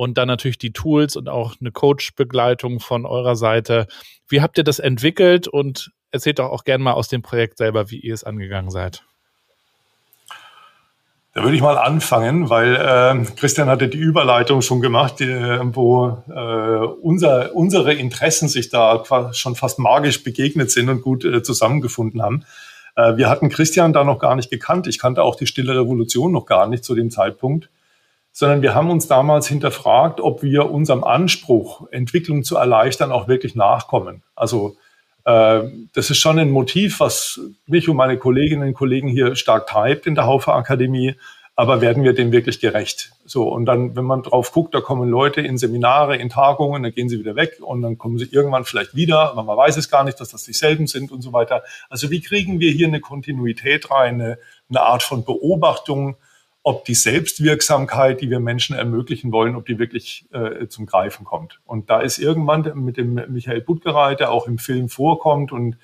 und 0.00 0.16
dann 0.16 0.28
natürlich 0.28 0.56
die 0.56 0.72
Tools 0.72 1.14
und 1.14 1.28
auch 1.28 1.56
eine 1.60 1.72
Coach-Begleitung 1.72 2.80
von 2.80 3.04
eurer 3.04 3.36
Seite. 3.36 3.86
Wie 4.30 4.40
habt 4.40 4.56
ihr 4.56 4.64
das 4.64 4.78
entwickelt 4.78 5.46
und 5.46 5.92
erzählt 6.10 6.38
doch 6.38 6.50
auch 6.50 6.64
gerne 6.64 6.82
mal 6.82 6.94
aus 6.94 7.08
dem 7.08 7.20
Projekt 7.20 7.58
selber, 7.58 7.90
wie 7.90 8.00
ihr 8.00 8.14
es 8.14 8.24
angegangen 8.24 8.70
seid. 8.70 9.04
Da 11.34 11.42
würde 11.42 11.54
ich 11.54 11.60
mal 11.60 11.76
anfangen, 11.76 12.48
weil 12.48 12.76
äh, 12.76 13.24
Christian 13.36 13.68
hatte 13.68 13.88
die 13.88 13.98
Überleitung 13.98 14.62
schon 14.62 14.80
gemacht, 14.80 15.20
die, 15.20 15.28
wo 15.28 16.16
äh, 16.34 16.86
unser, 17.02 17.54
unsere 17.54 17.92
Interessen 17.92 18.48
sich 18.48 18.70
da 18.70 19.04
schon 19.32 19.54
fast 19.54 19.78
magisch 19.78 20.24
begegnet 20.24 20.70
sind 20.70 20.88
und 20.88 21.02
gut 21.02 21.26
äh, 21.26 21.42
zusammengefunden 21.42 22.22
haben. 22.22 22.46
Äh, 22.96 23.18
wir 23.18 23.28
hatten 23.28 23.50
Christian 23.50 23.92
da 23.92 24.02
noch 24.02 24.18
gar 24.18 24.34
nicht 24.34 24.50
gekannt. 24.50 24.86
Ich 24.86 24.98
kannte 24.98 25.22
auch 25.22 25.36
die 25.36 25.46
Stille 25.46 25.78
Revolution 25.78 26.32
noch 26.32 26.46
gar 26.46 26.66
nicht 26.68 26.84
zu 26.84 26.94
dem 26.94 27.10
Zeitpunkt 27.10 27.68
sondern 28.32 28.62
wir 28.62 28.74
haben 28.74 28.90
uns 28.90 29.08
damals 29.08 29.46
hinterfragt, 29.48 30.20
ob 30.20 30.42
wir 30.42 30.70
unserem 30.70 31.04
Anspruch, 31.04 31.88
Entwicklung 31.90 32.44
zu 32.44 32.56
erleichtern, 32.56 33.12
auch 33.12 33.28
wirklich 33.28 33.54
nachkommen. 33.54 34.22
Also 34.34 34.76
Äh, 35.26 35.68
das 35.92 36.08
ist 36.08 36.16
schon 36.16 36.38
ein 36.38 36.50
Motiv, 36.50 36.98
was 36.98 37.40
mich 37.66 37.90
und 37.90 37.96
meine 37.96 38.16
Kolleginnen 38.16 38.68
und 38.68 38.74
Kollegen 38.74 39.06
hier 39.08 39.36
stark 39.36 39.66
treibt 39.66 40.06
in 40.06 40.14
der 40.14 40.24
Haufe 40.24 40.54
Akademie. 40.54 41.14
Aber 41.56 41.82
werden 41.82 42.04
wir 42.04 42.14
dem 42.14 42.32
wirklich 42.32 42.58
gerecht? 42.58 43.12
So, 43.26 43.46
und 43.46 43.66
dann, 43.66 43.94
wenn 43.94 44.06
man 44.06 44.22
drauf 44.22 44.50
guckt, 44.50 44.74
da 44.74 44.80
kommen 44.80 45.10
Leute 45.10 45.42
in 45.42 45.58
Seminare, 45.58 46.16
in 46.16 46.30
Tagungen, 46.30 46.82
dann 46.82 46.94
gehen 46.94 47.10
sie 47.10 47.18
wieder 47.18 47.36
weg 47.36 47.58
und 47.60 47.82
dann 47.82 47.98
kommen 47.98 48.16
sie 48.16 48.28
irgendwann 48.30 48.64
vielleicht 48.64 48.94
wieder, 48.94 49.30
aber 49.30 49.42
man 49.42 49.58
weiß 49.58 49.76
es 49.76 49.90
gar 49.90 50.02
nicht, 50.04 50.18
dass 50.20 50.30
das 50.30 50.44
dieselben 50.44 50.86
sind 50.86 51.12
und 51.12 51.20
so 51.20 51.34
weiter. 51.34 51.62
Also 51.90 52.10
wie 52.10 52.22
kriegen 52.22 52.60
wir 52.60 52.72
hier 52.72 52.86
eine 52.86 53.00
Kontinuität 53.00 53.90
rein, 53.90 54.22
eine, 54.22 54.38
eine 54.70 54.80
Art 54.80 55.02
von 55.02 55.22
Beobachtung, 55.26 56.16
ob 56.62 56.84
die 56.84 56.94
Selbstwirksamkeit, 56.94 58.20
die 58.20 58.30
wir 58.30 58.40
Menschen 58.40 58.76
ermöglichen 58.76 59.32
wollen, 59.32 59.56
ob 59.56 59.66
die 59.66 59.78
wirklich 59.78 60.26
äh, 60.32 60.66
zum 60.68 60.86
Greifen 60.86 61.24
kommt. 61.24 61.60
Und 61.64 61.88
da 61.88 62.00
ist 62.00 62.18
irgendwann 62.18 62.70
mit 62.74 62.96
dem 62.96 63.14
Michael 63.28 63.62
Buttgereit, 63.62 64.20
der 64.20 64.30
auch 64.30 64.46
im 64.46 64.58
Film 64.58 64.88
vorkommt 64.88 65.52
und 65.52 65.78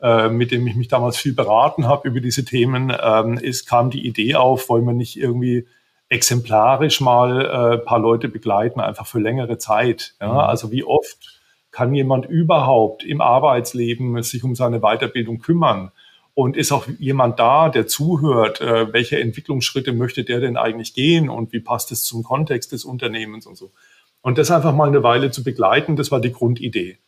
äh, 0.00 0.28
mit 0.28 0.50
dem 0.50 0.66
ich 0.66 0.74
mich 0.74 0.88
damals 0.88 1.16
viel 1.16 1.34
beraten 1.34 1.86
habe 1.86 2.08
über 2.08 2.20
diese 2.20 2.44
Themen, 2.44 2.92
ähm, 3.00 3.38
ist, 3.38 3.66
kam 3.66 3.90
die 3.90 4.06
Idee 4.06 4.34
auf, 4.34 4.68
wollen 4.68 4.84
wir 4.84 4.92
nicht 4.92 5.18
irgendwie 5.18 5.66
exemplarisch 6.08 7.00
mal 7.00 7.44
äh, 7.74 7.78
paar 7.78 7.98
Leute 7.98 8.28
begleiten, 8.28 8.80
einfach 8.80 9.06
für 9.06 9.20
längere 9.20 9.58
Zeit. 9.58 10.14
Ja? 10.20 10.32
Mhm. 10.32 10.38
Also 10.38 10.72
wie 10.72 10.84
oft 10.84 11.40
kann 11.70 11.94
jemand 11.94 12.26
überhaupt 12.26 13.04
im 13.04 13.20
Arbeitsleben 13.20 14.20
sich 14.22 14.42
um 14.42 14.54
seine 14.54 14.80
Weiterbildung 14.80 15.38
kümmern? 15.38 15.92
Und 16.38 16.56
ist 16.56 16.70
auch 16.70 16.86
jemand 17.00 17.40
da, 17.40 17.68
der 17.68 17.88
zuhört, 17.88 18.60
äh, 18.60 18.92
welche 18.92 19.18
Entwicklungsschritte 19.18 19.92
möchte 19.92 20.22
der 20.22 20.38
denn 20.38 20.56
eigentlich 20.56 20.94
gehen 20.94 21.28
und 21.28 21.52
wie 21.52 21.58
passt 21.58 21.90
es 21.90 22.04
zum 22.04 22.22
Kontext 22.22 22.70
des 22.70 22.84
Unternehmens 22.84 23.44
und 23.44 23.56
so. 23.56 23.72
Und 24.20 24.38
das 24.38 24.52
einfach 24.52 24.72
mal 24.72 24.86
eine 24.86 25.02
Weile 25.02 25.32
zu 25.32 25.42
begleiten, 25.42 25.96
das 25.96 26.12
war 26.12 26.20
die 26.20 26.30
Grundidee. 26.30 26.98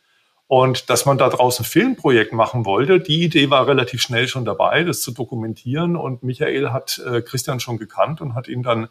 Und 0.47 0.89
dass 0.89 1.05
man 1.05 1.17
da 1.17 1.29
draußen 1.29 1.63
ein 1.63 1.69
Filmprojekt 1.69 2.33
machen 2.33 2.65
wollte, 2.65 2.99
die 2.99 3.23
Idee 3.23 3.49
war 3.49 3.67
relativ 3.67 4.01
schnell 4.01 4.27
schon 4.27 4.43
dabei, 4.43 4.83
das 4.83 4.99
zu 4.99 5.11
dokumentieren. 5.13 5.95
Und 5.95 6.23
Michael 6.23 6.71
hat 6.71 7.01
äh, 7.09 7.21
Christian 7.21 7.61
schon 7.61 7.77
gekannt 7.77 8.19
und 8.19 8.35
hat 8.35 8.49
ihn 8.49 8.63
dann 8.63 8.89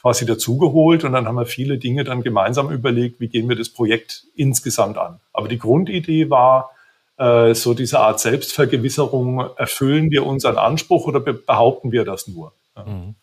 quasi 0.00 0.24
dazugeholt. 0.24 1.04
Und 1.04 1.12
dann 1.12 1.28
haben 1.28 1.34
wir 1.34 1.44
viele 1.44 1.76
Dinge 1.76 2.04
dann 2.04 2.22
gemeinsam 2.22 2.70
überlegt, 2.70 3.20
wie 3.20 3.28
gehen 3.28 3.46
wir 3.46 3.56
das 3.56 3.68
Projekt 3.68 4.24
insgesamt 4.36 4.96
an. 4.96 5.20
Aber 5.34 5.48
die 5.48 5.58
Grundidee 5.58 6.30
war, 6.30 6.70
äh, 7.22 7.54
so 7.54 7.72
diese 7.72 8.00
Art 8.00 8.18
Selbstvergewisserung, 8.18 9.56
erfüllen 9.56 10.10
wir 10.10 10.26
unseren 10.26 10.56
Anspruch 10.56 11.06
oder 11.06 11.20
behaupten 11.20 11.92
wir 11.92 12.04
das 12.04 12.26
nur? 12.26 12.52
Mhm. 12.76 13.14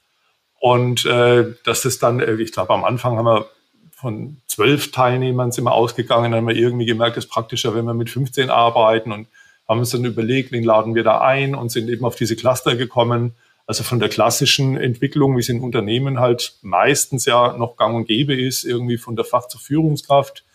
Und 0.60 1.06
äh, 1.06 1.46
dass 1.66 1.82
das 1.82 2.00
dann, 2.00 2.20
äh, 2.20 2.36
ich 2.36 2.54
glaube, 2.54 2.74
am 2.74 2.86
Anfang 2.86 3.18
haben 3.18 3.26
wir 3.26 3.46
von 3.92 4.38
zwölf 4.48 4.92
Teilnehmern 4.92 5.52
sind 5.52 5.66
wir 5.66 5.74
ausgegangen, 5.74 6.32
dann 6.32 6.42
haben 6.42 6.48
wir 6.48 6.56
irgendwie 6.56 6.86
gemerkt, 6.86 7.18
es 7.18 7.26
ist 7.26 7.32
praktischer, 7.32 7.76
wenn 7.76 7.84
wir 7.84 7.94
mit 7.94 8.10
15 8.10 8.50
arbeiten 8.50 9.12
und 9.12 9.28
haben 9.68 9.80
uns 9.80 9.90
dann 9.90 10.06
überlegt, 10.06 10.54
wen 10.54 10.64
laden 10.64 10.96
wir 10.96 11.04
da 11.04 11.20
ein 11.20 11.54
und 11.54 11.70
sind 11.70 11.90
eben 11.90 12.06
auf 12.06 12.16
diese 12.16 12.38
Cluster 12.38 12.78
gekommen. 12.78 13.34
Also 13.68 13.84
von 13.84 14.00
der 14.00 14.08
klassischen 14.08 14.78
Entwicklung, 14.78 15.36
wie 15.36 15.42
es 15.42 15.50
in 15.50 15.60
Unternehmen 15.60 16.20
halt 16.20 16.54
meistens 16.62 17.26
ja 17.26 17.56
noch 17.58 17.76
gang 17.76 17.96
und 17.96 18.08
gäbe 18.08 18.34
ist, 18.34 18.64
irgendwie 18.64 18.98
von 18.98 19.18
der 19.18 19.26
Fach 19.26 19.48
zur 19.48 19.60
Führungskraft, 19.60 20.46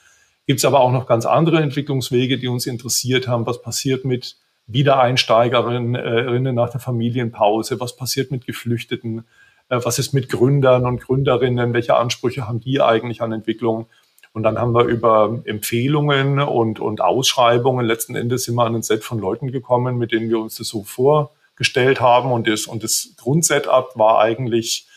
Gibt 0.47 0.59
es 0.59 0.65
aber 0.65 0.81
auch 0.81 0.93
noch 0.93 1.07
ganz 1.07 1.27
andere 1.27 1.61
Entwicklungswege, 1.63 2.39
die 2.39 2.49
uns 2.49 2.67
interessiert 2.67 3.29
haben. 3.29 3.47
Was 3.47 3.63
passiert 3.63 4.05
mit 4.05 4.37
Wiedereinsteigerinnen 4.67 6.55
nach 6.55 6.71
der 6.71 6.81
Familienpause? 6.81 7.81
Was 7.81 7.97
passiert 7.97 8.31
mit 8.31 8.47
Geflüchteten? 8.47 9.25
Äh, 9.69 9.81
was 9.83 9.99
ist 9.99 10.13
mit 10.13 10.29
Gründern 10.29 10.87
und 10.87 11.01
Gründerinnen? 11.01 11.73
Welche 11.73 11.97
Ansprüche 11.97 12.47
haben 12.47 12.61
die 12.61 12.81
eigentlich 12.81 13.23
an 13.23 13.33
Entwicklung? 13.33 13.87
Und 14.33 14.43
dann 14.43 14.59
haben 14.59 14.75
wir 14.75 14.85
über 14.85 15.43
Empfehlungen 15.45 16.41
und, 16.41 16.81
und 16.81 17.01
Ausschreibungen, 17.01 17.87
letzten 17.87 18.17
Endes 18.17 18.49
wir 18.49 18.65
an 18.65 18.75
ein 18.75 18.83
Set 18.83 19.05
von 19.05 19.21
Leuten 19.21 19.53
gekommen, 19.53 19.97
mit 19.97 20.11
denen 20.11 20.29
wir 20.29 20.41
uns 20.41 20.57
das 20.57 20.69
so 20.69 20.83
vorgestellt 20.83 22.01
haben. 22.01 22.33
Und 22.33 22.49
das, 22.49 22.67
und 22.67 22.83
das 22.83 23.15
Grundsetup 23.17 23.93
war 23.97 24.19
eigentlich, 24.19 24.89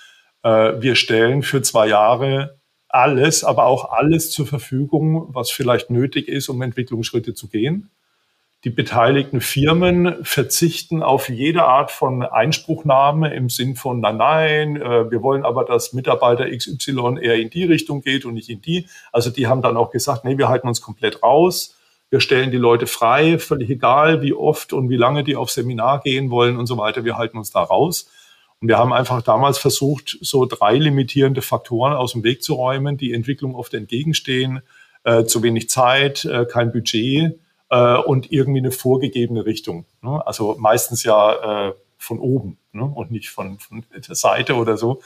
äh, 0.41 0.81
wir 0.81 0.95
stellen 0.95 1.43
für 1.43 1.62
zwei 1.62 1.88
Jahre 1.88 2.56
alles, 2.97 3.43
aber 3.43 3.65
auch 3.65 3.91
alles 3.91 4.31
zur 4.31 4.47
Verfügung, 4.47 5.27
was 5.29 5.51
vielleicht 5.51 5.91
nötig 5.91 6.27
ist, 6.27 6.49
um 6.49 6.62
Entwicklungsschritte 6.62 7.36
zu 7.36 7.47
gehen. 7.47 7.91
Die 8.63 8.71
beteiligten 8.71 9.39
Firmen 9.39 10.25
verzichten 10.25 11.03
auf 11.03 11.29
jede 11.29 11.63
Art 11.63 11.91
von 11.91 12.23
Einspruchnahme 12.23 13.31
im 13.36 13.49
Sinn 13.49 13.75
von, 13.75 13.99
nein, 13.99 14.17
nein, 14.17 14.81
äh, 14.81 15.12
wir 15.12 15.21
wollen 15.21 15.45
aber, 15.45 15.63
dass 15.63 15.93
Mitarbeiter 15.93 16.49
XY 16.49 17.19
eher 17.21 17.36
in 17.36 17.51
die 17.51 17.65
Richtung 17.65 18.01
geht 18.01 18.25
und 18.25 18.33
nicht 18.33 18.49
in 18.49 18.62
die. 18.62 18.88
Also 19.12 19.29
die 19.29 19.45
haben 19.45 19.62
dann 19.62 19.77
auch 19.77 19.91
gesagt, 19.91 20.25
nee, 20.25 20.39
wir 20.39 20.49
halten 20.49 20.67
uns 20.67 20.81
komplett 20.81 21.21
raus. 21.21 21.77
Wir 22.10 22.19
stellen 22.19 22.49
die 22.49 22.57
Leute 22.57 22.88
frei, 22.88 23.38
völlig 23.38 23.69
egal, 23.69 24.23
wie 24.23 24.33
oft 24.33 24.73
und 24.73 24.89
wie 24.89 24.97
lange 24.97 25.23
die 25.23 25.36
auf 25.36 25.51
Seminar 25.51 26.01
gehen 26.01 26.31
wollen 26.31 26.57
und 26.57 26.65
so 26.65 26.77
weiter. 26.77 27.05
Wir 27.05 27.17
halten 27.17 27.38
uns 27.38 27.51
da 27.51 27.62
raus. 27.62 28.10
Und 28.61 28.69
wir 28.69 28.77
haben 28.77 28.93
einfach 28.93 29.21
damals 29.21 29.57
versucht, 29.57 30.17
so 30.21 30.45
drei 30.45 30.75
limitierende 30.75 31.41
Faktoren 31.41 31.93
aus 31.93 32.13
dem 32.13 32.23
Weg 32.23 32.41
zu 32.41 32.55
räumen, 32.55 32.97
die 32.97 33.13
Entwicklung 33.13 33.55
oft 33.55 33.73
entgegenstehen. 33.73 34.61
Äh, 35.03 35.23
zu 35.23 35.41
wenig 35.41 35.69
Zeit, 35.69 36.25
äh, 36.25 36.45
kein 36.45 36.73
Budget 36.73 37.39
äh, 37.69 37.97
und 37.97 38.29
irgendwie 38.29 38.59
eine 38.59 38.71
vorgegebene 38.71 39.45
Richtung. 39.45 39.85
Ne? 40.01 40.21
Also 40.27 40.57
meistens 40.59 41.03
ja 41.05 41.69
äh, 41.69 41.73
von 41.97 42.19
oben 42.19 42.57
ne? 42.73 42.83
und 42.83 43.09
nicht 43.09 43.29
von, 43.29 43.57
von 43.57 43.85
der 43.95 44.15
Seite 44.15 44.55
oder 44.55 44.75
so. 44.75 45.01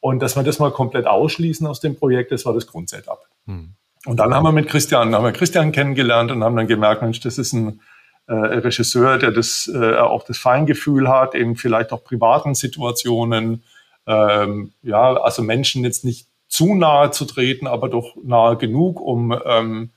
Und 0.00 0.20
dass 0.20 0.36
wir 0.36 0.42
das 0.42 0.58
mal 0.58 0.72
komplett 0.72 1.06
ausschließen 1.06 1.66
aus 1.66 1.80
dem 1.80 1.96
Projekt, 1.96 2.32
das 2.32 2.44
war 2.44 2.52
das 2.52 2.66
Grundsetup. 2.66 3.24
Hm. 3.46 3.72
Und 4.04 4.16
dann 4.18 4.34
haben 4.34 4.44
wir 4.44 4.52
mit 4.52 4.68
Christian, 4.68 5.14
haben 5.14 5.24
wir 5.24 5.32
Christian 5.32 5.72
kennengelernt 5.72 6.30
und 6.30 6.44
haben 6.44 6.54
dann 6.54 6.66
gemerkt, 6.66 7.00
Mensch, 7.00 7.20
das 7.20 7.38
ist 7.38 7.54
ein 7.54 7.80
äh, 8.26 8.34
Regisseur, 8.34 9.18
der 9.18 9.30
das 9.30 9.70
äh, 9.72 9.96
auch 9.96 10.24
das 10.24 10.38
Feingefühl 10.38 11.08
hat, 11.08 11.34
in 11.34 11.56
vielleicht 11.56 11.92
auch 11.92 12.02
privaten 12.02 12.54
Situationen, 12.54 13.62
ähm, 14.06 14.72
ja, 14.82 15.14
also 15.14 15.42
Menschen 15.42 15.84
jetzt 15.84 16.04
nicht 16.04 16.28
zu 16.48 16.74
nahe 16.74 17.10
zu 17.10 17.24
treten, 17.24 17.66
aber 17.66 17.88
doch 17.88 18.16
nahe 18.22 18.56
genug, 18.56 19.00
um 19.00 19.36
ähm, 19.44 19.90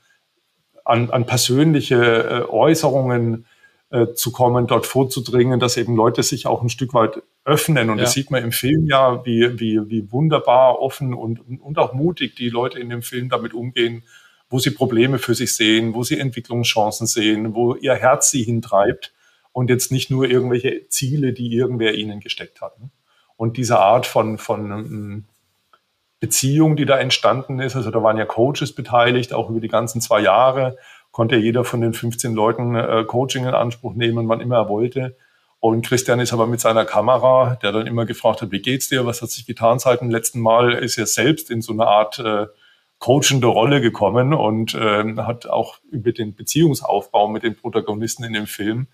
an, 0.84 1.10
an 1.10 1.26
persönliche 1.26 1.96
äh, 1.96 2.42
Äußerungen 2.48 3.46
äh, 3.90 4.14
zu 4.14 4.32
kommen, 4.32 4.66
dort 4.66 4.86
vorzudringen, 4.86 5.60
dass 5.60 5.76
eben 5.76 5.96
Leute 5.96 6.22
sich 6.22 6.46
auch 6.46 6.62
ein 6.62 6.68
Stück 6.68 6.94
weit 6.94 7.22
öffnen. 7.44 7.90
Und 7.90 7.98
ja. 7.98 8.04
das 8.04 8.12
sieht 8.12 8.30
man 8.30 8.42
im 8.42 8.52
Film 8.52 8.86
ja, 8.86 9.24
wie, 9.24 9.58
wie, 9.58 9.80
wie 9.88 10.12
wunderbar 10.12 10.80
offen 10.80 11.14
und, 11.14 11.40
und 11.60 11.78
auch 11.78 11.92
mutig 11.92 12.36
die 12.36 12.48
Leute 12.48 12.78
in 12.78 12.90
dem 12.90 13.02
Film 13.02 13.28
damit 13.28 13.54
umgehen, 13.54 14.04
wo 14.50 14.58
sie 14.58 14.72
Probleme 14.72 15.18
für 15.18 15.34
sich 15.34 15.54
sehen, 15.54 15.94
wo 15.94 16.02
sie 16.02 16.18
Entwicklungschancen 16.18 17.06
sehen, 17.06 17.54
wo 17.54 17.76
ihr 17.76 17.94
Herz 17.94 18.30
sie 18.30 18.42
hintreibt 18.42 19.14
und 19.52 19.70
jetzt 19.70 19.92
nicht 19.92 20.10
nur 20.10 20.28
irgendwelche 20.28 20.88
Ziele, 20.88 21.32
die 21.32 21.54
irgendwer 21.54 21.94
ihnen 21.94 22.20
gesteckt 22.20 22.60
hat. 22.60 22.78
Ne? 22.80 22.90
Und 23.36 23.56
diese 23.56 23.78
Art 23.78 24.06
von, 24.06 24.36
von 24.36 24.70
ähm, 24.70 25.24
Beziehung, 26.18 26.76
die 26.76 26.84
da 26.84 26.98
entstanden 26.98 27.60
ist, 27.60 27.76
also 27.76 27.90
da 27.90 28.02
waren 28.02 28.18
ja 28.18 28.26
Coaches 28.26 28.74
beteiligt, 28.74 29.32
auch 29.32 29.48
über 29.48 29.60
die 29.60 29.68
ganzen 29.68 30.00
zwei 30.00 30.20
Jahre, 30.20 30.76
konnte 31.12 31.36
jeder 31.36 31.64
von 31.64 31.80
den 31.80 31.94
15 31.94 32.34
Leuten 32.34 32.74
äh, 32.74 33.04
Coaching 33.06 33.44
in 33.44 33.54
Anspruch 33.54 33.94
nehmen, 33.94 34.28
wann 34.28 34.40
immer 34.40 34.56
er 34.56 34.68
wollte. 34.68 35.16
Und 35.60 35.84
Christian 35.86 36.20
ist 36.20 36.32
aber 36.32 36.46
mit 36.46 36.60
seiner 36.60 36.84
Kamera, 36.84 37.56
der 37.62 37.72
dann 37.72 37.86
immer 37.86 38.06
gefragt 38.06 38.42
hat, 38.42 38.50
wie 38.50 38.60
geht's 38.60 38.88
dir, 38.88 39.06
was 39.06 39.22
hat 39.22 39.30
sich 39.30 39.46
getan 39.46 39.78
seit 39.78 40.00
dem 40.00 40.10
letzten 40.10 40.40
Mal, 40.40 40.72
ist 40.72 40.98
er 40.98 41.06
selbst 41.06 41.50
in 41.50 41.62
so 41.62 41.72
eine 41.72 41.86
Art 41.86 42.18
äh, 42.18 42.46
coachende 43.00 43.48
Rolle 43.48 43.80
gekommen 43.80 44.32
und 44.32 44.74
äh, 44.74 45.16
hat 45.16 45.46
auch 45.46 45.78
über 45.90 46.12
den 46.12 46.34
Beziehungsaufbau 46.34 47.28
mit 47.28 47.42
den 47.42 47.56
Protagonisten 47.56 48.22
in 48.24 48.34
dem 48.34 48.46
Film 48.46 48.86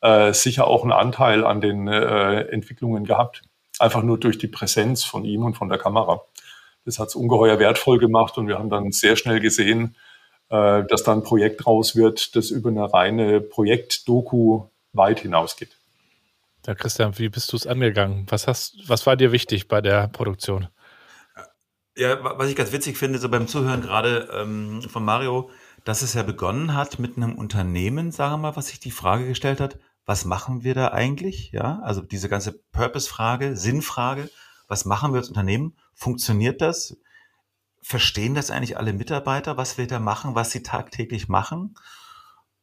äh, 0.00 0.32
sicher 0.32 0.66
auch 0.66 0.82
einen 0.82 0.92
Anteil 0.92 1.44
an 1.44 1.60
den 1.60 1.86
äh, 1.86 2.40
Entwicklungen 2.48 3.04
gehabt. 3.04 3.42
Einfach 3.78 4.02
nur 4.02 4.18
durch 4.18 4.38
die 4.38 4.48
Präsenz 4.48 5.04
von 5.04 5.24
ihm 5.24 5.44
und 5.44 5.54
von 5.54 5.68
der 5.68 5.78
Kamera. 5.78 6.22
Das 6.84 6.98
hat 6.98 7.08
es 7.08 7.14
ungeheuer 7.14 7.58
wertvoll 7.58 7.98
gemacht 7.98 8.38
und 8.38 8.48
wir 8.48 8.58
haben 8.58 8.70
dann 8.70 8.92
sehr 8.92 9.16
schnell 9.16 9.40
gesehen, 9.40 9.94
äh, 10.48 10.82
dass 10.84 11.04
da 11.04 11.12
ein 11.12 11.22
Projekt 11.22 11.66
raus 11.66 11.94
wird, 11.94 12.34
das 12.36 12.50
über 12.50 12.70
eine 12.70 12.92
reine 12.92 13.42
Projektdoku 13.42 14.64
weit 14.94 15.20
hinausgeht. 15.20 15.76
Ja, 16.66 16.74
Christian, 16.74 17.18
wie 17.18 17.28
bist 17.28 17.52
du 17.52 17.56
es 17.56 17.66
angegangen? 17.66 18.26
Was 18.28 18.46
hast, 18.46 18.76
was 18.86 19.06
war 19.06 19.16
dir 19.16 19.32
wichtig 19.32 19.68
bei 19.68 19.80
der 19.80 20.08
Produktion? 20.08 20.68
Ja, 21.96 22.38
was 22.38 22.48
ich 22.48 22.56
ganz 22.56 22.72
witzig 22.72 22.96
finde, 22.96 23.18
so 23.18 23.28
beim 23.28 23.48
Zuhören 23.48 23.82
gerade 23.82 24.28
ähm, 24.32 24.82
von 24.82 25.04
Mario, 25.04 25.50
dass 25.84 26.02
es 26.02 26.14
ja 26.14 26.22
begonnen 26.22 26.74
hat 26.74 26.98
mit 26.98 27.16
einem 27.16 27.34
Unternehmen, 27.34 28.12
sagen 28.12 28.34
wir 28.34 28.38
mal, 28.38 28.56
was 28.56 28.68
sich 28.68 28.80
die 28.80 28.90
Frage 28.90 29.26
gestellt 29.26 29.60
hat, 29.60 29.78
was 30.06 30.24
machen 30.24 30.62
wir 30.62 30.74
da 30.74 30.88
eigentlich? 30.88 31.52
Ja, 31.52 31.80
also 31.82 32.00
diese 32.00 32.28
ganze 32.28 32.52
Purpose-Frage, 32.72 33.56
Sinnfrage, 33.56 34.30
was 34.68 34.84
machen 34.84 35.12
wir 35.12 35.18
als 35.18 35.28
Unternehmen? 35.28 35.76
Funktioniert 35.94 36.60
das? 36.60 36.96
Verstehen 37.82 38.34
das 38.34 38.50
eigentlich 38.50 38.76
alle 38.76 38.92
Mitarbeiter, 38.92 39.56
was 39.56 39.78
wir 39.78 39.86
da 39.86 39.98
machen, 39.98 40.34
was 40.34 40.52
sie 40.52 40.62
tagtäglich 40.62 41.28
machen? 41.28 41.74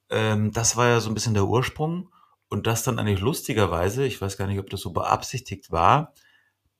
Ähm, 0.10 0.52
das 0.52 0.78
war 0.78 0.88
ja 0.88 1.00
so 1.00 1.10
ein 1.10 1.14
bisschen 1.14 1.34
der 1.34 1.48
Ursprung. 1.48 2.10
Und 2.50 2.66
das 2.66 2.84
dann 2.84 2.98
eigentlich 2.98 3.20
lustigerweise, 3.20 4.06
ich 4.06 4.22
weiß 4.22 4.38
gar 4.38 4.48
nicht, 4.48 4.60
ob 4.60 4.70
das 4.70 4.80
so 4.80 4.92
beabsichtigt 4.94 5.70
war, 5.72 6.14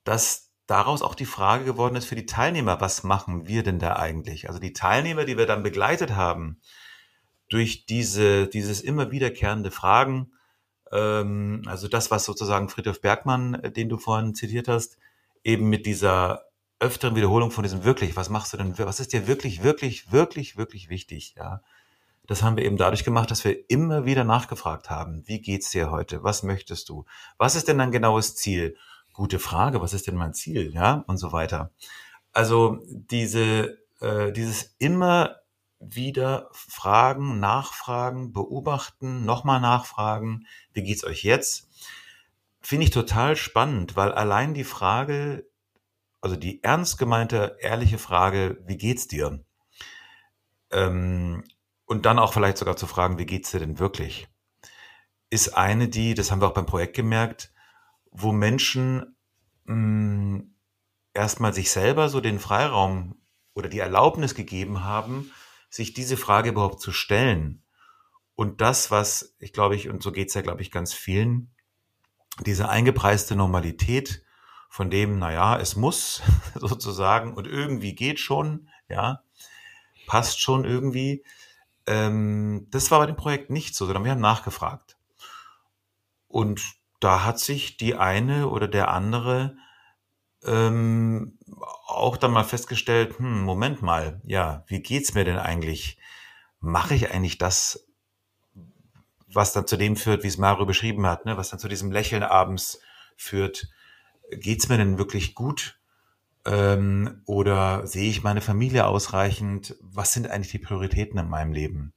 dass 0.04 0.47
daraus 0.68 1.02
auch 1.02 1.16
die 1.16 1.24
Frage 1.24 1.64
geworden 1.64 1.96
ist 1.96 2.04
für 2.04 2.14
die 2.14 2.26
Teilnehmer, 2.26 2.80
was 2.80 3.02
machen 3.02 3.48
wir 3.48 3.64
denn 3.64 3.80
da 3.80 3.96
eigentlich? 3.96 4.48
Also 4.48 4.60
die 4.60 4.74
Teilnehmer, 4.74 5.24
die 5.24 5.36
wir 5.36 5.46
dann 5.46 5.64
begleitet 5.64 6.14
haben, 6.14 6.60
durch 7.48 7.86
diese, 7.86 8.46
dieses 8.46 8.82
immer 8.82 9.10
wiederkehrende 9.10 9.70
Fragen, 9.70 10.30
ähm, 10.92 11.62
also 11.66 11.88
das, 11.88 12.10
was 12.10 12.26
sozusagen 12.26 12.68
Friedrich 12.68 13.00
Bergmann, 13.00 13.54
äh, 13.54 13.72
den 13.72 13.88
du 13.88 13.96
vorhin 13.96 14.34
zitiert 14.34 14.68
hast, 14.68 14.98
eben 15.42 15.70
mit 15.70 15.86
dieser 15.86 16.44
öfteren 16.80 17.16
Wiederholung 17.16 17.50
von 17.50 17.64
diesem 17.64 17.84
wirklich, 17.84 18.14
was 18.14 18.28
machst 18.28 18.52
du 18.52 18.58
denn, 18.58 18.78
was 18.78 19.00
ist 19.00 19.14
dir 19.14 19.26
wirklich, 19.26 19.62
wirklich, 19.62 20.12
wirklich, 20.12 20.56
wirklich 20.58 20.90
wichtig, 20.90 21.34
ja. 21.36 21.62
Das 22.26 22.42
haben 22.42 22.58
wir 22.58 22.64
eben 22.66 22.76
dadurch 22.76 23.04
gemacht, 23.04 23.30
dass 23.30 23.42
wir 23.42 23.70
immer 23.70 24.04
wieder 24.04 24.22
nachgefragt 24.22 24.90
haben, 24.90 25.26
wie 25.26 25.40
geht's 25.40 25.70
dir 25.70 25.90
heute? 25.90 26.22
Was 26.22 26.42
möchtest 26.42 26.90
du? 26.90 27.06
Was 27.38 27.56
ist 27.56 27.68
denn 27.68 27.78
dein 27.78 27.90
genaues 27.90 28.36
Ziel? 28.36 28.76
Gute 29.18 29.40
Frage, 29.40 29.80
was 29.80 29.94
ist 29.94 30.06
denn 30.06 30.14
mein 30.14 30.32
Ziel? 30.32 30.72
Ja, 30.72 31.02
und 31.08 31.16
so 31.16 31.32
weiter. 31.32 31.72
Also 32.32 32.78
diese, 32.86 33.76
äh, 34.00 34.30
dieses 34.30 34.76
immer 34.78 35.40
wieder 35.80 36.48
fragen, 36.52 37.40
nachfragen, 37.40 38.32
beobachten, 38.32 39.24
nochmal 39.24 39.60
nachfragen, 39.60 40.46
wie 40.72 40.84
geht's 40.84 41.02
euch 41.02 41.24
jetzt? 41.24 41.68
Finde 42.60 42.84
ich 42.84 42.92
total 42.92 43.34
spannend, 43.34 43.96
weil 43.96 44.12
allein 44.12 44.54
die 44.54 44.62
Frage, 44.62 45.50
also 46.20 46.36
die 46.36 46.62
ernst 46.62 46.96
gemeinte, 46.96 47.56
ehrliche 47.58 47.98
Frage, 47.98 48.62
wie 48.68 48.76
geht's 48.76 49.08
dir? 49.08 49.44
Ähm, 50.70 51.42
und 51.86 52.06
dann 52.06 52.20
auch 52.20 52.32
vielleicht 52.32 52.58
sogar 52.58 52.76
zu 52.76 52.86
fragen, 52.86 53.18
wie 53.18 53.26
geht's 53.26 53.50
dir 53.50 53.58
denn 53.58 53.80
wirklich? 53.80 54.28
Ist 55.28 55.56
eine, 55.56 55.88
die, 55.88 56.14
das 56.14 56.30
haben 56.30 56.40
wir 56.40 56.46
auch 56.46 56.54
beim 56.54 56.66
Projekt 56.66 56.94
gemerkt, 56.94 57.52
wo 58.10 58.32
Menschen 58.32 59.16
mm, 59.64 60.40
erstmal 61.14 61.54
sich 61.54 61.70
selber 61.70 62.08
so 62.08 62.20
den 62.20 62.38
Freiraum 62.38 63.16
oder 63.54 63.68
die 63.68 63.80
Erlaubnis 63.80 64.34
gegeben 64.34 64.84
haben, 64.84 65.32
sich 65.70 65.92
diese 65.92 66.16
Frage 66.16 66.50
überhaupt 66.50 66.80
zu 66.80 66.92
stellen. 66.92 67.62
Und 68.34 68.60
das, 68.60 68.90
was 68.90 69.34
ich 69.38 69.52
glaube 69.52 69.76
ich, 69.76 69.88
und 69.88 70.02
so 70.02 70.12
geht's 70.12 70.34
ja, 70.34 70.42
glaube 70.42 70.62
ich, 70.62 70.70
ganz 70.70 70.94
vielen, 70.94 71.50
diese 72.44 72.68
eingepreiste 72.68 73.34
Normalität, 73.36 74.22
von 74.68 74.90
dem, 74.90 75.18
naja, 75.18 75.58
es 75.58 75.76
muss 75.76 76.22
sozusagen 76.54 77.34
und 77.34 77.46
irgendwie 77.46 77.94
geht 77.94 78.20
schon, 78.20 78.68
ja, 78.88 79.22
passt 80.06 80.40
schon 80.40 80.64
irgendwie. 80.64 81.24
Ähm, 81.86 82.66
das 82.70 82.90
war 82.90 83.00
bei 83.00 83.06
dem 83.06 83.16
Projekt 83.16 83.50
nicht 83.50 83.74
so, 83.74 83.86
sondern 83.86 84.04
wir 84.04 84.12
haben 84.12 84.20
nachgefragt. 84.20 84.96
Und 86.28 86.62
da 87.00 87.24
hat 87.24 87.38
sich 87.38 87.76
die 87.76 87.94
eine 87.94 88.48
oder 88.48 88.68
der 88.68 88.90
andere 88.90 89.56
ähm, 90.44 91.38
auch 91.86 92.16
dann 92.16 92.32
mal 92.32 92.44
festgestellt, 92.44 93.18
hm, 93.18 93.42
Moment 93.42 93.82
mal, 93.82 94.20
ja, 94.24 94.64
wie 94.66 94.80
geht's 94.80 95.14
mir 95.14 95.24
denn 95.24 95.38
eigentlich? 95.38 95.98
Mache 96.60 96.94
ich 96.94 97.10
eigentlich 97.10 97.38
das, 97.38 97.88
was 99.32 99.52
dann 99.52 99.66
zu 99.66 99.76
dem 99.76 99.96
führt, 99.96 100.22
wie 100.22 100.28
es 100.28 100.38
Mario 100.38 100.66
beschrieben 100.66 101.06
hat, 101.06 101.24
ne, 101.24 101.36
was 101.36 101.50
dann 101.50 101.58
zu 101.58 101.68
diesem 101.68 101.90
Lächeln 101.90 102.22
abends 102.22 102.80
führt? 103.16 103.68
Geht's 104.30 104.68
mir 104.68 104.78
denn 104.78 104.98
wirklich 104.98 105.34
gut? 105.34 105.78
Ähm, 106.44 107.22
oder 107.26 107.86
sehe 107.86 108.10
ich 108.10 108.22
meine 108.22 108.40
Familie 108.40 108.86
ausreichend? 108.86 109.76
Was 109.80 110.12
sind 110.12 110.28
eigentlich 110.28 110.52
die 110.52 110.58
Prioritäten 110.58 111.18
in 111.18 111.28
meinem 111.28 111.52
Leben? 111.52 111.92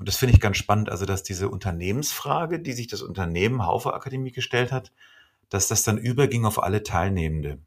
Und 0.00 0.08
das 0.08 0.16
finde 0.16 0.34
ich 0.34 0.40
ganz 0.40 0.56
spannend, 0.56 0.88
also 0.88 1.04
dass 1.04 1.22
diese 1.22 1.50
Unternehmensfrage, 1.50 2.58
die 2.58 2.72
sich 2.72 2.86
das 2.86 3.02
Unternehmen 3.02 3.66
Haufe 3.66 3.92
Akademie 3.92 4.32
gestellt 4.32 4.72
hat, 4.72 4.92
dass 5.50 5.68
das 5.68 5.82
dann 5.82 5.98
überging 5.98 6.46
auf 6.46 6.62
alle 6.62 6.82
Teilnehmende. 6.82 7.58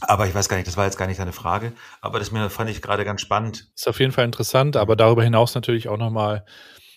Aber 0.00 0.26
ich 0.26 0.34
weiß 0.34 0.48
gar 0.48 0.56
nicht, 0.56 0.66
das 0.66 0.78
war 0.78 0.86
jetzt 0.86 0.96
gar 0.96 1.06
nicht 1.06 1.20
deine 1.20 1.34
Frage, 1.34 1.74
aber 2.00 2.18
das 2.18 2.30
fand 2.30 2.70
ich 2.70 2.80
gerade 2.80 3.04
ganz 3.04 3.20
spannend. 3.20 3.70
Ist 3.76 3.88
auf 3.88 4.00
jeden 4.00 4.12
Fall 4.12 4.24
interessant, 4.24 4.78
aber 4.78 4.96
darüber 4.96 5.22
hinaus 5.22 5.54
natürlich 5.54 5.88
auch 5.88 5.98
nochmal 5.98 6.46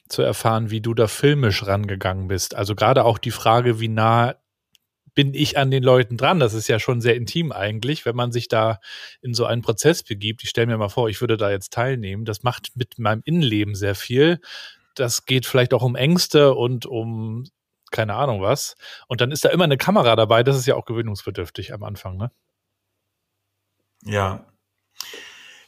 zu 0.07 0.21
erfahren, 0.21 0.69
wie 0.69 0.79
du 0.79 0.93
da 0.93 1.07
filmisch 1.07 1.67
rangegangen 1.67 2.29
bist. 2.29 2.55
Also 2.55 2.73
gerade 2.73 3.03
auch 3.03 3.17
die 3.17 3.31
Frage, 3.31 3.81
wie 3.81 3.89
nah 3.89 4.35
bin 5.13 5.33
ich 5.33 5.57
an 5.57 5.71
den 5.71 5.83
Leuten 5.83 6.17
dran? 6.17 6.39
Das 6.39 6.53
ist 6.53 6.67
ja 6.67 6.79
schon 6.79 7.01
sehr 7.01 7.15
intim 7.15 7.51
eigentlich, 7.51 8.05
wenn 8.05 8.15
man 8.15 8.31
sich 8.31 8.47
da 8.47 8.79
in 9.21 9.33
so 9.33 9.45
einen 9.45 9.61
Prozess 9.61 10.03
begibt. 10.03 10.43
Ich 10.43 10.49
stelle 10.49 10.67
mir 10.67 10.77
mal 10.77 10.89
vor, 10.89 11.09
ich 11.09 11.21
würde 11.21 11.37
da 11.37 11.51
jetzt 11.51 11.73
teilnehmen. 11.73 12.25
Das 12.25 12.43
macht 12.43 12.75
mit 12.75 12.97
meinem 12.97 13.21
Innenleben 13.25 13.75
sehr 13.75 13.95
viel. 13.95 14.39
Das 14.95 15.25
geht 15.25 15.45
vielleicht 15.45 15.73
auch 15.73 15.83
um 15.83 15.95
Ängste 15.95 16.53
und 16.53 16.85
um 16.85 17.45
keine 17.91 18.15
Ahnung 18.15 18.41
was. 18.41 18.77
Und 19.07 19.19
dann 19.19 19.31
ist 19.31 19.43
da 19.43 19.49
immer 19.49 19.65
eine 19.65 19.77
Kamera 19.77 20.15
dabei. 20.15 20.43
Das 20.43 20.57
ist 20.57 20.65
ja 20.65 20.75
auch 20.75 20.85
gewöhnungsbedürftig 20.85 21.73
am 21.73 21.83
Anfang, 21.83 22.15
ne? 22.17 22.31
Ja. 24.03 24.45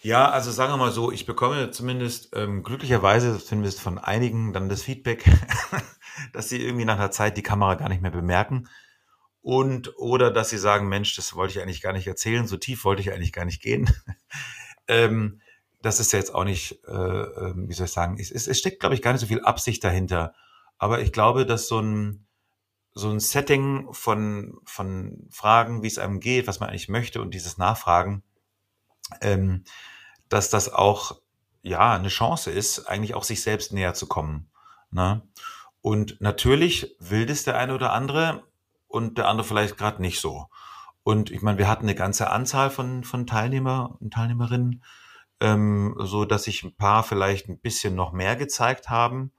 Ja, 0.02 0.30
also 0.32 0.52
sagen 0.52 0.74
wir 0.74 0.78
mal 0.78 0.92
so, 0.92 1.12
ich 1.12 1.26
bekomme 1.26 1.72
zumindest 1.72 2.36
ähm, 2.36 2.64
glücklicherweise 2.64 3.44
zumindest 3.44 3.80
von 3.80 3.98
einigen 3.98 4.52
dann 4.52 4.68
das 4.68 4.84
Feedback, 4.84 5.24
dass 6.34 6.50
sie 6.50 6.62
irgendwie 6.62 6.86
nach 6.86 6.98
einer 6.98 7.12
Zeit 7.12 7.38
die 7.38 7.44
Kamera 7.44 7.76
gar 7.76 7.90
nicht 7.90 8.02
mehr 8.02 8.12
bemerken 8.12 8.68
und 9.44 9.98
oder 9.98 10.32
dass 10.32 10.50
sie 10.50 10.58
sagen, 10.58 10.88
Mensch, 10.88 11.16
das 11.18 11.36
wollte 11.36 11.54
ich 11.54 11.62
eigentlich 11.62 11.82
gar 11.82 11.94
nicht 11.94 12.08
erzählen, 12.08 12.48
so 12.48 12.58
tief 12.58 12.86
wollte 12.86 13.02
ich 13.02 13.12
eigentlich 13.12 13.34
gar 13.34 13.46
nicht 13.46 13.62
gehen. 13.62 13.94
ähm, 14.88 15.42
das 15.82 16.00
ist 16.00 16.14
ja 16.14 16.20
jetzt 16.20 16.34
auch 16.34 16.46
nicht, 16.46 16.80
äh, 16.88 16.92
ähm, 16.92 17.68
wie 17.68 17.74
soll 17.74 17.88
ich 17.88 17.92
sagen, 17.92 18.18
es, 18.18 18.32
es 18.32 18.58
steckt, 18.58 18.80
glaube 18.80 18.96
ich, 18.96 19.02
gar 19.02 19.12
nicht 19.12 19.20
so 19.20 19.28
viel 19.28 19.42
Absicht 19.42 19.84
dahinter. 19.84 20.34
Aber 20.78 21.02
ich 21.02 21.12
glaube, 21.12 21.46
dass 21.46 21.68
so 21.68 21.82
ein, 21.82 22.26
so 22.94 23.10
ein 23.10 23.20
Setting 23.20 23.92
von, 23.92 24.60
von 24.64 25.28
Fragen, 25.30 25.84
wie 25.84 25.88
es 25.88 26.00
einem 26.00 26.22
geht, 26.22 26.48
was 26.48 26.62
man 26.62 26.70
eigentlich 26.70 26.88
möchte 26.88 27.22
und 27.22 27.34
dieses 27.34 27.58
Nachfragen, 27.58 28.24
ähm, 29.20 29.66
dass 30.30 30.50
das 30.50 30.72
auch 30.72 31.20
ja 31.64 31.94
eine 31.96 32.08
Chance 32.08 32.50
ist, 32.50 32.88
eigentlich 32.88 33.14
auch 33.14 33.24
sich 33.26 33.42
selbst 33.42 33.74
näher 33.74 33.94
zu 33.94 34.08
kommen. 34.08 34.50
Ne? 34.90 35.22
Und 35.82 36.22
natürlich 36.22 36.96
will 37.00 37.26
das 37.26 37.44
der 37.44 37.58
eine 37.58 37.76
oder 37.76 37.92
andere 37.92 38.44
und 38.94 39.18
der 39.18 39.28
andere 39.28 39.48
vielleicht 39.48 39.76
gerade 39.76 40.02
nicht 40.02 40.22
so. 40.22 40.46
Und 41.02 41.32
ich 41.32 41.42
meine, 41.42 41.58
wir 41.58 41.68
hatten 41.68 41.86
eine 41.86 41.96
ganze 41.96 42.30
Anzahl 42.30 42.70
von, 42.70 43.04
von 43.04 43.26
Teilnehmer 43.26 43.98
und 44.00 44.14
Teilnehmerinnen, 44.14 44.84
ähm, 45.40 45.96
so 45.98 46.26
dass 46.26 46.44
sich 46.44 46.64
ein 46.64 46.76
paar 46.76 47.04
vielleicht 47.04 47.50
ein 47.50 47.60
bisschen 47.60 47.96
noch 47.96 48.14
mehr 48.14 48.36
gezeigt 48.36 48.92
haben 48.92 49.32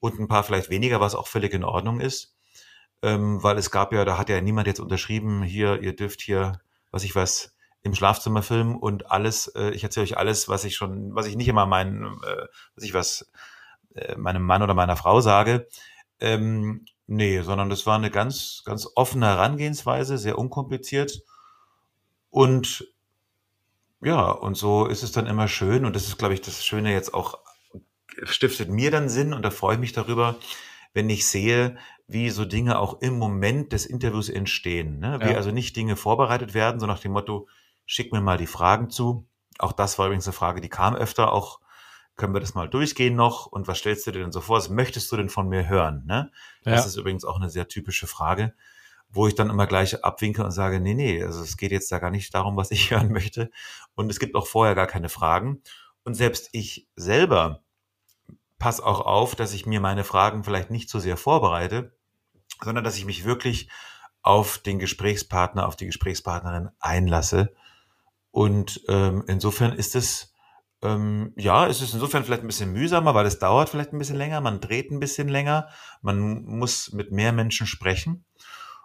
und 0.00 0.18
ein 0.18 0.26
paar 0.26 0.42
vielleicht 0.42 0.70
weniger, 0.70 1.00
was 1.00 1.14
auch 1.14 1.28
völlig 1.28 1.54
in 1.54 1.62
Ordnung 1.62 2.00
ist. 2.00 2.36
Ähm, 3.00 3.42
weil 3.44 3.58
es 3.58 3.70
gab 3.70 3.92
ja, 3.92 4.04
da 4.04 4.18
hat 4.18 4.28
ja 4.28 4.40
niemand 4.40 4.66
jetzt 4.66 4.80
unterschrieben, 4.80 5.44
hier, 5.44 5.80
ihr 5.82 5.94
dürft 5.94 6.20
hier, 6.20 6.60
was 6.90 7.04
ich 7.04 7.14
weiß, 7.14 7.54
im 7.82 7.94
Schlafzimmer 7.94 8.42
filmen 8.42 8.74
und 8.74 9.12
alles, 9.12 9.46
äh, 9.54 9.70
ich 9.70 9.84
erzähle 9.84 10.04
euch 10.04 10.16
alles, 10.18 10.48
was 10.48 10.64
ich 10.64 10.74
schon, 10.74 11.14
was 11.14 11.26
ich 11.26 11.36
nicht 11.36 11.48
immer 11.48 11.66
meinen, 11.66 12.04
äh, 12.24 12.46
was 12.74 12.82
ich 12.82 12.92
was, 12.92 13.30
äh, 13.94 14.16
meinem 14.16 14.42
Mann 14.42 14.62
oder 14.62 14.74
meiner 14.74 14.96
Frau 14.96 15.20
sage. 15.20 15.68
Ähm, 16.18 16.86
nee, 17.06 17.40
sondern 17.42 17.70
das 17.70 17.86
war 17.86 17.96
eine 17.96 18.10
ganz, 18.10 18.62
ganz 18.64 18.88
offene 18.94 19.26
Herangehensweise, 19.26 20.18
sehr 20.18 20.38
unkompliziert. 20.38 21.22
Und 22.30 22.92
ja, 24.02 24.30
und 24.30 24.56
so 24.56 24.86
ist 24.86 25.02
es 25.02 25.12
dann 25.12 25.26
immer 25.26 25.48
schön. 25.48 25.84
Und 25.84 25.96
das 25.96 26.06
ist, 26.06 26.18
glaube 26.18 26.34
ich, 26.34 26.40
das 26.40 26.64
Schöne 26.64 26.92
jetzt 26.92 27.14
auch 27.14 27.38
stiftet 28.22 28.70
mir 28.70 28.90
dann 28.90 29.08
Sinn 29.08 29.32
und 29.32 29.42
da 29.42 29.50
freue 29.50 29.74
ich 29.74 29.80
mich 29.80 29.92
darüber, 29.92 30.36
wenn 30.94 31.10
ich 31.10 31.26
sehe, 31.26 31.76
wie 32.08 32.30
so 32.30 32.44
Dinge 32.44 32.78
auch 32.78 33.00
im 33.00 33.18
Moment 33.18 33.72
des 33.72 33.84
Interviews 33.84 34.28
entstehen. 34.28 35.00
Ne? 35.00 35.18
Wie 35.20 35.30
ja. 35.30 35.36
also 35.36 35.50
nicht 35.50 35.76
Dinge 35.76 35.96
vorbereitet 35.96 36.54
werden, 36.54 36.80
so 36.80 36.86
nach 36.86 37.00
dem 37.00 37.12
Motto, 37.12 37.48
schick 37.84 38.12
mir 38.12 38.20
mal 38.20 38.38
die 38.38 38.46
Fragen 38.46 38.90
zu. 38.90 39.26
Auch 39.58 39.72
das 39.72 39.98
war 39.98 40.06
übrigens 40.06 40.26
eine 40.26 40.32
Frage, 40.32 40.60
die 40.60 40.68
kam 40.68 40.94
öfter. 40.94 41.32
Auch 41.32 41.60
können 42.16 42.34
wir 42.34 42.40
das 42.40 42.54
mal 42.54 42.68
durchgehen 42.68 43.14
noch? 43.14 43.46
Und 43.46 43.68
was 43.68 43.78
stellst 43.78 44.06
du 44.06 44.10
dir 44.10 44.20
denn 44.20 44.32
so 44.32 44.40
vor? 44.40 44.56
Was 44.56 44.70
möchtest 44.70 45.10
du 45.12 45.16
denn 45.16 45.28
von 45.28 45.48
mir 45.48 45.68
hören? 45.68 46.04
Ne? 46.06 46.30
Das 46.62 46.80
ja. 46.80 46.86
ist 46.86 46.96
übrigens 46.96 47.24
auch 47.24 47.36
eine 47.36 47.50
sehr 47.50 47.68
typische 47.68 48.06
Frage, 48.06 48.54
wo 49.08 49.26
ich 49.26 49.34
dann 49.34 49.50
immer 49.50 49.66
gleich 49.66 50.02
abwinke 50.04 50.44
und 50.44 50.50
sage, 50.50 50.80
nee, 50.80 50.94
nee, 50.94 51.22
also 51.22 51.42
es 51.42 51.56
geht 51.56 51.72
jetzt 51.72 51.92
da 51.92 51.98
gar 51.98 52.10
nicht 52.10 52.34
darum, 52.34 52.56
was 52.56 52.70
ich 52.70 52.90
hören 52.90 53.12
möchte. 53.12 53.50
Und 53.94 54.10
es 54.10 54.18
gibt 54.18 54.34
auch 54.34 54.46
vorher 54.46 54.74
gar 54.74 54.86
keine 54.86 55.08
Fragen. 55.08 55.62
Und 56.04 56.14
selbst 56.14 56.48
ich 56.52 56.88
selber 56.96 57.62
pass 58.58 58.80
auch 58.80 59.00
auf, 59.00 59.34
dass 59.34 59.52
ich 59.52 59.66
mir 59.66 59.80
meine 59.80 60.04
Fragen 60.04 60.44
vielleicht 60.44 60.70
nicht 60.70 60.88
so 60.88 60.98
sehr 60.98 61.16
vorbereite, 61.16 61.94
sondern 62.62 62.84
dass 62.84 62.96
ich 62.96 63.04
mich 63.04 63.24
wirklich 63.24 63.68
auf 64.22 64.58
den 64.58 64.78
Gesprächspartner, 64.78 65.66
auf 65.66 65.76
die 65.76 65.86
Gesprächspartnerin 65.86 66.70
einlasse. 66.80 67.54
Und 68.30 68.82
ähm, 68.88 69.24
insofern 69.26 69.72
ist 69.72 69.94
es, 69.94 70.34
ähm, 70.82 71.32
ja, 71.36 71.66
es 71.66 71.80
ist 71.80 71.94
insofern 71.94 72.24
vielleicht 72.24 72.42
ein 72.42 72.48
bisschen 72.48 72.72
mühsamer, 72.72 73.14
weil 73.14 73.26
es 73.26 73.38
dauert 73.38 73.68
vielleicht 73.68 73.92
ein 73.92 73.98
bisschen 73.98 74.16
länger, 74.16 74.40
man 74.40 74.60
dreht 74.60 74.90
ein 74.90 75.00
bisschen 75.00 75.28
länger, 75.28 75.68
man 76.02 76.44
muss 76.44 76.92
mit 76.92 77.12
mehr 77.12 77.32
Menschen 77.32 77.66
sprechen. 77.66 78.24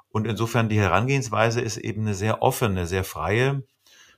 Und 0.09 0.27
insofern 0.27 0.69
die 0.69 0.79
Herangehensweise 0.79 1.61
ist 1.61 1.77
eben 1.77 2.01
eine 2.01 2.15
sehr 2.15 2.41
offene, 2.41 2.85
sehr 2.85 3.03
freie, 3.03 3.63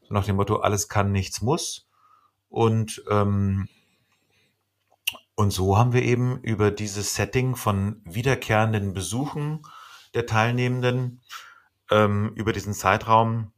so 0.01 0.13
nach 0.13 0.26
dem 0.26 0.36
Motto, 0.36 0.57
alles 0.57 0.88
kann, 0.88 1.11
nichts 1.11 1.41
muss. 1.41 1.88
Und 2.49 3.03
ähm, 3.09 3.67
und 5.36 5.51
so 5.51 5.78
haben 5.78 5.93
wir 5.93 6.03
eben 6.03 6.39
über 6.41 6.69
dieses 6.69 7.15
Setting 7.15 7.55
von 7.55 8.01
wiederkehrenden 8.05 8.93
Besuchen 8.93 9.63
der 10.13 10.28
Teilnehmenden 10.28 11.21
ähm, 11.89 12.34
über 12.36 12.53
diesen 12.53 12.74
Zeitraum 12.74 13.51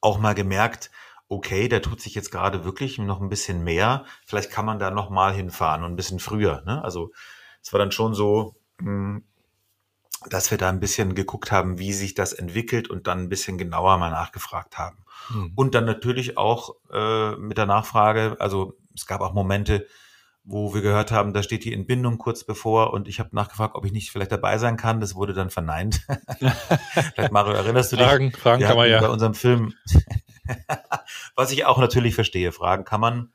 auch 0.00 0.18
mal 0.18 0.34
gemerkt, 0.34 0.90
okay, 1.30 1.68
der 1.68 1.80
tut 1.80 2.00
sich 2.00 2.14
jetzt 2.14 2.32
gerade 2.32 2.64
wirklich 2.64 2.98
noch 2.98 3.20
ein 3.20 3.28
bisschen 3.28 3.62
mehr. 3.62 4.04
Vielleicht 4.26 4.50
kann 4.50 4.66
man 4.66 4.80
da 4.80 4.90
noch 4.90 5.10
mal 5.10 5.32
hinfahren 5.32 5.84
und 5.84 5.92
ein 5.92 5.96
bisschen 5.96 6.18
früher. 6.18 6.62
Ne? 6.66 6.82
Also 6.84 7.12
es 7.62 7.72
war 7.72 7.78
dann 7.78 7.92
schon 7.92 8.14
so, 8.14 8.56
hm, 8.80 9.24
dass 10.28 10.50
wir 10.50 10.58
da 10.58 10.68
ein 10.68 10.80
bisschen 10.80 11.14
geguckt 11.14 11.52
haben, 11.52 11.78
wie 11.78 11.92
sich 11.92 12.14
das 12.14 12.32
entwickelt 12.32 12.90
und 12.90 13.06
dann 13.06 13.20
ein 13.20 13.28
bisschen 13.28 13.58
genauer 13.58 13.96
mal 13.98 14.10
nachgefragt 14.10 14.76
haben. 14.76 14.98
Mhm. 15.32 15.52
Und 15.54 15.74
dann 15.74 15.84
natürlich 15.84 16.36
auch 16.36 16.74
äh, 16.92 17.36
mit 17.36 17.56
der 17.56 17.66
Nachfrage, 17.66 18.36
also 18.40 18.76
es 18.94 19.06
gab 19.06 19.20
auch 19.20 19.32
Momente, 19.32 19.86
wo 20.44 20.72
wir 20.74 20.80
gehört 20.80 21.12
haben, 21.12 21.32
da 21.32 21.42
steht 21.42 21.64
die 21.64 21.74
Entbindung 21.74 22.18
kurz 22.18 22.44
bevor 22.44 22.92
und 22.92 23.08
ich 23.08 23.20
habe 23.20 23.30
nachgefragt, 23.32 23.74
ob 23.74 23.84
ich 23.84 23.92
nicht 23.92 24.10
vielleicht 24.10 24.32
dabei 24.32 24.58
sein 24.58 24.76
kann. 24.76 25.00
Das 25.00 25.14
wurde 25.14 25.34
dann 25.34 25.50
verneint. 25.50 26.06
vielleicht, 27.14 27.32
Mario, 27.32 27.52
erinnerst 27.52 27.92
du 27.92 27.96
dich? 27.96 28.06
Fragen, 28.06 28.32
Fragen 28.32 28.62
kann 28.62 28.76
man 28.76 28.90
ja. 28.90 29.00
Bei 29.00 29.10
unserem 29.10 29.34
Film, 29.34 29.74
was 31.36 31.52
ich 31.52 31.66
auch 31.66 31.78
natürlich 31.78 32.14
verstehe, 32.14 32.52
Fragen 32.52 32.84
kann 32.84 33.00
man. 33.00 33.32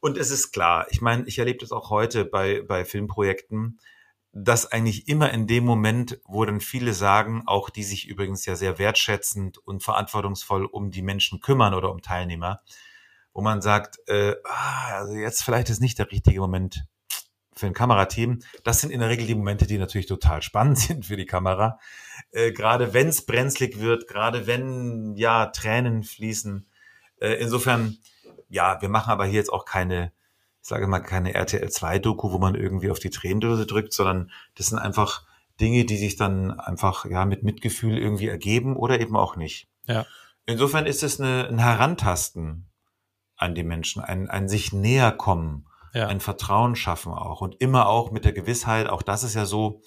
Und 0.00 0.16
es 0.16 0.30
ist 0.30 0.52
klar, 0.52 0.86
ich 0.90 1.02
meine, 1.02 1.24
ich 1.26 1.38
erlebe 1.38 1.58
das 1.58 1.72
auch 1.72 1.90
heute 1.90 2.24
bei, 2.24 2.62
bei 2.62 2.86
Filmprojekten, 2.86 3.78
dass 4.32 4.64
eigentlich 4.64 5.08
immer 5.08 5.30
in 5.32 5.46
dem 5.46 5.64
Moment, 5.64 6.20
wo 6.24 6.44
dann 6.44 6.60
viele 6.60 6.94
sagen, 6.94 7.42
auch 7.46 7.68
die 7.68 7.82
sich 7.82 8.08
übrigens 8.08 8.46
ja 8.46 8.56
sehr 8.56 8.78
wertschätzend 8.78 9.58
und 9.58 9.82
verantwortungsvoll 9.82 10.64
um 10.64 10.90
die 10.90 11.02
Menschen 11.02 11.40
kümmern 11.40 11.74
oder 11.74 11.90
um 11.90 12.00
Teilnehmer, 12.00 12.62
wo 13.32 13.40
man 13.40 13.62
sagt, 13.62 13.98
äh, 14.08 14.34
ah, 14.44 14.98
also 14.98 15.14
jetzt 15.14 15.42
vielleicht 15.42 15.70
ist 15.70 15.80
nicht 15.80 15.98
der 15.98 16.10
richtige 16.10 16.40
Moment 16.40 16.84
für 17.54 17.66
ein 17.66 17.74
Kamerateam. 17.74 18.40
Das 18.64 18.80
sind 18.80 18.90
in 18.90 19.00
der 19.00 19.08
Regel 19.08 19.26
die 19.26 19.34
Momente, 19.34 19.66
die 19.66 19.78
natürlich 19.78 20.06
total 20.06 20.42
spannend 20.42 20.78
sind 20.80 21.06
für 21.06 21.16
die 21.16 21.26
Kamera. 21.26 21.78
Äh, 22.32 22.52
gerade 22.52 22.94
wenn 22.94 23.08
es 23.08 23.26
brenzlig 23.26 23.80
wird, 23.80 24.08
gerade 24.08 24.46
wenn 24.46 25.14
ja 25.16 25.46
Tränen 25.46 26.02
fließen. 26.02 26.66
Äh, 27.20 27.34
insofern, 27.34 27.98
ja, 28.48 28.80
wir 28.80 28.88
machen 28.88 29.10
aber 29.10 29.26
hier 29.26 29.34
jetzt 29.34 29.52
auch 29.52 29.64
keine 29.64 30.12
ich 30.62 30.68
sage 30.68 30.86
mal, 30.86 31.00
keine 31.00 31.34
RTL-2-Doku, 31.34 32.32
wo 32.32 32.38
man 32.38 32.54
irgendwie 32.54 32.90
auf 32.90 32.98
die 32.98 33.10
Tränendrüse 33.10 33.66
drückt, 33.66 33.92
sondern 33.92 34.30
das 34.56 34.66
sind 34.66 34.78
einfach 34.78 35.24
Dinge, 35.60 35.84
die 35.84 35.96
sich 35.96 36.16
dann 36.16 36.58
einfach 36.58 37.06
ja 37.06 37.24
mit 37.24 37.42
Mitgefühl 37.42 37.98
irgendwie 37.98 38.28
ergeben 38.28 38.76
oder 38.76 39.00
eben 39.00 39.16
auch 39.16 39.36
nicht. 39.36 39.68
Ja. 39.86 40.06
Insofern 40.46 40.86
ist 40.86 41.02
es 41.02 41.20
eine, 41.20 41.48
ein 41.48 41.58
Herantasten 41.58 42.69
an 43.40 43.54
die 43.54 43.64
Menschen, 43.64 44.02
ein, 44.02 44.28
ein 44.28 44.48
sich 44.48 44.72
näher 44.72 45.12
kommen, 45.12 45.66
ja. 45.94 46.06
ein 46.06 46.20
Vertrauen 46.20 46.76
schaffen 46.76 47.12
auch 47.12 47.40
und 47.40 47.60
immer 47.60 47.88
auch 47.88 48.10
mit 48.10 48.24
der 48.24 48.32
Gewissheit, 48.32 48.88
auch 48.88 49.02
das 49.02 49.24
ist 49.24 49.34
ja 49.34 49.46
so, 49.46 49.82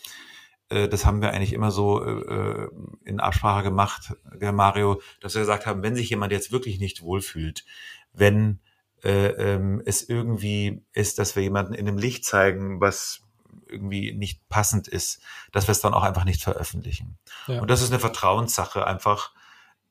äh, 0.70 0.88
das 0.88 1.06
haben 1.06 1.22
wir 1.22 1.32
eigentlich 1.32 1.54
immer 1.54 1.72
so 1.72 2.04
äh, 2.04 2.68
in 3.06 3.20
Absprache 3.20 3.64
gemacht, 3.64 4.14
Mario, 4.51 5.01
dass 5.22 5.36
wir 5.36 5.41
gesagt 5.41 5.66
haben, 5.66 5.84
wenn 5.84 5.95
sich 5.95 6.10
jemand 6.10 6.32
jetzt 6.32 6.51
wirklich 6.51 6.80
nicht 6.80 7.01
wohlfühlt, 7.01 7.66
wenn 8.12 8.60
äh, 9.04 9.28
ähm, 9.28 9.82
es 9.86 10.08
irgendwie 10.08 10.84
ist, 10.93 11.20
dass 11.20 11.36
wir 11.36 11.43
jemanden 11.43 11.74
in 11.74 11.88
einem 11.88 11.97
Licht 11.97 12.26
zeigen, 12.26 12.82
was 12.82 13.22
irgendwie 13.68 14.14
nicht 14.14 14.47
passend 14.49 14.88
ist, 14.88 15.22
dass 15.51 15.68
wir 15.68 15.74
es 15.74 15.82
dann 15.82 15.93
auch 15.93 16.04
einfach 16.04 16.26
nicht 16.26 16.41
veröffentlichen. 16.41 17.18
Ja. 17.47 17.62
Und 17.62 17.70
das 17.70 17.82
ist 17.82 17.91
eine 17.91 17.99
Vertrauenssache 17.99 18.86
einfach, 18.86 19.32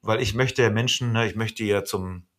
weil 0.00 0.20
ich 0.20 0.34
möchte 0.34 0.68
Menschen, 0.70 1.12
ne, 1.12 1.26
ich 1.26 1.36
möchte 1.36 1.64
ja 1.64 1.84
zum, 1.84 2.18
äh, 2.18 2.31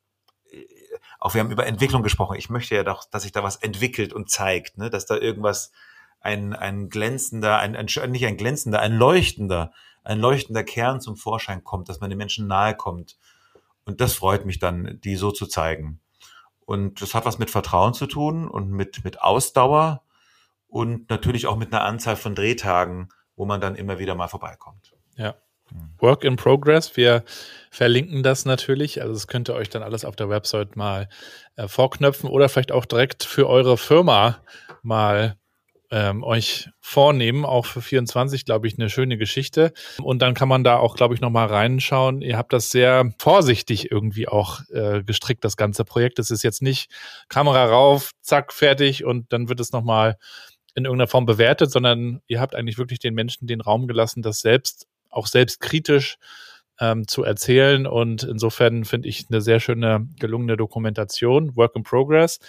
auch 1.23 1.33
wir 1.33 1.39
haben 1.39 1.51
über 1.51 1.65
Entwicklung 1.65 2.03
gesprochen, 2.03 2.35
ich 2.37 2.49
möchte 2.49 2.75
ja 2.75 2.83
doch, 2.83 3.05
dass 3.09 3.23
sich 3.23 3.31
da 3.31 3.43
was 3.43 3.55
entwickelt 3.55 4.11
und 4.11 4.29
zeigt, 4.29 4.77
ne, 4.77 4.89
dass 4.89 5.05
da 5.05 5.15
irgendwas, 5.15 5.71
ein, 6.19 6.53
ein 6.53 6.89
glänzender, 6.89 7.59
ein, 7.59 7.77
ein, 7.77 7.85
nicht 8.11 8.25
ein 8.25 8.35
glänzender, 8.35 8.81
ein 8.81 8.93
leuchtender, 8.97 9.71
ein 10.03 10.19
leuchtender 10.19 10.65
Kern 10.65 10.99
zum 10.99 11.15
Vorschein 11.15 11.63
kommt, 11.63 11.87
dass 11.87 12.01
man 12.01 12.09
den 12.09 12.17
Menschen 12.17 12.47
nahe 12.47 12.75
kommt. 12.75 13.17
Und 13.85 14.01
das 14.01 14.13
freut 14.15 14.45
mich 14.45 14.59
dann, 14.59 14.99
die 15.01 15.15
so 15.15 15.31
zu 15.31 15.47
zeigen. 15.47 16.01
Und 16.65 17.01
das 17.01 17.15
hat 17.15 17.25
was 17.25 17.39
mit 17.39 17.49
Vertrauen 17.49 17.93
zu 17.93 18.05
tun 18.05 18.45
und 18.49 18.69
mit, 18.69 19.05
mit 19.05 19.21
Ausdauer 19.21 20.03
und 20.67 21.09
natürlich 21.09 21.47
auch 21.47 21.55
mit 21.55 21.73
einer 21.73 21.85
Anzahl 21.85 22.17
von 22.17 22.35
Drehtagen, 22.35 23.07
wo 23.37 23.45
man 23.45 23.61
dann 23.61 23.75
immer 23.75 23.97
wieder 23.97 24.15
mal 24.15 24.27
vorbeikommt. 24.27 24.93
Ja. 25.15 25.35
Work 25.97 26.23
in 26.23 26.35
Progress. 26.35 26.97
Wir 26.97 27.23
verlinken 27.71 28.23
das 28.23 28.45
natürlich. 28.45 29.01
Also 29.01 29.13
das 29.13 29.27
könnt 29.27 29.49
ihr 29.49 29.55
euch 29.55 29.69
dann 29.69 29.83
alles 29.83 30.05
auf 30.05 30.15
der 30.15 30.29
Website 30.29 30.75
mal 30.75 31.07
äh, 31.55 31.67
vorknöpfen 31.67 32.29
oder 32.29 32.49
vielleicht 32.49 32.71
auch 32.71 32.85
direkt 32.85 33.23
für 33.23 33.47
eure 33.47 33.77
Firma 33.77 34.39
mal 34.81 35.37
ähm, 35.93 36.23
euch 36.23 36.69
vornehmen. 36.81 37.45
Auch 37.45 37.67
für 37.67 37.81
24, 37.81 38.45
glaube 38.45 38.67
ich, 38.67 38.77
eine 38.77 38.89
schöne 38.89 39.17
Geschichte. 39.17 39.73
Und 40.01 40.21
dann 40.21 40.33
kann 40.33 40.49
man 40.49 40.63
da 40.63 40.77
auch, 40.77 40.95
glaube 40.95 41.13
ich, 41.13 41.21
nochmal 41.21 41.47
reinschauen. 41.47 42.21
Ihr 42.21 42.37
habt 42.37 42.51
das 42.51 42.69
sehr 42.69 43.13
vorsichtig 43.19 43.91
irgendwie 43.91 44.27
auch 44.27 44.61
äh, 44.71 45.03
gestrickt, 45.03 45.45
das 45.45 45.55
ganze 45.55 45.85
Projekt. 45.85 46.19
Es 46.19 46.31
ist 46.31 46.43
jetzt 46.43 46.63
nicht 46.63 46.91
Kamera 47.29 47.65
rauf, 47.65 48.11
zack, 48.21 48.53
fertig 48.53 49.05
und 49.05 49.31
dann 49.31 49.49
wird 49.49 49.59
es 49.59 49.71
nochmal 49.71 50.17
in 50.75 50.85
irgendeiner 50.85 51.07
Form 51.07 51.25
bewertet, 51.25 51.71
sondern 51.71 52.21
ihr 52.27 52.41
habt 52.41 52.55
eigentlich 52.55 52.79
wirklich 52.79 52.99
den 52.99 53.13
Menschen 53.13 53.47
den 53.47 53.61
Raum 53.61 53.87
gelassen, 53.87 54.23
das 54.23 54.39
selbst, 54.39 54.87
auch 55.13 55.27
selbstkritisch 55.27 56.17
ähm, 56.79 57.07
zu 57.07 57.23
erzählen. 57.23 57.87
Und 57.87 58.23
insofern 58.23 58.85
finde 58.85 59.09
ich 59.09 59.25
eine 59.29 59.41
sehr 59.41 59.59
schöne, 59.59 60.07
gelungene 60.19 60.57
Dokumentation, 60.57 61.55
Work 61.55 61.75
in 61.75 61.83
Progress. 61.83 62.39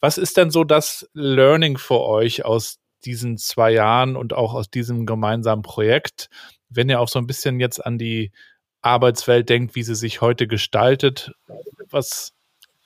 Was 0.00 0.18
ist 0.18 0.36
denn 0.36 0.50
so 0.50 0.64
das 0.64 1.08
Learning 1.14 1.78
für 1.78 2.00
euch 2.00 2.44
aus 2.44 2.78
diesen 3.04 3.38
zwei 3.38 3.72
Jahren 3.72 4.16
und 4.16 4.32
auch 4.32 4.54
aus 4.54 4.70
diesem 4.70 5.06
gemeinsamen 5.06 5.62
Projekt, 5.62 6.28
wenn 6.68 6.88
ihr 6.88 7.00
auch 7.00 7.08
so 7.08 7.18
ein 7.18 7.26
bisschen 7.26 7.60
jetzt 7.60 7.84
an 7.84 7.98
die 7.98 8.32
Arbeitswelt 8.80 9.48
denkt, 9.48 9.74
wie 9.74 9.82
sie 9.82 9.94
sich 9.94 10.20
heute 10.20 10.46
gestaltet? 10.46 11.32
Was 11.90 12.32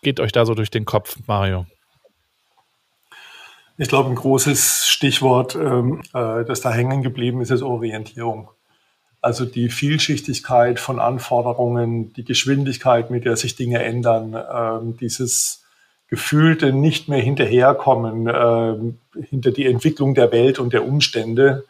geht 0.03 0.21
euch 0.21 0.33
da 0.33 0.45
so 0.45 0.55
durch 0.55 0.71
den 0.71 0.85
Kopf, 0.85 1.19
Mario? 1.27 1.67
Ich 3.79 3.89
glaube, 3.89 4.09
ein 4.09 4.15
großes 4.15 4.87
Stichwort, 4.89 5.55
ähm, 5.55 6.01
äh, 6.15 6.45
das 6.45 6.63
da 6.63 6.73
hängen 6.73 7.03
geblieben 7.03 7.41
ist, 7.43 7.51
ist 7.51 7.63
Orientierung. 7.63 8.49
Also 9.21 9.45
die 9.45 9.69
Vielschichtigkeit 9.69 10.79
von 10.79 11.01
Anforderungen, 11.01 12.13
die 12.13 12.25
Geschwindigkeit, 12.25 13.11
mit 13.11 13.25
der 13.25 13.37
sich 13.37 13.57
Dinge 13.57 13.83
ändern, 13.83 14.37
ähm, 14.53 14.97
dieses 14.99 15.65
gefühlte 16.09 16.73
nicht 16.73 17.09
mehr 17.09 17.21
hinterherkommen 17.21 18.29
äh, 18.29 19.23
hinter 19.29 19.51
die 19.51 19.67
Entwicklung 19.67 20.15
der 20.15 20.31
Welt 20.31 20.59
und 20.59 20.73
der 20.73 20.87
Umstände, 20.87 21.65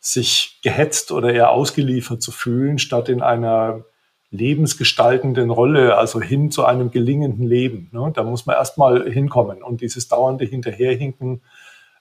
sich 0.00 0.58
gehetzt 0.62 1.12
oder 1.12 1.32
eher 1.32 1.50
ausgeliefert 1.50 2.22
zu 2.22 2.32
fühlen, 2.32 2.78
statt 2.78 3.08
in 3.08 3.22
einer 3.22 3.84
lebensgestaltenden 4.32 5.50
Rolle, 5.50 5.96
also 5.96 6.20
hin 6.20 6.50
zu 6.50 6.64
einem 6.64 6.90
gelingenden 6.90 7.46
Leben. 7.46 7.88
Ne? 7.92 8.10
Da 8.14 8.24
muss 8.24 8.46
man 8.46 8.56
erstmal 8.56 9.08
hinkommen. 9.08 9.62
Und 9.62 9.82
dieses 9.82 10.08
dauernde 10.08 10.46
Hinterherhinken 10.46 11.42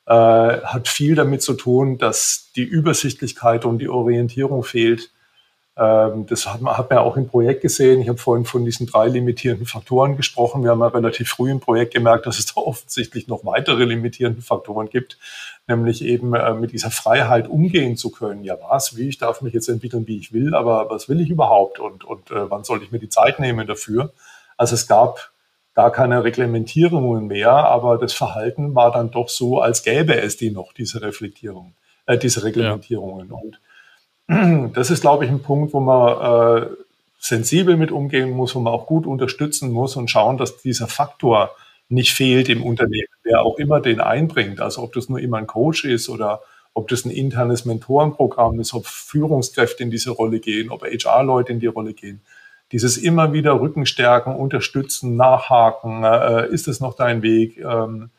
äh, 0.06 0.14
hat 0.14 0.88
viel 0.88 1.16
damit 1.16 1.42
zu 1.42 1.54
tun, 1.54 1.98
dass 1.98 2.52
die 2.56 2.64
Übersichtlichkeit 2.64 3.66
und 3.66 3.80
die 3.80 3.90
Orientierung 3.90 4.64
fehlt 4.64 5.12
ähm, 5.78 6.26
das 6.28 6.48
hat 6.48 6.62
man, 6.62 6.78
hat 6.78 6.90
man 6.90 7.00
auch 7.00 7.16
im 7.16 7.28
Projekt 7.28 7.62
gesehen. 7.62 8.02
Ich 8.02 8.10
habe 8.10 8.18
vorhin 8.18 8.46
von 8.46 8.66
diesen 8.66 8.88
drei 8.88 9.08
limitierenden 9.08 9.66
Faktoren 9.66 10.18
gesprochen. 10.18 10.64
Wir 10.64 10.72
haben 10.72 10.82
ja 10.82 10.88
relativ 10.88 11.30
früh 11.30 11.50
im 11.50 11.62
Projekt 11.62 11.94
gemerkt, 11.94 12.26
dass 12.26 12.40
es 12.40 12.46
da 12.48 12.60
offensichtlich 12.60 13.28
noch 13.28 13.46
weitere 13.46 13.86
limitierende 13.86 14.42
Faktoren 14.42 14.90
gibt, 14.90 15.18
nämlich 15.68 16.04
eben 16.04 16.36
äh, 16.36 16.54
mit 16.54 16.74
dieser 16.74 16.92
Freiheit 16.92 17.48
umgehen 17.48 17.96
zu 17.96 18.12
können. 18.12 18.44
Ja, 18.44 18.58
was, 18.62 18.98
wie, 18.98 19.08
ich 19.08 19.18
darf 19.18 19.42
mich 19.42 19.54
jetzt 19.54 19.70
entwickeln, 19.70 20.06
wie 20.08 20.18
ich 20.18 20.34
will, 20.34 20.54
aber 20.56 20.90
was 20.90 21.08
will 21.08 21.22
ich 21.22 21.30
überhaupt 21.30 21.80
und, 21.80 22.04
und 22.04 22.32
äh, 22.32 22.50
wann 22.50 22.66
soll 22.66 22.84
ich 22.84 22.92
mir 22.92 23.00
die 23.00 23.10
Zeit 23.10 23.40
nehmen 23.40 23.66
dafür? 23.66 24.12
Also 24.58 24.76
es 24.76 24.88
gab 24.88 25.32
gar 25.74 25.92
keine 25.92 26.24
Reglementierungen 26.24 27.28
mehr, 27.28 27.52
aber 27.52 27.98
das 27.98 28.14
Verhalten 28.14 28.76
war 28.76 28.92
dann 28.92 29.12
doch 29.12 29.30
so, 29.30 29.62
als 29.62 29.84
gäbe 29.84 30.16
es 30.16 30.38
die 30.38 30.52
noch, 30.52 30.74
diese 30.74 31.02
Reflektierung, 31.02 31.74
äh, 32.06 32.18
diese 32.18 32.44
Reglementierungen. 32.44 33.30
Ja. 33.30 33.36
Und 33.36 34.74
das 34.76 34.92
ist, 34.92 35.02
glaube 35.02 35.26
ich, 35.26 35.32
ein 35.32 35.42
Punkt, 35.42 35.74
wo 35.74 35.80
man 35.80 36.64
äh, 36.64 36.68
sensibel 37.20 37.78
mit 37.78 37.92
umgehen 37.92 38.32
muss, 38.32 38.56
wo 38.56 38.60
man 38.60 38.74
auch 38.74 38.88
gut 38.88 39.06
unterstützen 39.06 39.72
muss 39.72 39.96
und 39.96 40.10
schauen, 40.10 40.38
dass 40.38 40.58
dieser 40.58 40.88
Faktor 40.88 41.52
nicht 41.88 42.14
fehlt 42.14 42.50
im 42.50 42.64
Unternehmen, 42.64 43.08
wer 43.24 43.44
auch 43.44 43.58
immer 43.58 43.82
den 43.82 44.00
einbringt. 44.00 44.60
Also 44.60 44.82
ob 44.82 44.94
das 44.94 45.10
nur 45.10 45.20
immer 45.20 45.38
ein 45.38 45.48
Coach 45.48 45.86
ist 45.86 46.10
oder 46.10 46.42
ob 46.74 46.88
das 46.88 47.06
ein 47.06 47.12
internes 47.12 47.66
Mentorenprogramm 47.66 48.60
ist, 48.60 48.74
ob 48.74 48.86
Führungskräfte 48.86 49.84
in 49.84 49.92
diese 49.92 50.12
Rolle 50.12 50.40
gehen, 50.40 50.70
ob 50.72 50.84
HR-Leute 50.84 51.52
in 51.52 51.60
die 51.60 51.68
Rolle 51.68 51.94
gehen. 51.94 52.22
Dieses 52.72 52.98
immer 52.98 53.34
wieder 53.34 53.60
Rückenstärken, 53.60 54.36
unterstützen, 54.36 55.16
nachhaken, 55.16 56.04
äh, 56.04 56.48
ist 56.50 56.68
es 56.68 56.80
noch 56.80 56.96
dein 56.96 57.22
Weg? 57.22 57.58
Ähm, 57.58 58.10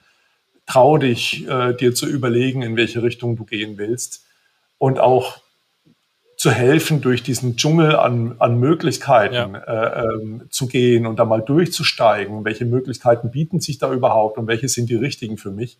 trau 0.66 0.98
dich, 0.98 1.48
äh, 1.48 1.74
dir 1.74 1.94
zu 1.94 2.06
überlegen, 2.06 2.62
in 2.62 2.76
welche 2.76 3.02
Richtung 3.02 3.36
du 3.36 3.44
gehen 3.44 3.78
willst. 3.78 4.24
Und 4.78 4.98
auch 4.98 5.38
zu 6.36 6.50
helfen, 6.50 7.00
durch 7.00 7.22
diesen 7.22 7.56
Dschungel 7.56 7.94
an, 7.94 8.34
an 8.40 8.58
Möglichkeiten 8.58 9.54
ja. 9.54 10.00
äh, 10.00 10.04
ähm, 10.04 10.42
zu 10.50 10.66
gehen 10.66 11.06
und 11.06 11.18
da 11.20 11.24
mal 11.24 11.40
durchzusteigen. 11.40 12.44
Welche 12.44 12.64
Möglichkeiten 12.64 13.30
bieten 13.30 13.60
sich 13.60 13.78
da 13.78 13.92
überhaupt 13.92 14.38
und 14.38 14.48
welche 14.48 14.68
sind 14.68 14.90
die 14.90 14.96
richtigen 14.96 15.38
für 15.38 15.52
mich? 15.52 15.78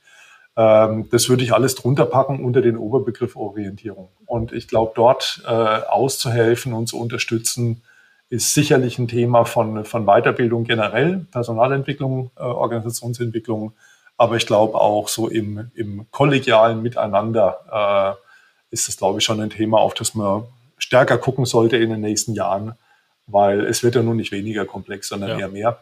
Ähm, 0.57 1.09
das 1.11 1.29
würde 1.29 1.43
ich 1.43 1.53
alles 1.53 1.75
drunter 1.75 2.07
packen 2.07 2.45
unter 2.45 2.63
den 2.63 2.77
Oberbegriff 2.77 3.35
Orientierung. 3.35 4.11
Und 4.27 4.53
ich 4.53 4.69
glaube, 4.69 4.93
dort 4.95 5.43
äh, 5.45 5.51
auszuhelfen 5.51 6.73
und 6.75 6.87
zu 6.87 7.01
unterstützen, 7.01 7.83
ist 8.33 8.55
sicherlich 8.55 8.99
ein 8.99 9.09
Thema 9.09 9.45
von, 9.45 9.85
von 9.85 10.07
Weiterbildung 10.07 10.65
generell, 10.65 11.27
Personalentwicklung, 11.31 12.31
äh, 12.39 12.41
Organisationsentwicklung, 12.41 13.75
aber 14.17 14.37
ich 14.37 14.47
glaube 14.47 14.81
auch 14.81 15.09
so 15.09 15.29
im, 15.29 15.71
im 15.75 16.07
kollegialen 16.11 16.81
Miteinander 16.81 18.17
äh, 18.71 18.75
ist 18.75 18.89
das, 18.89 18.97
glaube 18.97 19.19
ich, 19.19 19.25
schon 19.27 19.39
ein 19.43 19.51
Thema, 19.51 19.81
auf 19.81 19.93
das 19.93 20.15
man 20.15 20.45
stärker 20.79 21.19
gucken 21.19 21.45
sollte 21.45 21.77
in 21.77 21.91
den 21.91 22.01
nächsten 22.01 22.33
Jahren, 22.33 22.73
weil 23.27 23.67
es 23.67 23.83
wird 23.83 23.97
ja 23.97 24.03
nun 24.03 24.17
nicht 24.17 24.33
weniger 24.33 24.65
komplex, 24.65 25.09
sondern 25.09 25.33
ja. 25.33 25.41
eher 25.41 25.49
mehr. 25.49 25.79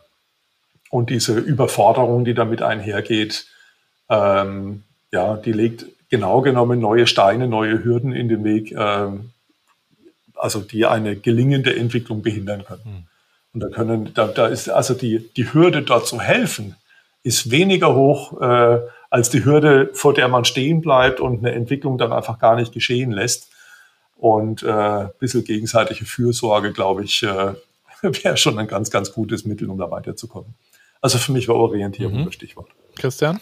Und 0.90 1.10
diese 1.10 1.38
Überforderung, 1.38 2.24
die 2.24 2.34
damit 2.34 2.62
einhergeht, 2.62 3.46
ähm, 4.08 4.82
ja, 5.12 5.36
die 5.36 5.52
legt 5.52 5.86
genau 6.08 6.40
genommen 6.40 6.80
neue 6.80 7.06
Steine, 7.06 7.46
neue 7.46 7.84
Hürden 7.84 8.12
in 8.12 8.28
den 8.28 8.42
Weg, 8.42 8.72
ähm, 8.76 9.30
also 10.40 10.60
die 10.60 10.86
eine 10.86 11.16
gelingende 11.16 11.76
Entwicklung 11.76 12.22
behindern 12.22 12.64
können. 12.64 12.82
Mhm. 12.84 13.04
Und 13.52 13.60
da 13.60 13.68
können, 13.68 14.14
da, 14.14 14.26
da 14.26 14.46
ist 14.46 14.68
also 14.68 14.94
die, 14.94 15.28
die 15.36 15.52
Hürde 15.52 15.82
dort 15.82 16.06
zu 16.06 16.20
helfen, 16.20 16.76
ist 17.22 17.50
weniger 17.50 17.94
hoch 17.94 18.40
äh, 18.40 18.80
als 19.10 19.28
die 19.30 19.44
Hürde, 19.44 19.90
vor 19.92 20.14
der 20.14 20.28
man 20.28 20.44
stehen 20.44 20.80
bleibt 20.80 21.20
und 21.20 21.40
eine 21.40 21.52
Entwicklung 21.52 21.98
dann 21.98 22.12
einfach 22.12 22.38
gar 22.38 22.56
nicht 22.56 22.72
geschehen 22.72 23.10
lässt. 23.10 23.50
Und 24.16 24.62
äh, 24.62 24.70
ein 24.70 25.10
bisschen 25.18 25.44
gegenseitige 25.44 26.04
Fürsorge, 26.04 26.72
glaube 26.72 27.04
ich, 27.04 27.22
äh, 27.22 27.54
wäre 28.02 28.36
schon 28.36 28.58
ein 28.58 28.68
ganz, 28.68 28.90
ganz 28.90 29.12
gutes 29.12 29.44
Mittel, 29.44 29.68
um 29.68 29.78
da 29.78 29.90
weiterzukommen. 29.90 30.54
Also 31.00 31.18
für 31.18 31.32
mich 31.32 31.48
war 31.48 31.56
Orientierung 31.56 32.20
mhm. 32.20 32.24
das 32.26 32.34
Stichwort. 32.34 32.68
Christian? 32.96 33.40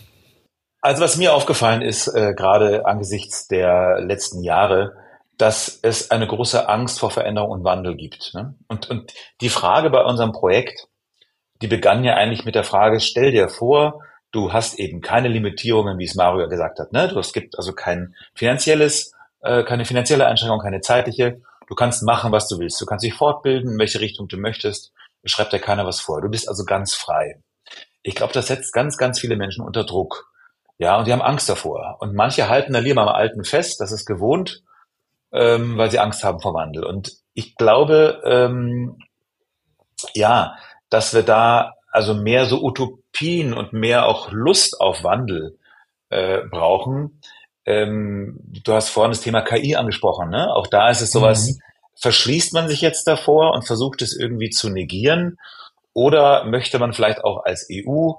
Also 0.81 1.03
was 1.03 1.17
mir 1.17 1.35
aufgefallen 1.35 1.83
ist, 1.83 2.07
äh, 2.09 2.35
gerade 2.35 2.87
angesichts 2.87 3.49
der 3.49 4.01
letzten 4.01 4.43
Jahre, 4.43 4.97
dass 5.39 5.79
es 5.83 6.11
eine 6.11 6.27
große 6.27 6.69
Angst 6.69 6.99
vor 6.99 7.11
Veränderung 7.11 7.53
und 7.53 7.65
Wandel 7.65 7.97
gibt. 7.97 8.35
Ne? 8.35 8.55
Und, 8.67 8.91
und 8.91 9.15
die 9.41 9.49
Frage 9.49 9.89
bei 9.89 10.03
unserem 10.03 10.33
Projekt, 10.33 10.89
die 11.63 11.69
begann 11.69 12.05
ja 12.05 12.15
eigentlich 12.15 12.45
mit 12.45 12.57
der 12.57 12.65
Frage, 12.65 13.01
stell 13.01 13.31
dir 13.31 13.49
vor, 13.49 14.03
du 14.33 14.53
hast 14.53 14.79
eben 14.81 15.01
keine 15.01 15.29
Limitierungen, 15.29 15.99
wie 15.99 16.05
es 16.05 16.17
Mario 16.17 16.49
gesagt 16.49 16.81
hat. 16.81 16.93
Ne? 16.93 17.09
Du, 17.09 17.19
es 17.21 17.33
gibt 17.33 17.57
also 17.57 17.73
kein 17.73 18.17
finanzielles, 18.35 19.13
äh, 19.41 19.63
keine 19.63 19.85
finanzielle 19.85 20.27
Einschränkung, 20.27 20.59
keine 20.59 20.81
zeitliche. 20.81 21.41
Du 21.69 21.75
kannst 21.77 22.03
machen, 22.03 22.33
was 22.33 22.49
du 22.49 22.59
willst. 22.59 22.81
Du 22.81 22.87
kannst 22.87 23.05
dich 23.05 23.15
fortbilden, 23.15 23.73
in 23.73 23.79
welche 23.79 24.01
Richtung 24.01 24.27
du 24.27 24.39
möchtest. 24.39 24.93
Schreibt 25.25 25.53
dir 25.53 25.61
keiner 25.61 25.87
was 25.87 26.01
vor. 26.01 26.21
Du 26.21 26.29
bist 26.29 26.49
also 26.49 26.65
ganz 26.65 26.95
frei. 26.95 27.41
Ich 28.03 28.17
glaube, 28.17 28.33
das 28.33 28.49
setzt 28.49 28.73
ganz, 28.73 28.97
ganz 28.97 29.21
viele 29.21 29.37
Menschen 29.37 29.65
unter 29.65 29.85
Druck. 29.85 30.33
Ja, 30.79 30.97
und 30.97 31.07
die 31.07 31.13
haben 31.13 31.23
Angst 31.23 31.49
davor. 31.49 31.97
Und 32.01 32.15
manche 32.15 32.49
halten 32.49 32.73
da 32.73 32.81
lieber 32.81 33.03
am 33.03 33.09
Alten 33.09 33.45
fest, 33.45 33.81
das 33.81 33.93
ist 33.93 34.05
gewohnt 34.05 34.63
ähm, 35.33 35.77
weil 35.77 35.91
sie 35.91 35.99
Angst 35.99 36.25
haben 36.25 36.41
vor 36.41 36.55
Wandel. 36.55 36.85
Und 36.85 37.13
ich 37.35 37.57
glaube, 37.57 38.23
ähm, 38.25 38.99
ja, 40.15 40.57
dass 40.91 41.15
wir 41.15 41.23
da 41.23 41.75
also 41.91 42.15
mehr 42.15 42.47
so 42.47 42.63
Utopien 42.63 43.55
und 43.55 43.73
mehr 43.73 44.07
auch 44.07 44.31
Lust 44.31 44.81
auf 44.81 45.05
Wandel 45.05 45.59
äh, 46.11 46.43
brauchen. 46.51 47.21
Ähm, 47.65 48.39
du 48.65 48.73
hast 48.73 48.89
vorhin 48.91 49.13
das 49.13 49.21
Thema 49.21 49.43
KI 49.43 49.77
angesprochen, 49.77 50.31
ne? 50.31 50.55
Auch 50.55 50.67
da 50.67 50.91
ist 50.91 51.01
es 51.01 51.11
sowas, 51.11 51.49
mhm. 51.49 51.59
verschließt 51.97 52.53
man 52.53 52.69
sich 52.69 52.81
jetzt 52.81 53.07
davor 53.07 53.53
und 53.53 53.67
versucht 53.67 54.03
es 54.03 54.17
irgendwie 54.17 54.51
zu 54.51 54.71
negieren? 54.71 55.39
Oder 55.93 56.45
möchte 56.45 56.79
man 56.79 56.93
vielleicht 56.93 57.25
auch 57.25 57.45
als 57.45 57.69
EU 57.73 58.13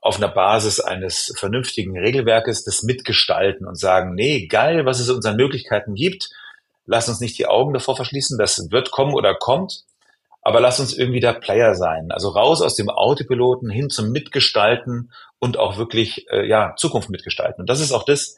auf 0.00 0.16
einer 0.16 0.28
Basis 0.28 0.80
eines 0.80 1.34
vernünftigen 1.36 1.98
Regelwerkes 1.98 2.64
das 2.64 2.82
mitgestalten 2.82 3.66
und 3.66 3.78
sagen, 3.78 4.14
nee, 4.14 4.46
geil, 4.46 4.86
was 4.86 5.00
es 5.00 5.10
unseren 5.10 5.36
Möglichkeiten 5.36 5.94
gibt, 5.94 6.30
lass 6.88 7.08
uns 7.08 7.20
nicht 7.20 7.38
die 7.38 7.46
Augen 7.46 7.74
davor 7.74 7.94
verschließen, 7.94 8.38
das 8.38 8.70
wird 8.70 8.90
kommen 8.90 9.14
oder 9.14 9.34
kommt, 9.34 9.84
aber 10.42 10.60
lass 10.60 10.80
uns 10.80 10.96
irgendwie 10.96 11.20
der 11.20 11.34
Player 11.34 11.74
sein. 11.74 12.10
Also 12.10 12.30
raus 12.30 12.62
aus 12.62 12.74
dem 12.74 12.88
Autopiloten 12.88 13.70
hin 13.70 13.90
zum 13.90 14.10
Mitgestalten 14.10 15.12
und 15.38 15.58
auch 15.58 15.76
wirklich 15.76 16.26
äh, 16.30 16.46
ja 16.48 16.74
Zukunft 16.76 17.10
mitgestalten. 17.10 17.60
Und 17.60 17.70
das 17.70 17.80
ist 17.80 17.92
auch 17.92 18.04
das, 18.04 18.36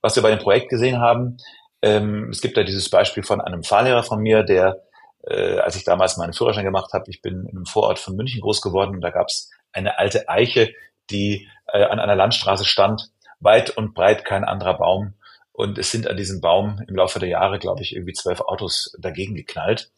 was 0.00 0.16
wir 0.16 0.22
bei 0.22 0.30
dem 0.30 0.40
Projekt 0.40 0.68
gesehen 0.68 1.00
haben. 1.00 1.36
Ähm, 1.80 2.30
es 2.30 2.40
gibt 2.40 2.56
da 2.56 2.64
dieses 2.64 2.90
Beispiel 2.90 3.22
von 3.22 3.40
einem 3.40 3.62
Fahrlehrer 3.62 4.02
von 4.02 4.20
mir, 4.20 4.42
der, 4.42 4.82
äh, 5.24 5.58
als 5.58 5.76
ich 5.76 5.84
damals 5.84 6.16
meinen 6.16 6.32
Führerschein 6.32 6.64
gemacht 6.64 6.92
habe, 6.92 7.04
ich 7.08 7.22
bin 7.22 7.46
in 7.46 7.56
einem 7.56 7.66
Vorort 7.66 8.00
von 8.00 8.16
München 8.16 8.40
groß 8.40 8.60
geworden 8.60 8.96
und 8.96 9.00
da 9.00 9.10
gab 9.10 9.28
es 9.28 9.50
eine 9.72 9.98
alte 9.98 10.28
Eiche, 10.28 10.74
die 11.10 11.48
äh, 11.72 11.84
an 11.84 12.00
einer 12.00 12.16
Landstraße 12.16 12.64
stand, 12.64 13.10
weit 13.38 13.70
und 13.70 13.94
breit 13.94 14.24
kein 14.24 14.44
anderer 14.44 14.78
Baum. 14.78 15.14
Und 15.52 15.78
es 15.78 15.90
sind 15.90 16.08
an 16.08 16.16
diesem 16.16 16.40
Baum 16.40 16.82
im 16.88 16.96
Laufe 16.96 17.18
der 17.18 17.28
Jahre, 17.28 17.58
glaube 17.58 17.82
ich, 17.82 17.94
irgendwie 17.94 18.14
zwölf 18.14 18.40
Autos 18.40 18.96
dagegen 18.98 19.34
geknallt. 19.34 19.90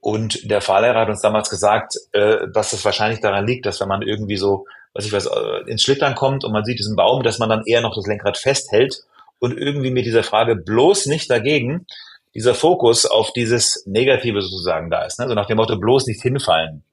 Und 0.00 0.50
der 0.50 0.60
Fahrlehrer 0.60 1.00
hat 1.00 1.08
uns 1.08 1.20
damals 1.20 1.50
gesagt, 1.50 1.94
äh, 2.12 2.48
dass 2.52 2.72
es 2.72 2.84
wahrscheinlich 2.84 3.20
daran 3.20 3.46
liegt, 3.46 3.66
dass 3.66 3.80
wenn 3.80 3.88
man 3.88 4.02
irgendwie 4.02 4.36
so, 4.36 4.66
was 4.94 5.04
ich 5.04 5.12
weiß, 5.12 5.26
äh, 5.26 5.70
ins 5.70 5.82
Schlittern 5.82 6.14
kommt 6.14 6.44
und 6.44 6.52
man 6.52 6.64
sieht 6.64 6.78
diesen 6.78 6.96
Baum, 6.96 7.22
dass 7.22 7.38
man 7.38 7.50
dann 7.50 7.64
eher 7.66 7.82
noch 7.82 7.94
das 7.94 8.06
Lenkrad 8.06 8.38
festhält 8.38 9.04
und 9.38 9.56
irgendwie 9.56 9.90
mit 9.90 10.06
dieser 10.06 10.22
Frage 10.22 10.56
bloß 10.56 11.06
nicht 11.06 11.30
dagegen, 11.30 11.86
dieser 12.34 12.54
Fokus 12.54 13.06
auf 13.06 13.32
dieses 13.32 13.84
Negative 13.86 14.40
sozusagen 14.40 14.90
da 14.90 15.04
ist. 15.04 15.18
Ne? 15.18 15.28
So 15.28 15.34
nach 15.34 15.46
dem 15.46 15.56
Motto, 15.56 15.76
bloß 15.76 16.06
nicht 16.06 16.22
hinfallen. 16.22 16.84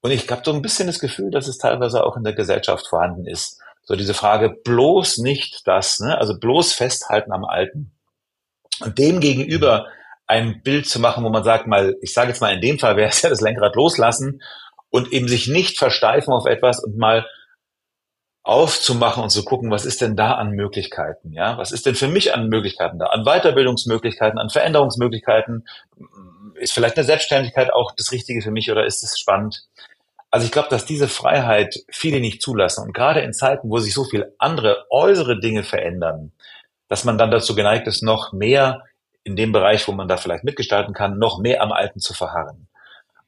Und 0.00 0.10
ich 0.12 0.30
habe 0.30 0.42
so 0.44 0.52
ein 0.52 0.62
bisschen 0.62 0.86
das 0.86 1.00
Gefühl, 1.00 1.30
dass 1.30 1.48
es 1.48 1.58
teilweise 1.58 2.04
auch 2.04 2.16
in 2.16 2.24
der 2.24 2.34
Gesellschaft 2.34 2.86
vorhanden 2.86 3.26
ist. 3.26 3.60
So 3.88 3.96
diese 3.96 4.12
Frage, 4.12 4.50
bloß 4.50 5.16
nicht 5.16 5.66
das, 5.66 5.98
ne? 5.98 6.18
also 6.18 6.38
bloß 6.38 6.74
festhalten 6.74 7.32
am 7.32 7.46
Alten. 7.46 7.96
Und 8.80 8.98
dem 8.98 9.18
gegenüber 9.18 9.86
ein 10.26 10.60
Bild 10.62 10.86
zu 10.86 11.00
machen, 11.00 11.24
wo 11.24 11.30
man 11.30 11.42
sagt 11.42 11.66
mal, 11.66 11.96
ich 12.02 12.12
sage 12.12 12.28
jetzt 12.28 12.42
mal, 12.42 12.52
in 12.52 12.60
dem 12.60 12.78
Fall 12.78 12.98
wäre 12.98 13.08
es 13.08 13.22
ja 13.22 13.30
das 13.30 13.40
Lenkrad 13.40 13.74
loslassen 13.76 14.42
und 14.90 15.10
eben 15.10 15.26
sich 15.26 15.48
nicht 15.48 15.78
versteifen 15.78 16.34
auf 16.34 16.44
etwas 16.44 16.84
und 16.84 16.98
mal 16.98 17.26
aufzumachen 18.42 19.22
und 19.22 19.30
zu 19.30 19.42
gucken, 19.42 19.70
was 19.70 19.86
ist 19.86 20.02
denn 20.02 20.16
da 20.16 20.32
an 20.32 20.50
Möglichkeiten, 20.50 21.32
ja? 21.32 21.56
Was 21.56 21.72
ist 21.72 21.86
denn 21.86 21.94
für 21.94 22.08
mich 22.08 22.34
an 22.34 22.50
Möglichkeiten 22.50 22.98
da? 22.98 23.06
An 23.06 23.24
Weiterbildungsmöglichkeiten, 23.24 24.38
an 24.38 24.50
Veränderungsmöglichkeiten? 24.50 25.66
Ist 26.56 26.74
vielleicht 26.74 26.98
eine 26.98 27.06
Selbstständigkeit 27.06 27.72
auch 27.72 27.92
das 27.96 28.12
Richtige 28.12 28.42
für 28.42 28.50
mich 28.50 28.70
oder 28.70 28.84
ist 28.84 29.02
es 29.02 29.18
spannend? 29.18 29.66
Also 30.30 30.44
ich 30.44 30.52
glaube, 30.52 30.68
dass 30.68 30.84
diese 30.84 31.08
Freiheit 31.08 31.74
viele 31.90 32.20
nicht 32.20 32.42
zulassen. 32.42 32.84
Und 32.84 32.92
gerade 32.92 33.20
in 33.20 33.32
Zeiten, 33.32 33.70
wo 33.70 33.78
sich 33.78 33.94
so 33.94 34.04
viel 34.04 34.34
andere 34.38 34.86
äußere 34.90 35.40
Dinge 35.40 35.62
verändern, 35.62 36.32
dass 36.88 37.04
man 37.04 37.18
dann 37.18 37.30
dazu 37.30 37.54
geneigt 37.54 37.86
ist, 37.86 38.02
noch 38.02 38.32
mehr 38.32 38.82
in 39.24 39.36
dem 39.36 39.52
Bereich, 39.52 39.86
wo 39.88 39.92
man 39.92 40.08
da 40.08 40.16
vielleicht 40.16 40.44
mitgestalten 40.44 40.94
kann, 40.94 41.18
noch 41.18 41.38
mehr 41.38 41.62
am 41.62 41.72
Alten 41.72 42.00
zu 42.00 42.14
verharren. 42.14 42.68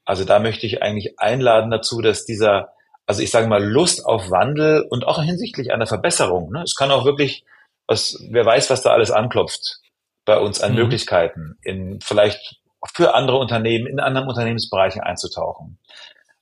Also 0.05 0.25
da 0.25 0.39
möchte 0.39 0.65
ich 0.65 0.81
eigentlich 0.81 1.19
einladen 1.19 1.69
dazu, 1.69 2.01
dass 2.01 2.25
dieser, 2.25 2.73
also 3.05 3.21
ich 3.21 3.31
sage 3.31 3.47
mal, 3.47 3.63
Lust 3.63 4.05
auf 4.05 4.31
Wandel 4.31 4.85
und 4.89 5.05
auch 5.05 5.21
hinsichtlich 5.21 5.71
einer 5.71 5.85
Verbesserung, 5.85 6.51
ne, 6.51 6.63
es 6.63 6.75
kann 6.75 6.91
auch 6.91 7.05
wirklich, 7.05 7.45
was, 7.87 8.17
wer 8.29 8.45
weiß, 8.45 8.69
was 8.69 8.81
da 8.81 8.91
alles 8.91 9.11
anklopft 9.11 9.79
bei 10.25 10.37
uns 10.37 10.61
an 10.61 10.71
mhm. 10.71 10.79
Möglichkeiten, 10.79 11.57
in 11.61 11.99
vielleicht 12.01 12.61
für 12.93 13.13
andere 13.13 13.37
Unternehmen, 13.37 13.85
in 13.85 13.99
anderen 13.99 14.27
Unternehmensbereichen 14.27 15.01
einzutauchen. 15.01 15.77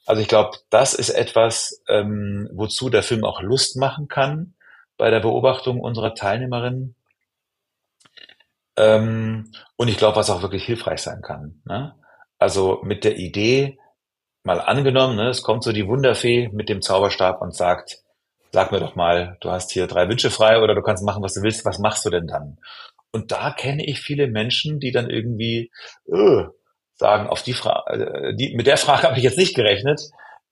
Also 0.10 0.24
ich 0.24 0.28
glaube, 0.28 0.57
das 0.72 0.95
ist 0.95 1.12
etwas, 1.12 1.84
ähm, 1.88 2.49
wozu 2.51 2.89
der 2.89 3.03
Film 3.03 3.24
auch 3.24 3.43
Lust 3.43 3.78
machen 3.78 4.07
kann 4.07 4.55
bei 4.97 5.12
der 5.12 5.20
Beobachtung 5.20 5.80
unserer 5.80 6.16
Teilnehmerinnen. 6.16 6.95
Ähm, 8.76 9.51
und 9.76 9.88
ich 9.88 9.97
glaube, 9.97 10.16
was 10.16 10.32
auch 10.32 10.41
wirklich 10.41 10.66
hilfreich 10.66 11.03
sein 11.03 11.22
kann. 11.22 11.62
Ne? 11.64 11.93
Also 12.39 12.80
mit 12.82 13.03
der 13.03 13.18
Idee, 13.18 13.78
mal 14.41 14.60
angenommen, 14.60 15.16
ne, 15.16 15.30
es 15.30 15.43
kommt 15.43 15.64
so 15.64 15.74
die 15.74 15.88
Wunderfee 15.88 16.49
mit 16.53 16.70
dem 16.70 16.82
Zauberstab 16.82 17.39
und 17.39 17.55
sagt, 17.55 17.99
sag 18.51 18.72
mir 18.72 18.80
doch 18.80 18.95
mal, 18.95 19.38
du 19.41 19.51
hast 19.51 19.70
hier 19.70 19.86
drei 19.86 20.10
Wünsche 20.10 20.32
frei 20.32 20.60
oder 20.60 20.74
du 20.74 20.82
kannst 20.82 21.03
machen, 21.03 21.22
was 21.22 21.36
du 21.36 21.43
willst, 21.43 21.66
was 21.66 21.78
machst 21.78 22.03
du 22.03 22.10
denn 22.10 22.26
dann? 22.26 22.57
Und 23.12 23.32
da 23.32 23.51
kenne 23.51 23.86
ich 23.86 23.99
viele 23.99 24.26
Menschen, 24.26 24.80
die 24.80 24.91
dann 24.91 25.07
irgendwie, 25.07 25.70
öh, 26.07 26.47
sagen, 27.00 27.28
auf 27.28 27.41
die 27.41 27.54
Frage, 27.54 28.36
die, 28.36 28.54
mit 28.56 28.68
der 28.68 28.78
Frage 28.78 29.04
habe 29.08 29.18
ich 29.18 29.24
jetzt 29.24 29.38
nicht 29.38 29.56
gerechnet. 29.56 30.02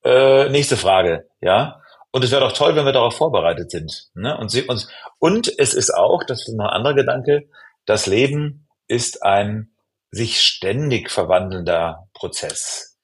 Äh, 0.04 0.50
nächste 0.50 0.78
Frage, 0.78 1.28
ja. 1.42 1.82
Und 2.12 2.24
es 2.24 2.32
wäre 2.32 2.42
doch 2.42 2.54
toll, 2.54 2.76
wenn 2.76 2.86
wir 2.86 2.94
darauf 2.94 3.16
vorbereitet 3.16 3.70
sind. 3.70 4.08
Ne? 4.16 4.36
Und, 4.38 4.50
sie, 4.50 4.64
und, 4.64 4.88
und 5.20 5.54
es 5.60 5.74
ist 5.74 5.94
auch, 5.94 6.24
das 6.24 6.48
ist 6.48 6.56
noch 6.56 6.66
ein 6.66 6.74
anderer 6.74 6.96
Gedanke, 6.96 7.50
das 7.86 8.08
Leben 8.08 8.68
ist 8.88 9.24
ein 9.24 9.72
sich 10.10 10.40
ständig 10.40 11.12
verwandelnder 11.12 12.08
Prozess. 12.14 12.98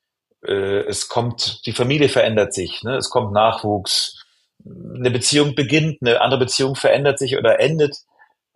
Äh, 0.43 0.87
es 0.87 1.09
kommt, 1.09 1.65
die 1.65 1.73
Familie 1.73 2.07
verändert 2.07 2.53
sich, 2.53 2.81
ne? 2.83 2.95
es 2.95 3.09
kommt 3.09 3.33
Nachwuchs, 3.33 4.23
eine 4.65 5.11
Beziehung 5.11 5.55
beginnt, 5.55 5.97
eine 6.01 6.21
andere 6.21 6.39
Beziehung 6.39 6.75
verändert 6.75 7.19
sich 7.19 7.37
oder 7.37 7.59
endet. 7.59 7.97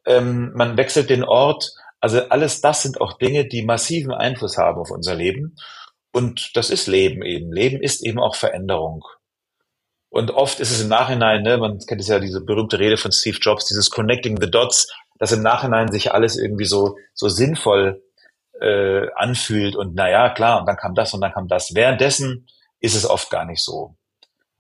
Ähm, 0.06 0.54
man 0.56 0.78
wechselt 0.78 1.10
den 1.10 1.26
Ort 1.26 1.72
also 2.00 2.22
alles 2.30 2.62
das 2.62 2.84
sind 2.84 3.02
auch 3.02 3.18
Dinge, 3.18 3.48
die 3.48 3.64
massiven 3.64 4.14
Einfluss 4.14 4.58
haben 4.58 4.80
auf 4.80 4.92
unser 4.92 5.16
Leben. 5.16 5.56
Und 6.12 6.56
das 6.56 6.70
ist 6.70 6.88
Leben 6.88 7.22
eben. 7.24 7.52
Leben 7.52 7.82
ist 7.82 8.06
eben 8.06 8.20
auch 8.20 8.36
Veränderung. 8.36 9.04
Und 10.10 10.32
oft 10.32 10.60
ist 10.60 10.72
es 10.72 10.82
im 10.82 10.88
Nachhinein, 10.88 11.44
ne, 11.44 11.58
man 11.58 11.80
kennt 11.80 12.02
es 12.02 12.08
ja 12.08 12.20
diese 12.20 12.42
berühmte 12.42 12.80
Rede 12.80 12.98
von 12.98 13.12
Steve 13.12 13.38
Jobs, 13.42 13.66
dieses 13.66 13.90
Connecting 13.90 14.40
the 14.40 14.50
Dots, 14.50 14.92
dass 15.20 15.32
im 15.32 15.42
Nachhinein 15.42 15.92
sich 15.92 16.14
alles 16.14 16.38
irgendwie 16.38 16.66
so, 16.66 16.96
so 17.14 17.28
sinnvoll 17.28 18.02
äh, 18.62 19.08
anfühlt 19.16 19.76
und 19.76 19.96
naja, 19.96 20.30
klar, 20.30 20.60
und 20.60 20.66
dann 20.66 20.78
kam 20.78 20.96
das 20.96 21.14
und 21.14 21.22
dann 21.22 21.34
kam 21.34 21.48
das. 21.48 21.76
Währenddessen 21.76 22.48
ist 22.80 22.96
es 22.96 23.08
oft 23.08 23.30
gar 23.30 23.46
nicht 23.46 23.64
so. 23.64 23.96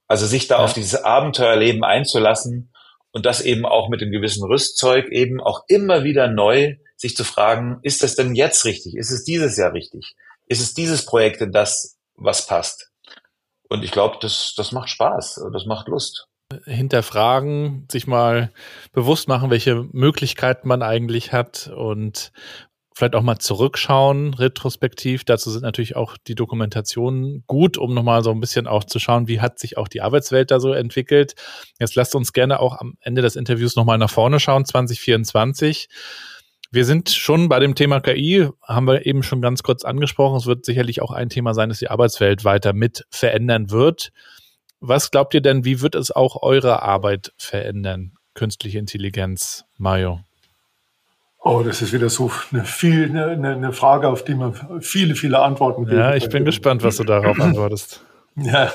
Also 0.07 0.25
sich 0.25 0.47
da 0.47 0.57
ja. 0.57 0.63
auf 0.63 0.73
dieses 0.73 1.03
Abenteuerleben 1.03 1.83
einzulassen 1.83 2.71
und 3.11 3.25
das 3.25 3.41
eben 3.41 3.65
auch 3.65 3.89
mit 3.89 4.01
einem 4.01 4.11
gewissen 4.11 4.45
Rüstzeug 4.45 5.07
eben 5.09 5.41
auch 5.41 5.63
immer 5.67 6.03
wieder 6.03 6.27
neu 6.27 6.75
sich 6.97 7.15
zu 7.15 7.23
fragen, 7.23 7.79
ist 7.83 8.03
das 8.03 8.15
denn 8.15 8.35
jetzt 8.35 8.65
richtig? 8.65 8.95
Ist 8.95 9.11
es 9.11 9.23
dieses 9.23 9.55
Jahr 9.55 9.73
richtig? 9.73 10.15
Ist 10.47 10.61
es 10.61 10.73
dieses 10.73 11.05
Projekt 11.05 11.41
denn 11.41 11.51
das, 11.51 11.97
was 12.15 12.47
passt? 12.47 12.91
Und 13.69 13.83
ich 13.83 13.91
glaube, 13.91 14.17
das, 14.21 14.53
das 14.57 14.71
macht 14.71 14.89
Spaß, 14.89 15.41
das 15.53 15.65
macht 15.65 15.87
Lust. 15.87 16.27
Hinterfragen, 16.65 17.87
sich 17.91 18.07
mal 18.07 18.51
bewusst 18.93 19.27
machen, 19.27 19.49
welche 19.49 19.85
Möglichkeiten 19.91 20.67
man 20.67 20.81
eigentlich 20.81 21.33
hat 21.33 21.69
und 21.75 22.31
vielleicht 22.97 23.15
auch 23.15 23.21
mal 23.21 23.37
zurückschauen, 23.37 24.33
retrospektiv. 24.33 25.23
Dazu 25.23 25.51
sind 25.51 25.61
natürlich 25.61 25.95
auch 25.95 26.17
die 26.17 26.33
Dokumentationen 26.33 27.43
gut, 27.45 27.77
um 27.77 27.93
nochmal 27.93 28.23
so 28.23 28.31
ein 28.31 28.39
bisschen 28.39 28.65
auch 28.65 28.85
zu 28.85 28.97
schauen, 28.97 29.27
wie 29.27 29.39
hat 29.39 29.59
sich 29.59 29.77
auch 29.77 29.87
die 29.87 30.01
Arbeitswelt 30.01 30.49
da 30.49 30.59
so 30.59 30.73
entwickelt. 30.73 31.35
Jetzt 31.79 31.95
lasst 31.95 32.15
uns 32.15 32.33
gerne 32.33 32.59
auch 32.59 32.79
am 32.79 32.95
Ende 33.01 33.21
des 33.21 33.35
Interviews 33.35 33.75
nochmal 33.75 33.99
nach 33.99 34.09
vorne 34.09 34.39
schauen, 34.39 34.65
2024. 34.65 35.89
Wir 36.71 36.83
sind 36.83 37.09
schon 37.09 37.47
bei 37.47 37.59
dem 37.59 37.75
Thema 37.75 38.01
KI, 38.01 38.49
haben 38.61 38.87
wir 38.87 39.05
eben 39.05 39.23
schon 39.23 39.41
ganz 39.41 39.63
kurz 39.63 39.85
angesprochen. 39.85 40.37
Es 40.37 40.45
wird 40.45 40.65
sicherlich 40.65 41.01
auch 41.01 41.11
ein 41.11 41.29
Thema 41.29 41.53
sein, 41.53 41.69
das 41.69 41.79
die 41.79 41.89
Arbeitswelt 41.89 42.43
weiter 42.43 42.73
mit 42.73 43.05
verändern 43.09 43.71
wird. 43.71 44.11
Was 44.79 45.09
glaubt 45.09 45.33
ihr 45.33 45.41
denn, 45.41 45.65
wie 45.65 45.81
wird 45.81 45.95
es 45.95 46.11
auch 46.11 46.41
eure 46.41 46.83
Arbeit 46.83 47.31
verändern? 47.37 48.13
Künstliche 48.33 48.79
Intelligenz, 48.79 49.65
Mario. 49.77 50.19
Oh, 51.39 51.63
das 51.63 51.81
ist 51.81 51.93
wieder 51.93 52.09
so 52.09 52.29
eine, 52.51 52.65
viel, 52.65 53.05
eine, 53.05 53.53
eine 53.53 53.71
Frage, 53.71 54.09
auf 54.09 54.23
die 54.23 54.35
man 54.35 54.81
viele, 54.81 55.15
viele 55.15 55.39
Antworten 55.39 55.85
gibt. 55.85 55.97
Ja, 55.97 56.15
ich 56.15 56.27
bin 56.29 56.43
gespannt, 56.43 56.83
was 56.83 56.97
du 56.97 57.05
darauf 57.05 57.39
antwortest. 57.41 58.01
Ja, 58.35 58.71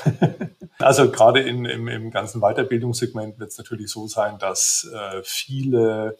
also 0.79 1.09
gerade 1.09 1.39
in, 1.39 1.65
im, 1.65 1.87
im 1.87 2.11
ganzen 2.11 2.41
Weiterbildungssegment 2.41 3.39
wird 3.39 3.51
es 3.51 3.57
natürlich 3.57 3.89
so 3.89 4.07
sein, 4.07 4.37
dass 4.39 4.89
äh, 4.93 5.21
viele 5.23 6.17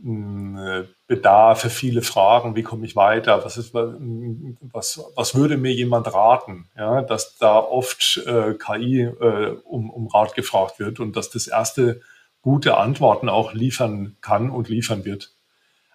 Bedarfe, 0.00 1.70
viele 1.70 2.02
Fragen, 2.02 2.54
wie 2.54 2.62
komme 2.62 2.86
ich 2.86 2.94
weiter, 2.94 3.44
was, 3.44 3.56
ist, 3.56 3.74
was, 3.74 5.04
was 5.16 5.34
würde 5.34 5.56
mir 5.56 5.72
jemand 5.72 6.12
raten, 6.12 6.68
ja, 6.76 7.02
dass 7.02 7.36
da 7.38 7.58
oft 7.58 8.22
äh, 8.26 8.54
KI 8.54 9.02
äh, 9.02 9.56
um, 9.64 9.90
um 9.90 10.06
Rat 10.06 10.34
gefragt 10.34 10.78
wird 10.78 11.00
und 11.00 11.16
dass 11.16 11.30
das 11.30 11.48
erste 11.48 12.00
gute 12.42 12.76
Antworten 12.76 13.28
auch 13.28 13.54
liefern 13.54 14.16
kann 14.20 14.50
und 14.50 14.68
liefern 14.68 15.04
wird. 15.04 15.32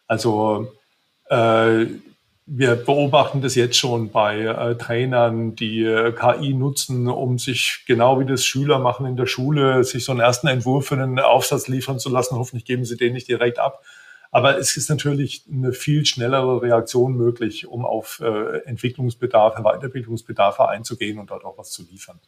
Also 0.08 0.74
äh, 1.30 1.86
wir 2.46 2.76
beobachten 2.76 3.42
das 3.42 3.56
jetzt 3.56 3.78
schon 3.78 4.10
bei 4.10 4.42
äh, 4.42 4.76
Trainern, 4.76 5.56
die 5.56 5.84
äh, 5.84 6.12
KI 6.12 6.54
nutzen, 6.54 7.08
um 7.08 7.40
sich 7.40 7.84
genau 7.88 8.20
wie 8.20 8.26
das 8.26 8.44
Schüler 8.46 8.80
machen 8.80 9.06
in 9.06 9.16
der 9.16 9.28
Schule, 9.28 9.84
sich 9.84 10.04
so 10.04 10.12
einen 10.12 10.20
ersten 10.20 10.48
Entwurf 10.48 10.88
für 10.88 10.96
einen 10.96 11.20
Aufsatz 11.20 11.68
liefern 11.68 12.00
zu 12.00 12.10
lassen. 12.10 12.36
Hoffentlich 12.36 12.66
geben 12.66 12.84
sie 12.84 12.98
den 12.98 13.14
nicht 13.14 13.30
direkt 13.30 13.60
ab. 13.60 13.84
Aber 14.32 14.58
es 14.58 14.76
ist 14.76 14.90
natürlich 14.90 15.46
eine 15.50 15.74
viel 15.74 16.06
schnellere 16.06 16.62
Reaktion 16.62 17.14
möglich, 17.14 17.68
um 17.68 17.86
auf 17.86 18.20
äh, 18.20 18.58
Entwicklungsbedarfe, 18.66 19.62
Weiterbildungsbedarfe 19.62 20.68
einzugehen 20.68 21.20
und 21.20 21.30
dort 21.30 21.46
auch 21.46 21.58
was 21.58 21.70
zu 21.70 21.84
liefern. 21.84 22.20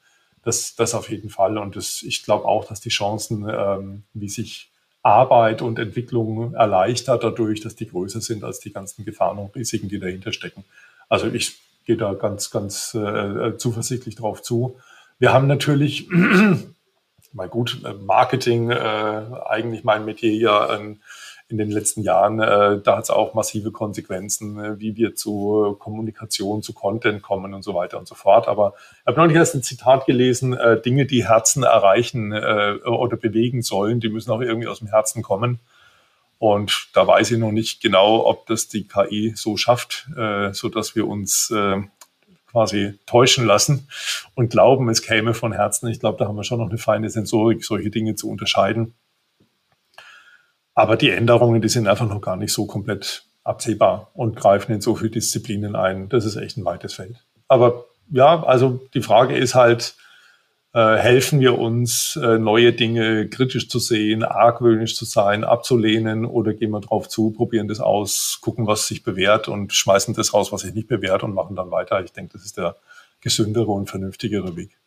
Das, 0.43 0.75
das 0.75 0.93
auf 0.93 1.09
jeden 1.09 1.29
Fall. 1.29 1.57
Und 1.57 1.75
das, 1.75 2.03
ich 2.03 2.23
glaube 2.23 2.45
auch, 2.45 2.65
dass 2.65 2.79
die 2.79 2.89
Chancen, 2.89 3.49
ähm, 3.49 4.03
wie 4.13 4.29
sich 4.29 4.71
Arbeit 5.05 5.61
und 5.61 5.77
Entwicklung 5.77 6.55
erleichtert 6.55 7.23
dadurch, 7.23 7.61
dass 7.61 7.75
die 7.75 7.87
größer 7.87 8.21
sind 8.21 8.43
als 8.43 8.59
die 8.59 8.73
ganzen 8.73 9.05
Gefahren 9.05 9.37
und 9.37 9.55
Risiken, 9.55 9.87
die 9.87 9.99
dahinter 9.99 10.33
stecken. 10.33 10.65
Also 11.09 11.27
ich 11.27 11.59
gehe 11.85 11.95
da 11.95 12.15
ganz, 12.15 12.49
ganz 12.49 12.95
äh, 12.95 13.55
zuversichtlich 13.57 14.15
drauf 14.15 14.41
zu. 14.41 14.79
Wir 15.19 15.31
haben 15.31 15.45
natürlich, 15.45 16.09
mal 17.33 17.49
gut, 17.49 17.81
Marketing, 18.01 18.71
äh, 18.71 19.25
eigentlich 19.45 19.83
mein 19.83 20.05
Metier 20.05 20.33
ja 20.33 20.69
ein 20.71 21.01
in 21.47 21.57
den 21.57 21.69
letzten 21.69 22.01
Jahren, 22.01 22.39
äh, 22.39 22.81
da 22.81 22.97
hat 22.97 23.03
es 23.03 23.09
auch 23.11 23.35
massive 23.35 23.71
Konsequenzen, 23.71 24.59
äh, 24.59 24.79
wie 24.79 24.95
wir 24.95 25.15
zu 25.15 25.75
Kommunikation, 25.79 26.63
zu 26.63 26.73
Content 26.73 27.21
kommen 27.21 27.53
und 27.53 27.61
so 27.61 27.75
weiter 27.75 27.99
und 27.99 28.07
so 28.07 28.15
fort. 28.15 28.47
Aber 28.47 28.73
ich 29.01 29.07
habe 29.07 29.19
neulich 29.19 29.37
erst 29.37 29.53
ein 29.53 29.61
Zitat 29.61 30.07
gelesen, 30.07 30.53
äh, 30.53 30.81
Dinge, 30.81 31.05
die 31.05 31.27
Herzen 31.27 31.63
erreichen 31.63 32.31
äh, 32.31 32.79
oder 32.85 33.15
bewegen 33.15 33.61
sollen, 33.61 33.99
die 33.99 34.09
müssen 34.09 34.31
auch 34.31 34.41
irgendwie 34.41 34.67
aus 34.67 34.79
dem 34.79 34.87
Herzen 34.87 35.21
kommen. 35.21 35.59
Und 36.39 36.89
da 36.93 37.07
weiß 37.07 37.31
ich 37.31 37.37
noch 37.37 37.51
nicht 37.51 37.81
genau, 37.81 38.25
ob 38.25 38.47
das 38.47 38.67
die 38.67 38.87
KI 38.87 39.33
so 39.35 39.55
schafft, 39.55 40.07
äh, 40.17 40.51
so 40.51 40.71
wir 40.73 41.07
uns 41.07 41.51
äh, 41.51 41.77
quasi 42.51 42.97
täuschen 43.05 43.45
lassen 43.45 43.87
und 44.33 44.49
glauben, 44.49 44.89
es 44.89 45.01
käme 45.01 45.33
von 45.33 45.53
Herzen. 45.53 45.89
Ich 45.89 45.99
glaube, 45.99 46.17
da 46.17 46.27
haben 46.27 46.35
wir 46.35 46.43
schon 46.43 46.59
noch 46.59 46.69
eine 46.69 46.77
feine 46.77 47.09
Sensorik, 47.09 47.63
solche 47.63 47.89
Dinge 47.89 48.15
zu 48.15 48.29
unterscheiden. 48.29 48.95
Aber 50.75 50.97
die 50.97 51.09
Änderungen, 51.09 51.61
die 51.61 51.69
sind 51.69 51.87
einfach 51.87 52.07
noch 52.07 52.21
gar 52.21 52.35
nicht 52.35 52.53
so 52.53 52.65
komplett 52.65 53.23
absehbar 53.43 54.11
und 54.13 54.35
greifen 54.35 54.73
in 54.73 54.81
so 54.81 54.95
viele 54.95 55.11
Disziplinen 55.11 55.75
ein. 55.75 56.09
Das 56.09 56.25
ist 56.25 56.35
echt 56.35 56.57
ein 56.57 56.65
weites 56.65 56.93
Feld. 56.93 57.23
Aber 57.47 57.85
ja, 58.11 58.43
also 58.43 58.81
die 58.93 59.01
Frage 59.01 59.37
ist 59.37 59.55
halt, 59.55 59.95
äh, 60.73 60.97
helfen 60.97 61.39
wir 61.39 61.57
uns, 61.57 62.17
äh, 62.21 62.37
neue 62.37 62.73
Dinge 62.73 63.29
kritisch 63.29 63.69
zu 63.69 63.79
sehen, 63.79 64.23
argwöhnisch 64.23 64.95
zu 64.95 65.05
sein, 65.05 65.45
abzulehnen 65.45 66.25
oder 66.25 66.53
gehen 66.53 66.71
wir 66.71 66.81
drauf 66.81 67.07
zu, 67.07 67.31
probieren 67.31 67.69
das 67.69 67.79
aus, 67.79 68.39
gucken, 68.41 68.67
was 68.67 68.87
sich 68.87 69.03
bewährt 69.03 69.47
und 69.47 69.71
schmeißen 69.73 70.13
das 70.13 70.33
raus, 70.33 70.51
was 70.51 70.61
sich 70.61 70.73
nicht 70.73 70.89
bewährt 70.89 71.23
und 71.23 71.33
machen 71.33 71.55
dann 71.55 71.71
weiter. 71.71 72.03
Ich 72.03 72.11
denke, 72.11 72.33
das 72.33 72.43
ist 72.43 72.57
der 72.57 72.75
gesündere 73.21 73.71
und 73.71 73.89
vernünftigere 73.89 74.57
Weg. 74.57 74.77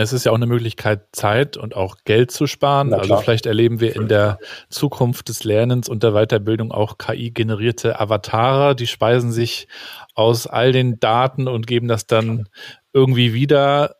Es 0.00 0.12
ist 0.12 0.24
ja 0.24 0.30
auch 0.30 0.36
eine 0.36 0.46
Möglichkeit, 0.46 1.06
Zeit 1.12 1.56
und 1.56 1.74
auch 1.74 1.96
Geld 2.04 2.30
zu 2.30 2.46
sparen. 2.46 2.94
Also 2.94 3.16
vielleicht 3.16 3.46
erleben 3.46 3.80
wir 3.80 3.96
in 3.96 4.06
der 4.06 4.38
Zukunft 4.70 5.28
des 5.28 5.42
Lernens 5.42 5.88
und 5.88 6.04
der 6.04 6.12
Weiterbildung 6.12 6.70
auch 6.70 6.98
KI-generierte 6.98 7.98
Avatare, 7.98 8.76
die 8.76 8.86
speisen 8.86 9.32
sich 9.32 9.66
aus 10.14 10.46
all 10.46 10.70
den 10.70 11.00
Daten 11.00 11.48
und 11.48 11.66
geben 11.66 11.88
das 11.88 12.06
dann 12.06 12.48
irgendwie 12.92 13.34
wieder. 13.34 13.96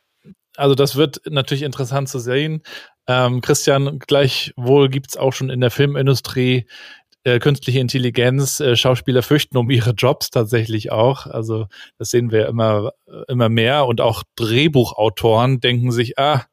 Also 0.56 0.76
das 0.76 0.94
wird 0.94 1.20
natürlich 1.28 1.64
interessant 1.64 2.08
zu 2.08 2.20
sehen. 2.20 2.62
Ähm, 3.08 3.40
Christian, 3.40 3.98
gleichwohl 3.98 4.90
gibt 4.90 5.08
es 5.08 5.16
auch 5.16 5.32
schon 5.32 5.50
in 5.50 5.60
der 5.60 5.70
Filmindustrie 5.70 6.66
äh, 7.28 7.38
künstliche 7.38 7.80
Intelligenz, 7.80 8.60
äh, 8.60 8.76
Schauspieler 8.76 9.22
fürchten 9.22 9.56
um 9.56 9.70
ihre 9.70 9.90
Jobs 9.90 10.30
tatsächlich 10.30 10.90
auch. 10.90 11.26
Also 11.26 11.66
das 11.98 12.10
sehen 12.10 12.30
wir 12.30 12.46
immer, 12.48 12.92
äh, 13.06 13.30
immer 13.32 13.48
mehr. 13.48 13.86
Und 13.86 14.00
auch 14.00 14.22
Drehbuchautoren 14.36 15.60
denken 15.60 15.92
sich, 15.92 16.18
ah, 16.18 16.46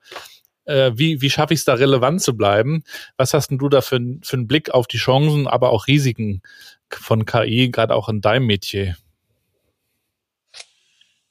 äh, 0.65 0.91
wie, 0.95 1.21
wie 1.21 1.29
schaffe 1.29 1.53
ich 1.53 1.61
es 1.61 1.65
da 1.65 1.75
relevant 1.75 2.21
zu 2.21 2.35
bleiben? 2.35 2.83
Was 3.17 3.33
hast 3.33 3.49
denn 3.49 3.57
du 3.57 3.69
da 3.69 3.81
für, 3.81 3.99
für 4.21 4.37
einen 4.37 4.47
Blick 4.47 4.71
auf 4.71 4.87
die 4.87 4.97
Chancen, 4.97 5.47
aber 5.47 5.71
auch 5.71 5.87
Risiken 5.87 6.41
von 6.89 7.25
KI, 7.25 7.69
gerade 7.71 7.95
auch 7.95 8.09
in 8.09 8.21
deinem 8.21 8.47
Metier? 8.47 8.95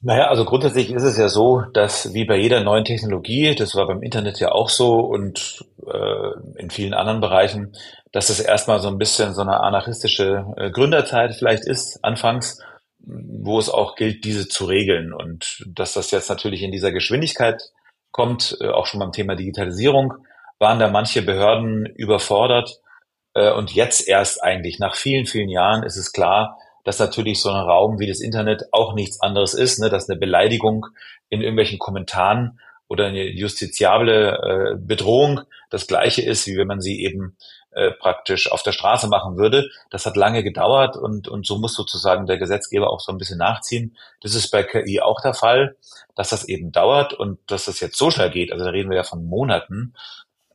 Naja, 0.01 0.27
also 0.27 0.45
grundsätzlich 0.45 0.91
ist 0.91 1.01
es 1.01 1.17
ja 1.17 1.29
so, 1.29 1.61
dass 1.73 2.13
wie 2.13 2.25
bei 2.25 2.37
jeder 2.37 2.63
neuen 2.63 2.85
Technologie, 2.85 3.55
das 3.55 3.73
war 3.73 3.87
beim 3.87 4.03
Internet 4.03 4.39
ja 4.39 4.51
auch 4.51 4.69
so 4.69 4.99
und 4.99 5.65
äh, 5.83 6.59
in 6.59 6.69
vielen 6.69 6.93
anderen 6.93 7.21
Bereichen, 7.21 7.75
dass 8.15 8.27
das 8.27 8.39
erstmal 8.39 8.79
so 8.79 8.87
ein 8.87 8.97
bisschen 8.97 9.33
so 9.33 9.41
eine 9.41 9.59
anarchistische 9.59 10.45
äh, 10.55 10.71
Gründerzeit 10.71 11.35
vielleicht 11.35 11.65
ist, 11.65 11.99
anfangs, 12.01 12.61
wo 12.97 13.59
es 13.59 13.69
auch 13.69 13.97
gilt, 13.97 14.23
diese 14.23 14.47
zu 14.47 14.63
regeln. 14.63 15.11
Und 15.11 15.65
dass 15.67 15.91
das 15.91 16.11
jetzt 16.11 16.29
natürlich 16.29 16.61
in 16.61 16.71
dieser 16.71 16.93
Geschwindigkeit 16.93 17.61
kommt, 18.11 18.55
äh, 18.61 18.69
auch 18.69 18.85
schon 18.85 19.01
beim 19.01 19.11
Thema 19.11 19.35
Digitalisierung, 19.35 20.13
waren 20.59 20.79
da 20.79 20.87
manche 20.87 21.23
Behörden 21.23 21.87
überfordert. 21.87 22.79
Äh, 23.33 23.51
und 23.51 23.73
jetzt 23.73 24.07
erst 24.07 24.41
eigentlich, 24.41 24.79
nach 24.79 24.95
vielen, 24.95 25.25
vielen 25.25 25.49
Jahren, 25.49 25.83
ist 25.83 25.97
es 25.97 26.13
klar, 26.13 26.57
dass 26.85 26.99
natürlich 26.99 27.41
so 27.41 27.49
ein 27.49 27.57
Raum 27.57 27.99
wie 27.99 28.07
das 28.07 28.21
Internet 28.21 28.63
auch 28.71 28.93
nichts 28.93 29.19
anderes 29.19 29.53
ist, 29.53 29.77
ne, 29.79 29.89
dass 29.89 30.09
eine 30.09 30.17
Beleidigung 30.17 30.85
in 31.27 31.41
irgendwelchen 31.41 31.79
Kommentaren 31.79 32.61
oder 32.87 33.07
eine 33.07 33.27
justiziable 33.27 34.37
äh, 34.37 34.77
Bedrohung 34.77 35.41
das 35.69 35.85
gleiche 35.85 36.21
ist, 36.21 36.47
wie 36.47 36.55
wenn 36.55 36.67
man 36.67 36.79
sie 36.79 37.03
eben 37.03 37.35
äh, 37.75 37.91
praktisch 37.91 38.51
auf 38.51 38.63
der 38.63 38.71
Straße 38.71 39.09
machen 39.09 39.37
würde. 39.37 39.69
Das 39.89 40.05
hat 40.05 40.15
lange 40.15 40.43
gedauert 40.43 40.95
und, 40.95 41.27
und 41.27 41.45
so 41.45 41.57
muss 41.57 41.75
sozusagen 41.75 42.25
der 42.25 42.37
Gesetzgeber 42.37 42.89
auch 42.89 43.01
so 43.01 43.11
ein 43.11 43.17
bisschen 43.17 43.37
nachziehen. 43.37 43.97
Das 44.21 44.33
ist 44.33 44.49
bei 44.49 44.63
KI 44.63 45.01
auch 45.01 45.19
der 45.19 45.33
Fall, 45.33 45.75
dass 46.15 46.29
das 46.29 46.47
eben 46.47 46.71
dauert 46.71 47.13
und 47.13 47.39
dass 47.47 47.65
das 47.65 47.81
jetzt 47.81 47.97
so 47.97 48.11
schnell 48.11 48.29
geht. 48.29 48.53
Also 48.53 48.63
da 48.63 48.71
reden 48.71 48.89
wir 48.89 48.95
ja 48.95 49.03
von 49.03 49.25
Monaten, 49.25 49.93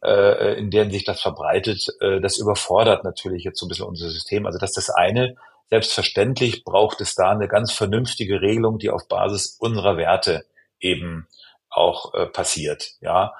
äh, 0.03 0.59
in 0.59 0.71
denen 0.71 0.91
sich 0.91 1.05
das 1.05 1.21
verbreitet. 1.21 1.89
Äh, 2.01 2.21
das 2.21 2.39
überfordert 2.39 3.05
natürlich 3.05 3.45
jetzt 3.45 3.59
so 3.59 3.66
ein 3.66 3.68
bisschen 3.68 3.87
unser 3.87 4.09
System. 4.09 4.47
Also 4.47 4.59
das 4.59 4.71
ist 4.71 4.89
das 4.89 4.91
eine. 4.91 5.37
Selbstverständlich 5.68 6.64
braucht 6.64 7.03
es 7.03 7.14
da 7.14 7.31
eine 7.31 7.49
ganz 7.49 7.71
vernünftige 7.71 8.41
Regelung, 8.41 8.79
die 8.79 8.89
auf 8.89 9.09
Basis 9.09 9.57
unserer 9.61 9.99
Werte 9.99 10.47
eben 10.81 11.29
auch 11.68 12.14
äh, 12.14 12.27
passiert. 12.27 12.93
Ja, 13.01 13.35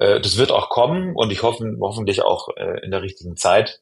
äh, 0.00 0.20
das 0.20 0.36
wird 0.36 0.50
auch 0.50 0.70
kommen 0.70 1.14
und 1.14 1.30
ich 1.30 1.42
hoffe 1.42 1.76
hoffentlich 1.80 2.22
auch 2.22 2.48
äh, 2.56 2.80
in 2.84 2.90
der 2.90 3.02
richtigen 3.02 3.36
Zeit. 3.36 3.80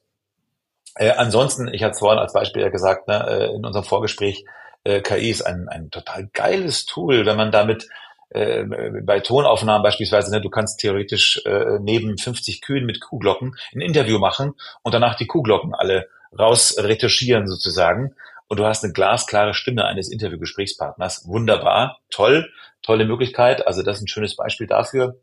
Äh, 0.95 1.11
ansonsten, 1.11 1.73
ich 1.73 1.81
hatte 1.81 1.93
es 1.93 1.99
vorhin 1.99 2.19
als 2.19 2.33
Beispiel 2.33 2.61
ja 2.61 2.69
gesagt, 2.69 3.07
ne, 3.07 3.25
äh, 3.27 3.55
in 3.55 3.65
unserem 3.65 3.85
Vorgespräch, 3.85 4.45
äh, 4.83 5.01
KI 5.01 5.29
ist 5.29 5.41
ein, 5.41 5.67
ein 5.69 5.89
total 5.91 6.27
geiles 6.33 6.85
Tool, 6.85 7.25
wenn 7.25 7.37
man 7.37 7.51
damit 7.51 7.87
äh, 8.31 8.63
bei 9.01 9.21
Tonaufnahmen 9.21 9.81
beispielsweise, 9.81 10.31
ne, 10.31 10.41
du 10.41 10.49
kannst 10.49 10.79
theoretisch 10.79 11.41
äh, 11.45 11.79
neben 11.79 12.17
50 12.17 12.61
Kühen 12.61 12.85
mit 12.85 13.01
Kuhglocken 13.01 13.55
ein 13.73 13.81
Interview 13.81 14.19
machen 14.19 14.53
und 14.83 14.93
danach 14.93 15.15
die 15.15 15.27
Kuhglocken 15.27 15.73
alle 15.73 16.09
rausretuschieren 16.37 17.47
sozusagen 17.47 18.13
und 18.49 18.59
du 18.59 18.65
hast 18.65 18.83
eine 18.83 18.93
glasklare 18.93 19.53
Stimme 19.53 19.85
eines 19.85 20.11
Interviewgesprächspartners. 20.11 21.27
Wunderbar, 21.27 21.99
toll, 22.09 22.51
tolle 22.81 23.05
Möglichkeit. 23.05 23.65
Also 23.65 23.83
das 23.83 23.97
ist 23.97 24.03
ein 24.03 24.07
schönes 24.07 24.35
Beispiel 24.35 24.67
dafür. 24.67 25.17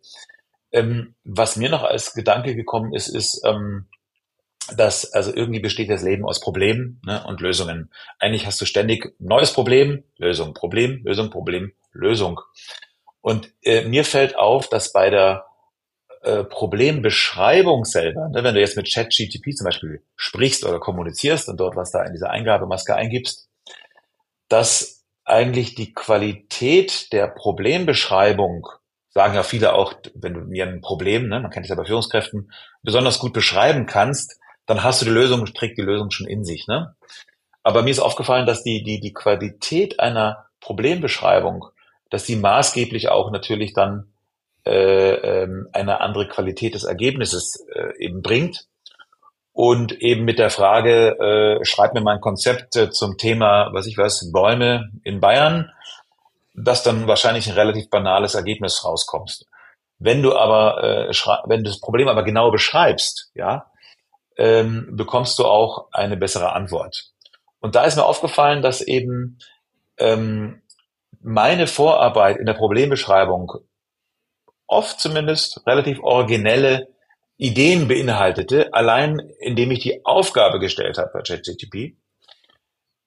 Ähm, 0.73 1.15
was 1.25 1.57
mir 1.57 1.71
noch 1.71 1.85
als 1.85 2.15
Gedanke 2.15 2.55
gekommen 2.55 2.93
ist, 2.95 3.09
ist, 3.09 3.43
ähm, 3.45 3.87
dass 4.77 5.13
also 5.13 5.33
irgendwie 5.35 5.61
besteht 5.61 5.91
das 5.91 6.03
Leben 6.03 6.25
aus 6.25 6.41
Problemen 6.41 7.01
ne, 7.05 7.25
und 7.27 7.41
Lösungen. 7.41 7.91
Eigentlich 8.19 8.47
hast 8.47 8.61
du 8.61 8.65
ständig 8.65 9.15
neues 9.19 9.53
Problem, 9.53 10.03
Lösung, 10.17 10.55
Problem, 10.55 11.03
Lösung, 11.05 11.31
Problem, 11.31 11.73
Lösung. 11.93 12.41
Und 13.21 13.53
äh, 13.63 13.85
mir 13.85 14.05
fällt 14.05 14.37
auf, 14.37 14.69
dass 14.69 14.93
bei 14.93 15.11
der 15.11 15.47
äh, 16.23 16.45
Problembeschreibung 16.45 17.85
selber, 17.85 18.29
ne, 18.29 18.43
wenn 18.43 18.55
du 18.55 18.61
jetzt 18.61 18.77
mit 18.77 18.93
ChatGTP 18.93 19.55
zum 19.55 19.65
Beispiel 19.65 20.03
sprichst 20.17 20.65
oder 20.65 20.81
kommunizierst 20.81 21.49
und 21.49 21.59
dort 21.59 21.77
was 21.77 21.93
da 21.93 22.03
in 22.05 22.13
dieser 22.13 22.31
Eingabemaske 22.31 22.95
eingibst, 22.95 23.49
dass 24.49 25.05
eigentlich 25.25 25.75
die 25.75 25.93
Qualität 25.93 27.13
der 27.13 27.27
Problembeschreibung, 27.27 28.69
sagen 29.17 29.35
ja 29.35 29.43
viele 29.43 29.73
auch, 29.73 29.95
wenn 30.15 30.35
du 30.35 30.41
mir 30.41 30.67
ein 30.67 30.83
Problem, 30.83 31.29
ne, 31.29 31.41
man 31.41 31.51
kennt 31.51 31.65
es 31.65 31.71
ja 31.71 31.75
bei 31.75 31.87
Führungskräften, 31.87 32.53
besonders 32.83 33.19
gut 33.19 33.33
beschreiben 33.33 33.87
kannst, 33.87 34.39
dann 34.67 34.85
hast 34.85 35.01
du 35.01 35.07
die 35.07 35.11
Lösung, 35.11 35.47
trägt 35.47 35.79
die 35.79 35.83
Lösung 35.83 36.11
schon 36.11 36.27
in 36.27 36.45
sich. 36.45 36.67
Ne? 36.67 36.95
Aber 37.63 37.83
mir 37.83 37.91
ist 37.91 37.99
aufgefallen, 37.99 38.45
dass 38.45 38.63
die, 38.63 38.85
die, 38.85 39.01
die 39.01 39.15
Qualität 39.15 40.01
einer 40.01 40.45
Problembeschreibung, 40.61 41.65
dass 42.11 42.25
die 42.25 42.37
maßgeblich 42.37 43.09
auch 43.09 43.31
natürlich 43.31 43.73
dann 43.73 44.13
äh, 44.67 45.15
ähm, 45.15 45.69
eine 45.73 46.03
andere 46.03 46.29
Qualität 46.29 46.75
des 46.75 46.85
Ergebnisses 46.85 47.67
äh, 47.73 47.97
eben 47.99 48.21
bringt. 48.21 48.67
Und 49.55 49.99
eben 50.03 50.27
mit 50.27 50.39
der 50.39 50.51
Frage, 50.51 51.19
äh, 51.19 51.65
schreib 51.65 51.95
mir 51.95 52.03
mal 52.03 52.17
ein 52.17 52.21
Konzept 52.21 52.77
äh, 52.77 52.91
zum 52.91 53.17
Thema, 53.17 53.71
was 53.73 53.87
ich 53.87 53.97
weiß, 53.97 54.31
Bäume 54.31 54.91
in 55.05 55.21
Bayern, 55.21 55.71
dass 56.57 56.83
dann 56.83 57.07
wahrscheinlich 57.07 57.49
ein 57.49 57.55
relativ 57.55 57.91
banales 57.91 58.35
Ergebnis 58.35 58.85
rauskommst. 58.85 59.47
Wenn 59.99 60.23
du 60.23 60.35
aber, 60.35 60.83
äh, 60.83 61.15
wenn 61.47 61.65
du 61.65 61.71
das 61.71 61.81
Problem 61.81 62.09
aber 62.09 62.23
genau 62.23 62.51
beschreibst, 62.51 63.31
ja, 63.35 63.71
ähm, 64.37 64.89
bekommst 64.93 65.39
du 65.39 65.45
auch 65.45 65.89
eine 65.93 66.17
bessere 66.17 66.53
Antwort. 66.53 67.11
Und 67.61 67.75
da 67.75 67.85
ist 67.85 67.97
mir 67.97 68.05
aufgefallen, 68.05 68.63
dass 68.63 68.81
eben 68.81 69.39
ähm, 69.99 70.63
meine 71.21 71.67
Vorarbeit 71.67 72.37
in 72.37 72.47
der 72.47 72.55
Problembeschreibung 72.55 73.53
oft 74.67 75.01
zumindest 75.01 75.67
relativ 75.67 76.01
originelle 76.03 76.89
Ideen 77.39 77.89
beinhaltete, 77.89 78.73
allein 78.73 79.21
indem 79.41 79.71
ich 79.71 79.81
die 79.81 80.05
Aufgabe 80.05 80.59
gestellt 80.59 80.99
habe 80.99 81.11
bei 81.13 81.23
ChatGTP. 81.23 81.97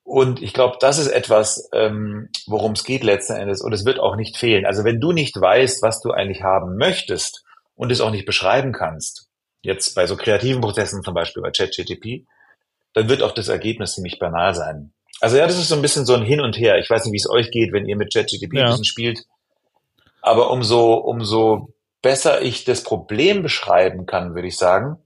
Und 0.10 0.42
ich 0.42 0.54
glaube, 0.54 0.78
das 0.80 0.98
ist 0.98 1.10
etwas, 1.10 1.70
ähm, 1.72 2.30
worum 2.48 2.72
es 2.72 2.84
geht 2.84 3.04
letzten 3.04 3.34
Endes. 3.34 3.62
Und 3.62 3.74
es 3.74 3.86
wird 3.86 4.00
auch 4.00 4.16
nicht 4.16 4.38
fehlen. 4.38 4.66
Also 4.66 4.84
wenn 4.84 5.00
du 5.00 5.12
nicht 5.12 5.40
weißt, 5.40 5.84
was 5.84 6.02
du 6.02 6.10
eigentlich 6.10 6.42
haben 6.42 6.78
möchtest 6.78 7.44
und 7.76 7.92
es 7.92 8.02
auch 8.02 8.10
nicht 8.10 8.26
beschreiben 8.26 8.74
kannst, 8.74 9.28
jetzt 9.62 9.94
bei 9.94 10.08
so 10.08 10.18
kreativen 10.18 10.62
Prozessen, 10.62 11.04
zum 11.04 11.14
Beispiel 11.14 11.44
bei 11.44 11.52
ChatGTP, 11.52 12.26
dann 12.94 13.08
wird 13.08 13.22
auch 13.22 13.34
das 13.34 13.50
Ergebnis 13.50 13.94
ziemlich 13.94 14.18
banal 14.18 14.56
sein. 14.56 14.94
Also 15.22 15.38
ja, 15.38 15.46
das 15.46 15.60
ist 15.60 15.68
so 15.68 15.76
ein 15.76 15.84
bisschen 15.84 16.08
so 16.08 16.16
ein 16.16 16.24
Hin 16.24 16.42
und 16.42 16.58
Her. 16.58 16.80
Ich 16.80 16.90
weiß 16.90 17.06
nicht, 17.06 17.14
wie 17.14 17.18
es 17.18 17.30
euch 17.30 17.52
geht, 17.52 17.72
wenn 17.72 17.86
ihr 17.86 17.96
mit 17.96 18.12
ChatGTP 18.12 18.56
ja. 18.56 18.64
ein 18.64 18.70
bisschen 18.72 18.86
spielt. 18.86 19.26
Aber 20.24 20.50
umso, 20.50 20.96
umso 20.96 21.76
besser 22.02 22.42
ich 22.42 22.64
das 22.64 22.82
Problem 22.82 23.44
beschreiben 23.44 24.08
kann, 24.08 24.34
würde 24.34 24.48
ich 24.48 24.58
sagen, 24.58 24.98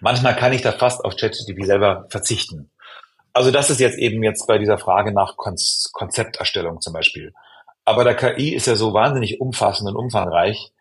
manchmal 0.00 0.34
kann 0.34 0.54
ich 0.54 0.62
da 0.62 0.72
fast 0.72 1.04
auf 1.04 1.14
ChatGTP 1.14 1.66
selber 1.66 2.06
verzichten. 2.08 2.70
Also 3.36 3.50
das 3.50 3.68
ist 3.68 3.80
jetzt 3.80 3.98
eben 3.98 4.22
jetzt 4.22 4.46
bei 4.46 4.56
dieser 4.56 4.78
Frage 4.78 5.12
nach 5.12 5.36
Konzepterstellung 5.36 6.80
zum 6.80 6.94
Beispiel. 6.94 7.34
Aber 7.84 8.02
der 8.02 8.14
KI 8.14 8.54
ist 8.54 8.66
ja 8.66 8.76
so 8.76 8.94
wahnsinnig 8.94 9.42
umfassend 9.42 9.90
und 9.90 9.94
umfangreich, 9.94 10.72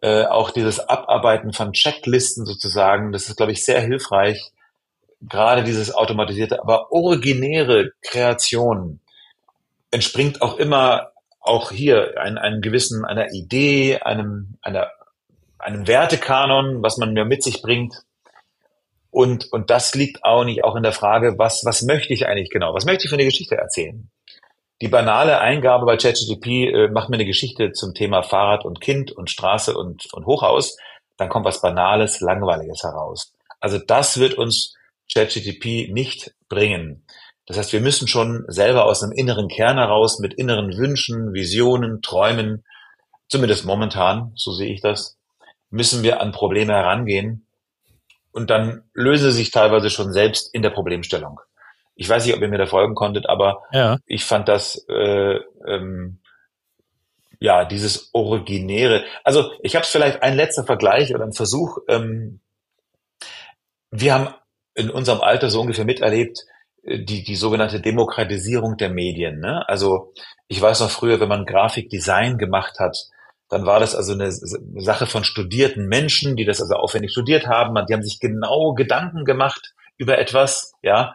äh, 0.00 0.24
auch 0.24 0.50
dieses 0.50 0.80
Abarbeiten 0.80 1.52
von 1.52 1.72
Checklisten 1.72 2.44
sozusagen, 2.44 3.12
das 3.12 3.28
ist, 3.28 3.36
glaube 3.36 3.52
ich, 3.52 3.64
sehr 3.64 3.80
hilfreich. 3.80 4.50
Gerade 5.20 5.62
dieses 5.62 5.94
automatisierte, 5.94 6.60
aber 6.60 6.90
originäre 6.90 7.92
Kreation 8.02 8.98
entspringt 9.92 10.42
auch 10.42 10.56
immer 10.56 11.12
auch 11.38 11.70
hier 11.70 12.20
ein, 12.20 12.36
einem 12.36 12.62
gewissen, 12.62 13.04
einer 13.04 13.30
Idee, 13.30 14.00
einem, 14.00 14.58
einer, 14.60 14.90
einem 15.56 15.86
Wertekanon, 15.86 16.82
was 16.82 16.96
man 16.96 17.12
mir 17.12 17.24
mit 17.24 17.44
sich 17.44 17.62
bringt. 17.62 17.94
Und, 19.12 19.52
und 19.52 19.68
das 19.68 19.94
liegt 19.94 20.24
auch 20.24 20.42
nicht 20.42 20.64
auch 20.64 20.74
in 20.74 20.82
der 20.82 20.92
Frage, 20.92 21.34
was, 21.36 21.64
was 21.66 21.82
möchte 21.82 22.14
ich 22.14 22.26
eigentlich 22.26 22.48
genau? 22.48 22.74
Was 22.74 22.86
möchte 22.86 23.04
ich 23.04 23.10
für 23.10 23.16
eine 23.16 23.26
Geschichte 23.26 23.56
erzählen? 23.56 24.10
Die 24.80 24.88
banale 24.88 25.38
Eingabe 25.38 25.84
bei 25.84 25.98
ChatGPT 25.98 26.46
äh, 26.46 26.88
macht 26.88 27.10
mir 27.10 27.16
eine 27.16 27.26
Geschichte 27.26 27.72
zum 27.72 27.92
Thema 27.92 28.22
Fahrrad 28.22 28.64
und 28.64 28.80
Kind 28.80 29.12
und 29.12 29.30
Straße 29.30 29.76
und, 29.76 30.12
und 30.14 30.24
Hochhaus. 30.24 30.78
Dann 31.18 31.28
kommt 31.28 31.44
was 31.44 31.60
Banales, 31.60 32.20
Langweiliges 32.20 32.82
heraus. 32.82 33.34
Also 33.60 33.78
das 33.78 34.18
wird 34.18 34.34
uns 34.34 34.74
ChatGPT 35.12 35.92
nicht 35.92 36.34
bringen. 36.48 37.04
Das 37.46 37.58
heißt, 37.58 37.74
wir 37.74 37.82
müssen 37.82 38.08
schon 38.08 38.44
selber 38.48 38.86
aus 38.86 39.02
einem 39.02 39.12
inneren 39.12 39.48
Kern 39.48 39.76
heraus 39.76 40.20
mit 40.20 40.32
inneren 40.32 40.74
Wünschen, 40.78 41.34
Visionen, 41.34 42.00
Träumen, 42.00 42.64
zumindest 43.28 43.66
momentan, 43.66 44.32
so 44.36 44.52
sehe 44.52 44.72
ich 44.72 44.80
das, 44.80 45.18
müssen 45.68 46.02
wir 46.02 46.22
an 46.22 46.32
Probleme 46.32 46.72
herangehen. 46.72 47.46
Und 48.32 48.50
dann 48.50 48.84
lösen 48.94 49.30
sie 49.30 49.36
sich 49.36 49.50
teilweise 49.50 49.90
schon 49.90 50.12
selbst 50.12 50.52
in 50.54 50.62
der 50.62 50.70
Problemstellung. 50.70 51.40
Ich 51.94 52.08
weiß 52.08 52.24
nicht, 52.24 52.34
ob 52.34 52.40
ihr 52.40 52.48
mir 52.48 52.58
da 52.58 52.66
folgen 52.66 52.94
konntet, 52.94 53.28
aber 53.28 53.62
ja. 53.72 53.98
ich 54.06 54.24
fand 54.24 54.48
das 54.48 54.84
äh, 54.88 55.38
ähm, 55.66 56.18
ja 57.38 57.64
dieses 57.64 58.10
originäre. 58.12 59.04
Also 59.24 59.52
ich 59.62 59.74
habe 59.74 59.84
es 59.84 59.90
vielleicht 59.90 60.22
ein 60.22 60.36
letzter 60.36 60.64
Vergleich 60.64 61.14
oder 61.14 61.24
ein 61.24 61.32
Versuch. 61.32 61.78
Ähm, 61.88 62.40
wir 63.90 64.14
haben 64.14 64.34
in 64.74 64.90
unserem 64.90 65.20
Alter 65.20 65.50
so 65.50 65.60
ungefähr 65.60 65.84
miterlebt 65.84 66.38
äh, 66.82 67.04
die 67.04 67.24
die 67.24 67.36
sogenannte 67.36 67.80
Demokratisierung 67.80 68.78
der 68.78 68.88
Medien. 68.88 69.40
Ne? 69.40 69.68
Also 69.68 70.14
ich 70.48 70.60
weiß 70.60 70.80
noch 70.80 70.90
früher, 70.90 71.20
wenn 71.20 71.28
man 71.28 71.44
Grafikdesign 71.44 72.38
gemacht 72.38 72.78
hat, 72.78 72.96
dann 73.52 73.66
war 73.66 73.80
das 73.80 73.94
also 73.94 74.14
eine 74.14 74.32
Sache 74.32 75.06
von 75.06 75.24
studierten 75.24 75.86
Menschen, 75.86 76.36
die 76.36 76.44
das 76.44 76.60
also 76.60 76.74
aufwendig 76.74 77.12
studiert 77.12 77.46
haben. 77.46 77.74
Die 77.86 77.92
haben 77.92 78.02
sich 78.02 78.18
genau 78.18 78.72
Gedanken 78.72 79.24
gemacht 79.24 79.74
über 79.98 80.18
etwas, 80.18 80.72
ja 80.82 81.14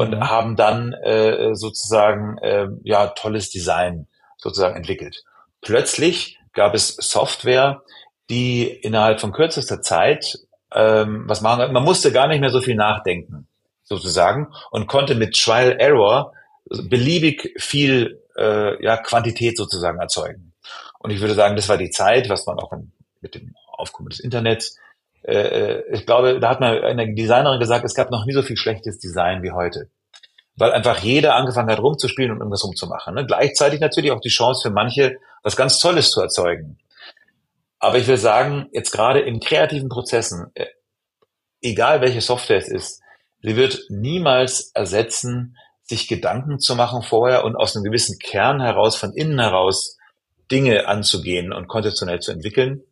und 0.00 0.12
mhm. 0.12 0.30
haben 0.30 0.56
dann 0.56 0.94
äh, 0.94 1.54
sozusagen 1.54 2.38
äh, 2.38 2.68
ja 2.84 3.08
tolles 3.08 3.50
Design 3.50 4.06
sozusagen 4.38 4.74
entwickelt. 4.74 5.24
Plötzlich 5.60 6.38
gab 6.54 6.74
es 6.74 6.96
Software, 6.96 7.82
die 8.30 8.66
innerhalb 8.66 9.20
von 9.20 9.32
kürzester 9.32 9.82
Zeit 9.82 10.38
ähm, 10.72 11.24
was 11.26 11.42
machen. 11.42 11.70
Man 11.74 11.84
musste 11.84 12.12
gar 12.12 12.28
nicht 12.28 12.40
mehr 12.40 12.48
so 12.48 12.62
viel 12.62 12.76
nachdenken 12.76 13.46
sozusagen 13.84 14.48
und 14.70 14.86
konnte 14.86 15.14
mit 15.14 15.36
Trial 15.36 15.76
Error 15.78 16.32
beliebig 16.64 17.52
viel 17.58 18.22
äh, 18.38 18.82
ja, 18.82 18.96
Quantität 18.96 19.58
sozusagen 19.58 20.00
erzeugen. 20.00 20.49
Und 21.00 21.10
ich 21.10 21.20
würde 21.20 21.34
sagen, 21.34 21.56
das 21.56 21.68
war 21.68 21.76
die 21.76 21.90
Zeit, 21.90 22.28
was 22.28 22.46
man 22.46 22.58
auch 22.58 22.72
mit 23.20 23.34
dem 23.34 23.56
Aufkommen 23.76 24.10
des 24.10 24.20
Internets 24.20 24.78
äh, 25.22 25.82
ich 25.92 26.06
glaube, 26.06 26.40
da 26.40 26.50
hat 26.50 26.60
mal 26.60 26.82
eine 26.84 27.14
Designerin 27.14 27.60
gesagt, 27.60 27.84
es 27.84 27.94
gab 27.94 28.10
noch 28.10 28.24
nie 28.26 28.32
so 28.32 28.42
viel 28.42 28.56
schlechtes 28.56 28.98
Design 28.98 29.42
wie 29.42 29.52
heute. 29.52 29.88
Weil 30.56 30.72
einfach 30.72 30.98
jeder 30.98 31.36
angefangen 31.36 31.70
hat 31.70 31.80
rumzuspielen 31.80 32.32
und 32.32 32.38
irgendwas 32.38 32.64
rumzumachen. 32.64 33.14
Ne? 33.14 33.26
Gleichzeitig 33.26 33.80
natürlich 33.80 34.10
auch 34.10 34.20
die 34.20 34.28
Chance 34.28 34.68
für 34.68 34.74
manche, 34.74 35.16
was 35.42 35.56
ganz 35.56 35.78
Tolles 35.78 36.10
zu 36.10 36.20
erzeugen. 36.20 36.78
Aber 37.78 37.96
ich 37.96 38.06
will 38.06 38.18
sagen, 38.18 38.68
jetzt 38.72 38.90
gerade 38.90 39.20
in 39.20 39.40
kreativen 39.40 39.88
Prozessen, 39.88 40.50
äh, 40.54 40.66
egal 41.62 42.00
welche 42.00 42.20
Software 42.20 42.58
es 42.58 42.68
ist, 42.68 43.00
sie 43.42 43.56
wird 43.56 43.86
niemals 43.88 44.70
ersetzen, 44.74 45.56
sich 45.82 46.08
Gedanken 46.08 46.60
zu 46.60 46.76
machen 46.76 47.02
vorher 47.02 47.44
und 47.44 47.56
aus 47.56 47.74
einem 47.74 47.84
gewissen 47.84 48.18
Kern 48.18 48.60
heraus, 48.60 48.96
von 48.96 49.12
innen 49.12 49.40
heraus, 49.40 49.96
Dinge 50.50 50.88
anzugehen 50.88 51.52
und 51.52 51.68
konzeptionell 51.68 52.20
zu 52.20 52.32
entwickeln 52.32 52.82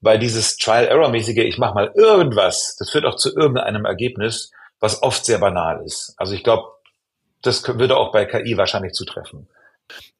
weil 0.00 0.18
dieses 0.18 0.56
Trial-Error-mäßige, 0.56 1.38
ich 1.38 1.58
mache 1.58 1.74
mal 1.74 1.92
irgendwas, 1.94 2.76
das 2.78 2.90
führt 2.90 3.04
auch 3.04 3.16
zu 3.16 3.34
irgendeinem 3.34 3.84
Ergebnis, 3.84 4.52
was 4.80 5.02
oft 5.02 5.24
sehr 5.24 5.38
banal 5.38 5.82
ist. 5.84 6.14
Also 6.16 6.34
ich 6.34 6.44
glaube, 6.44 6.68
das 7.42 7.66
würde 7.66 7.96
auch 7.96 8.12
bei 8.12 8.24
KI 8.24 8.56
wahrscheinlich 8.56 8.92
zutreffen. 8.92 9.48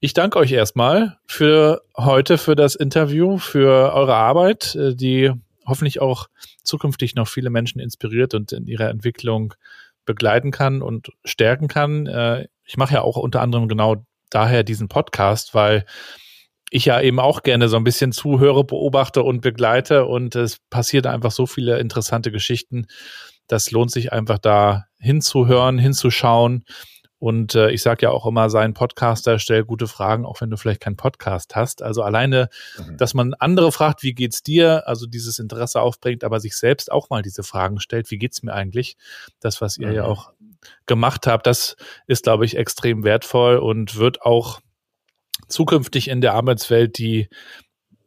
Ich 0.00 0.14
danke 0.14 0.38
euch 0.38 0.52
erstmal 0.52 1.18
für 1.26 1.82
heute, 1.96 2.38
für 2.38 2.56
das 2.56 2.74
Interview, 2.74 3.38
für 3.38 3.92
eure 3.92 4.14
Arbeit, 4.14 4.74
äh, 4.74 4.94
die 4.94 5.32
hoffentlich 5.66 6.00
auch 6.00 6.28
zukünftig 6.62 7.14
noch 7.14 7.28
viele 7.28 7.50
Menschen 7.50 7.78
inspiriert 7.78 8.34
und 8.34 8.52
in 8.52 8.66
ihrer 8.66 8.88
Entwicklung 8.88 9.54
begleiten 10.06 10.50
kann 10.50 10.80
und 10.80 11.12
stärken 11.24 11.68
kann. 11.68 12.06
Äh, 12.06 12.48
ich 12.64 12.78
mache 12.78 12.94
ja 12.94 13.02
auch 13.02 13.16
unter 13.16 13.42
anderem 13.42 13.68
genau 13.68 13.96
daher 14.30 14.62
diesen 14.62 14.88
Podcast, 14.88 15.54
weil 15.54 15.84
ich 16.70 16.84
ja 16.84 17.00
eben 17.00 17.18
auch 17.18 17.42
gerne 17.42 17.68
so 17.68 17.76
ein 17.76 17.84
bisschen 17.84 18.12
zuhöre, 18.12 18.64
beobachte 18.64 19.22
und 19.22 19.40
begleite 19.40 20.06
und 20.06 20.36
es 20.36 20.58
passiert 20.70 21.06
einfach 21.06 21.30
so 21.30 21.46
viele 21.46 21.78
interessante 21.78 22.30
Geschichten. 22.30 22.86
Das 23.46 23.70
lohnt 23.70 23.90
sich 23.90 24.12
einfach 24.12 24.38
da 24.38 24.84
hinzuhören, 24.98 25.78
hinzuschauen. 25.78 26.64
Und 27.20 27.56
äh, 27.56 27.70
ich 27.70 27.82
sage 27.82 28.06
ja 28.06 28.10
auch 28.10 28.26
immer, 28.26 28.48
sein 28.48 28.74
Podcaster, 28.74 29.40
stell 29.40 29.64
gute 29.64 29.88
Fragen, 29.88 30.24
auch 30.24 30.40
wenn 30.40 30.50
du 30.50 30.56
vielleicht 30.56 30.80
keinen 30.80 30.96
Podcast 30.96 31.56
hast. 31.56 31.82
Also 31.82 32.02
alleine, 32.02 32.48
mhm. 32.78 32.96
dass 32.96 33.12
man 33.12 33.34
andere 33.34 33.72
fragt, 33.72 34.04
wie 34.04 34.14
geht's 34.14 34.42
dir, 34.42 34.86
also 34.86 35.06
dieses 35.06 35.40
Interesse 35.40 35.80
aufbringt, 35.80 36.22
aber 36.22 36.38
sich 36.38 36.56
selbst 36.56 36.92
auch 36.92 37.10
mal 37.10 37.22
diese 37.22 37.42
Fragen 37.42 37.80
stellt, 37.80 38.10
wie 38.12 38.18
geht's 38.18 38.44
mir 38.44 38.52
eigentlich? 38.52 38.96
Das, 39.40 39.60
was 39.60 39.78
ihr 39.78 39.88
mhm. 39.88 39.94
ja 39.94 40.04
auch 40.04 40.30
gemacht 40.86 41.26
habt, 41.26 41.46
das 41.46 41.76
ist, 42.06 42.24
glaube 42.24 42.44
ich, 42.44 42.56
extrem 42.56 43.02
wertvoll 43.02 43.56
und 43.56 43.96
wird 43.96 44.22
auch 44.22 44.60
zukünftig 45.48 46.08
in 46.08 46.20
der 46.20 46.34
Arbeitswelt, 46.34 46.98
die 46.98 47.28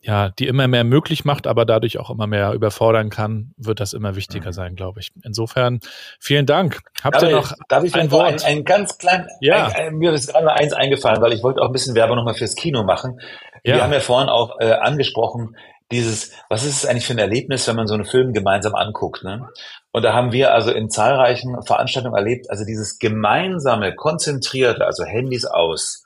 ja, 0.03 0.29
die 0.29 0.47
immer 0.47 0.67
mehr 0.67 0.83
möglich 0.83 1.25
macht, 1.25 1.45
aber 1.45 1.63
dadurch 1.63 1.99
auch 1.99 2.09
immer 2.09 2.25
mehr 2.25 2.53
überfordern 2.53 3.11
kann, 3.11 3.53
wird 3.55 3.79
das 3.79 3.93
immer 3.93 4.15
wichtiger 4.15 4.47
mhm. 4.47 4.53
sein, 4.53 4.75
glaube 4.75 4.99
ich. 4.99 5.11
Insofern 5.23 5.79
vielen 6.19 6.47
Dank. 6.47 6.79
Habt 7.03 7.17
darf 7.17 7.23
ihr 7.23 7.31
noch 7.31 7.51
ich, 7.51 7.57
darf 7.67 7.83
ich 7.83 7.93
ein 7.93 8.09
Wort? 8.09 8.43
Ein, 8.43 8.57
ein 8.57 8.63
ganz 8.63 8.97
klein, 8.97 9.27
ja. 9.41 9.67
Ein, 9.67 9.75
ein, 9.75 9.95
mir 9.95 10.11
ist 10.11 10.31
gerade 10.31 10.45
mal 10.45 10.53
eins 10.53 10.73
eingefallen, 10.73 11.21
weil 11.21 11.33
ich 11.33 11.43
wollte 11.43 11.61
auch 11.61 11.67
ein 11.67 11.71
bisschen 11.71 11.93
Werbung 11.93 12.17
nochmal 12.17 12.33
fürs 12.33 12.55
Kino 12.55 12.83
machen. 12.83 13.19
Ja. 13.63 13.75
Wir 13.75 13.83
haben 13.83 13.93
ja 13.93 13.99
vorhin 13.99 14.29
auch 14.29 14.59
äh, 14.59 14.71
angesprochen, 14.71 15.55
dieses, 15.91 16.31
was 16.49 16.63
ist 16.63 16.83
es 16.83 16.89
eigentlich 16.89 17.05
für 17.05 17.13
ein 17.13 17.19
Erlebnis, 17.19 17.67
wenn 17.67 17.75
man 17.75 17.85
so 17.85 17.93
einen 17.93 18.05
Film 18.05 18.33
gemeinsam 18.33 18.73
anguckt, 18.73 19.23
ne? 19.23 19.49
Und 19.91 20.03
da 20.03 20.13
haben 20.13 20.31
wir 20.31 20.53
also 20.53 20.71
in 20.71 20.89
zahlreichen 20.89 21.61
Veranstaltungen 21.63 22.15
erlebt, 22.15 22.49
also 22.49 22.63
dieses 22.63 22.97
gemeinsame, 22.97 23.93
konzentrierte, 23.93 24.85
also 24.85 25.03
Handys 25.03 25.45
aus, 25.45 26.05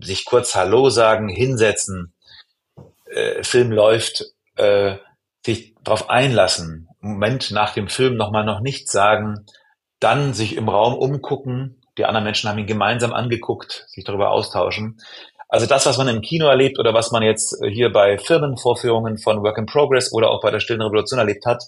sich 0.00 0.24
kurz 0.24 0.54
Hallo 0.54 0.90
sagen, 0.90 1.28
hinsetzen, 1.28 2.14
äh, 3.06 3.42
Film 3.42 3.70
läuft, 3.70 4.24
äh, 4.56 4.96
sich 5.44 5.74
darauf 5.82 6.10
einlassen, 6.10 6.88
Moment 7.00 7.50
nach 7.50 7.74
dem 7.74 7.88
Film 7.88 8.16
nochmal 8.16 8.44
noch 8.44 8.60
nichts 8.60 8.90
sagen, 8.90 9.46
dann 10.00 10.34
sich 10.34 10.56
im 10.56 10.68
Raum 10.68 10.94
umgucken, 10.94 11.80
die 11.98 12.04
anderen 12.04 12.24
Menschen 12.24 12.48
haben 12.48 12.58
ihn 12.58 12.66
gemeinsam 12.66 13.12
angeguckt, 13.12 13.86
sich 13.88 14.04
darüber 14.04 14.30
austauschen. 14.30 14.98
Also 15.48 15.66
das, 15.66 15.86
was 15.86 15.98
man 15.98 16.08
im 16.08 16.22
Kino 16.22 16.46
erlebt 16.46 16.78
oder 16.78 16.94
was 16.94 17.12
man 17.12 17.22
jetzt 17.22 17.56
hier 17.68 17.92
bei 17.92 18.18
Firmenvorführungen 18.18 19.18
von 19.18 19.42
Work 19.42 19.58
in 19.58 19.66
Progress 19.66 20.12
oder 20.12 20.30
auch 20.30 20.40
bei 20.40 20.50
der 20.50 20.60
Stillen 20.60 20.82
Revolution 20.82 21.18
erlebt 21.18 21.46
hat, 21.46 21.62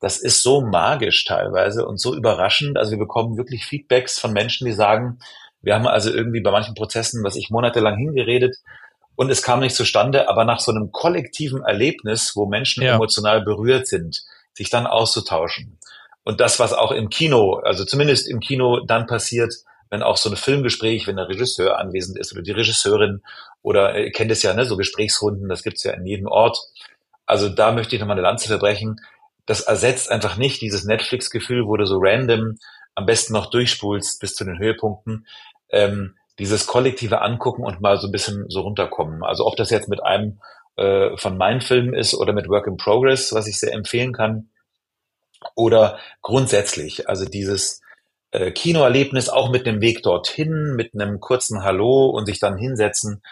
das 0.00 0.18
ist 0.18 0.42
so 0.42 0.60
magisch 0.60 1.24
teilweise 1.24 1.86
und 1.86 1.98
so 1.98 2.14
überraschend. 2.14 2.76
Also 2.76 2.92
wir 2.92 2.98
bekommen 2.98 3.36
wirklich 3.36 3.64
Feedbacks 3.64 4.18
von 4.18 4.32
Menschen, 4.32 4.66
die 4.66 4.72
sagen, 4.72 5.18
wir 5.66 5.74
haben 5.74 5.88
also 5.88 6.12
irgendwie 6.12 6.40
bei 6.40 6.52
manchen 6.52 6.76
Prozessen, 6.76 7.24
was 7.24 7.34
ich 7.34 7.50
monatelang 7.50 7.96
hingeredet 7.96 8.56
und 9.16 9.30
es 9.30 9.42
kam 9.42 9.58
nicht 9.58 9.74
zustande, 9.74 10.28
aber 10.28 10.44
nach 10.44 10.60
so 10.60 10.70
einem 10.70 10.92
kollektiven 10.92 11.64
Erlebnis, 11.64 12.36
wo 12.36 12.46
Menschen 12.46 12.84
ja. 12.84 12.94
emotional 12.94 13.42
berührt 13.42 13.88
sind, 13.88 14.22
sich 14.52 14.70
dann 14.70 14.86
auszutauschen. 14.86 15.80
Und 16.22 16.40
das, 16.40 16.60
was 16.60 16.72
auch 16.72 16.92
im 16.92 17.08
Kino, 17.08 17.54
also 17.64 17.84
zumindest 17.84 18.28
im 18.28 18.38
Kino 18.38 18.78
dann 18.86 19.08
passiert, 19.08 19.54
wenn 19.90 20.04
auch 20.04 20.18
so 20.18 20.30
ein 20.30 20.36
Filmgespräch, 20.36 21.08
wenn 21.08 21.16
der 21.16 21.28
Regisseur 21.28 21.78
anwesend 21.80 22.16
ist 22.16 22.32
oder 22.32 22.42
die 22.42 22.52
Regisseurin 22.52 23.22
oder 23.62 23.98
ihr 23.98 24.12
kennt 24.12 24.30
es 24.30 24.44
ja, 24.44 24.54
ne, 24.54 24.66
so 24.66 24.76
Gesprächsrunden, 24.76 25.48
das 25.48 25.64
gibt's 25.64 25.82
ja 25.82 25.94
in 25.94 26.06
jedem 26.06 26.28
Ort. 26.28 26.58
Also 27.24 27.48
da 27.48 27.72
möchte 27.72 27.96
ich 27.96 28.00
nochmal 28.00 28.16
eine 28.16 28.26
Lanze 28.26 28.46
verbrechen. 28.46 29.00
Das 29.46 29.62
ersetzt 29.62 30.12
einfach 30.12 30.36
nicht 30.36 30.60
dieses 30.60 30.84
Netflix-Gefühl, 30.84 31.66
wo 31.66 31.76
du 31.76 31.86
so 31.86 31.98
random 31.98 32.56
am 32.94 33.06
besten 33.06 33.32
noch 33.32 33.50
durchspulst 33.50 34.20
bis 34.20 34.34
zu 34.34 34.44
den 34.44 34.58
Höhepunkten 34.58 35.26
ähm, 35.70 36.16
dieses 36.38 36.66
kollektive 36.66 37.22
Angucken 37.22 37.64
und 37.64 37.80
mal 37.80 37.96
so 37.96 38.08
ein 38.08 38.12
bisschen 38.12 38.46
so 38.48 38.60
runterkommen. 38.60 39.22
Also 39.22 39.46
ob 39.46 39.56
das 39.56 39.70
jetzt 39.70 39.88
mit 39.88 40.02
einem 40.02 40.40
äh, 40.76 41.16
von 41.16 41.38
meinen 41.38 41.60
Filmen 41.60 41.94
ist 41.94 42.14
oder 42.14 42.32
mit 42.32 42.48
Work 42.48 42.66
in 42.66 42.76
Progress, 42.76 43.32
was 43.32 43.46
ich 43.46 43.58
sehr 43.58 43.72
empfehlen 43.72 44.12
kann, 44.12 44.50
oder 45.54 45.98
grundsätzlich, 46.22 47.08
also 47.08 47.24
dieses 47.24 47.80
äh, 48.30 48.50
Kinoerlebnis 48.50 49.28
auch 49.28 49.50
mit 49.50 49.66
einem 49.66 49.80
Weg 49.80 50.02
dorthin, 50.02 50.74
mit 50.76 50.94
einem 50.94 51.20
kurzen 51.20 51.62
Hallo 51.62 52.06
und 52.10 52.26
sich 52.26 52.40
dann 52.40 52.56
hinsetzen, 52.56 53.22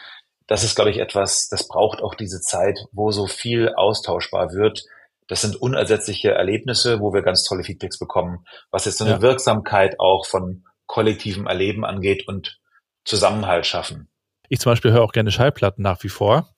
das 0.46 0.62
ist, 0.62 0.74
glaube 0.74 0.90
ich, 0.90 0.98
etwas, 0.98 1.48
das 1.48 1.68
braucht 1.68 2.02
auch 2.02 2.14
diese 2.14 2.40
Zeit, 2.40 2.78
wo 2.92 3.10
so 3.10 3.26
viel 3.26 3.74
austauschbar 3.74 4.52
wird. 4.52 4.84
Das 5.26 5.40
sind 5.40 5.56
unersetzliche 5.56 6.32
Erlebnisse, 6.32 7.00
wo 7.00 7.14
wir 7.14 7.22
ganz 7.22 7.44
tolle 7.44 7.64
Feedbacks 7.64 7.98
bekommen, 7.98 8.44
was 8.70 8.84
jetzt 8.84 8.98
so 8.98 9.04
eine 9.04 9.14
ja. 9.14 9.22
Wirksamkeit 9.22 9.98
auch 9.98 10.26
von 10.26 10.64
kollektivem 10.86 11.46
Erleben 11.46 11.84
angeht 11.84 12.28
und 12.28 12.60
Zusammenhalt 13.04 13.66
schaffen. 13.66 14.08
Ich 14.48 14.60
zum 14.60 14.72
Beispiel 14.72 14.92
höre 14.92 15.02
auch 15.02 15.12
gerne 15.12 15.30
Schallplatten 15.30 15.82
nach 15.82 16.02
wie 16.02 16.10
vor, 16.10 16.54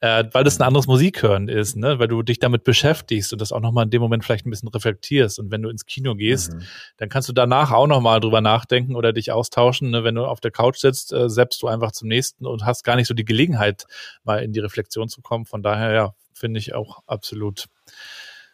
äh, 0.00 0.24
weil 0.32 0.42
das 0.42 0.58
ein 0.58 0.66
anderes 0.66 0.86
Musikhören 0.86 1.48
ist, 1.48 1.76
ne? 1.76 1.98
weil 1.98 2.08
du 2.08 2.22
dich 2.22 2.38
damit 2.38 2.64
beschäftigst 2.64 3.32
und 3.32 3.40
das 3.40 3.52
auch 3.52 3.60
nochmal 3.60 3.84
in 3.84 3.90
dem 3.90 4.00
Moment 4.00 4.24
vielleicht 4.24 4.46
ein 4.46 4.50
bisschen 4.50 4.70
reflektierst. 4.70 5.38
Und 5.38 5.50
wenn 5.50 5.62
du 5.62 5.68
ins 5.68 5.84
Kino 5.84 6.14
gehst, 6.14 6.54
mhm. 6.54 6.62
dann 6.96 7.08
kannst 7.10 7.28
du 7.28 7.34
danach 7.34 7.72
auch 7.72 7.86
nochmal 7.86 8.20
drüber 8.20 8.40
nachdenken 8.40 8.96
oder 8.96 9.12
dich 9.12 9.32
austauschen. 9.32 9.90
Ne? 9.90 10.02
Wenn 10.02 10.14
du 10.14 10.24
auf 10.24 10.40
der 10.40 10.50
Couch 10.50 10.78
sitzt, 10.78 11.12
äh, 11.12 11.28
selbst 11.28 11.62
du 11.62 11.68
einfach 11.68 11.92
zum 11.92 12.08
nächsten 12.08 12.46
und 12.46 12.64
hast 12.64 12.84
gar 12.84 12.96
nicht 12.96 13.06
so 13.06 13.14
die 13.14 13.24
Gelegenheit, 13.24 13.86
mal 14.24 14.42
in 14.42 14.52
die 14.52 14.60
Reflexion 14.60 15.08
zu 15.08 15.20
kommen. 15.20 15.44
Von 15.44 15.62
daher, 15.62 15.92
ja, 15.92 16.14
finde 16.32 16.58
ich 16.58 16.74
auch 16.74 17.02
absolut 17.06 17.66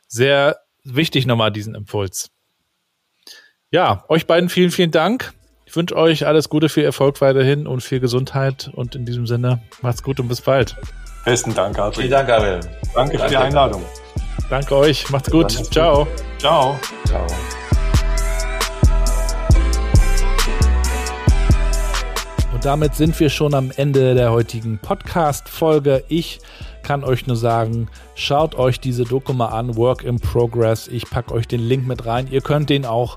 sehr 0.09 0.59
wichtig 0.85 1.27
nochmal 1.27 1.53
diesen 1.53 1.75
Impuls. 1.75 2.31
Ja, 3.75 4.05
euch 4.09 4.27
beiden 4.27 4.51
vielen, 4.51 4.71
vielen 4.71 4.91
Dank. 4.91 5.33
Ich 5.65 5.75
wünsche 5.75 5.97
euch 5.97 6.27
alles 6.27 6.51
Gute, 6.51 6.69
viel 6.69 6.85
Erfolg 6.85 7.23
weiterhin 7.23 7.67
und 7.67 7.81
viel 7.81 8.01
Gesundheit. 8.01 8.71
Und 8.75 8.95
in 8.95 9.07
diesem 9.07 9.27
Sinne, 9.27 9.63
macht's 9.81 10.03
gut 10.03 10.21
und 10.21 10.29
bis 10.29 10.43
bald. 10.43 10.77
Besten 11.25 11.55
Dank, 11.55 11.75
Gabriel. 11.75 11.95
Vielen 11.95 12.11
Dank, 12.11 12.29
Gabriel. 12.29 12.61
Danke, 12.61 13.17
Danke 13.17 13.19
für 13.19 13.29
die 13.31 13.37
Einladung. 13.39 13.83
Danke 14.51 14.77
euch. 14.77 15.09
Macht's 15.09 15.31
gut. 15.31 15.53
Ciao. 15.73 16.07
Ciao. 16.37 16.79
Ciao. 17.07 17.27
Und 22.53 22.63
damit 22.67 22.95
sind 22.95 23.19
wir 23.19 23.31
schon 23.31 23.55
am 23.55 23.73
Ende 23.75 24.15
der 24.15 24.33
heutigen 24.33 24.81
Podcast-Folge. 24.81 26.05
Ich 26.09 26.41
kann 26.83 27.05
euch 27.05 27.27
nur 27.27 27.37
sagen, 27.37 27.89
schaut 28.17 28.55
euch 28.55 28.81
diese 28.81 29.05
Doku 29.05 29.33
mal 29.33 29.47
an, 29.47 29.77
Work 29.77 30.05
in 30.05 30.21
Progress. 30.21 30.89
Ich 30.89 31.09
packe 31.09 31.33
euch 31.33 31.49
den 31.49 31.67
Link 31.67 31.87
mit 31.87 32.05
rein. 32.05 32.29
Ihr 32.31 32.43
könnt 32.43 32.69
den 32.69 32.85
auch 32.85 33.17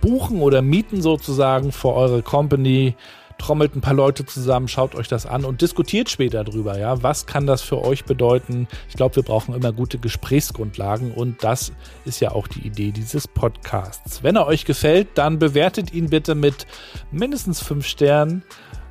buchen 0.00 0.40
oder 0.40 0.62
mieten 0.62 1.02
sozusagen 1.02 1.72
für 1.72 1.92
eure 1.92 2.22
Company. 2.22 2.94
Trommelt 3.36 3.74
ein 3.74 3.80
paar 3.80 3.94
Leute 3.94 4.24
zusammen, 4.24 4.68
schaut 4.68 4.94
euch 4.94 5.08
das 5.08 5.26
an 5.26 5.44
und 5.44 5.60
diskutiert 5.60 6.08
später 6.08 6.44
drüber. 6.44 6.78
Ja, 6.78 7.02
was 7.02 7.26
kann 7.26 7.46
das 7.46 7.62
für 7.62 7.82
euch 7.82 8.04
bedeuten? 8.04 8.68
Ich 8.88 8.94
glaube, 8.94 9.16
wir 9.16 9.22
brauchen 9.24 9.54
immer 9.54 9.72
gute 9.72 9.98
Gesprächsgrundlagen 9.98 11.12
und 11.12 11.42
das 11.42 11.72
ist 12.04 12.20
ja 12.20 12.30
auch 12.30 12.46
die 12.46 12.60
Idee 12.60 12.92
dieses 12.92 13.26
Podcasts. 13.26 14.22
Wenn 14.22 14.36
er 14.36 14.46
euch 14.46 14.64
gefällt, 14.64 15.08
dann 15.14 15.40
bewertet 15.40 15.92
ihn 15.92 16.10
bitte 16.10 16.36
mit 16.36 16.66
mindestens 17.10 17.60
fünf 17.60 17.86
Sternen 17.86 18.44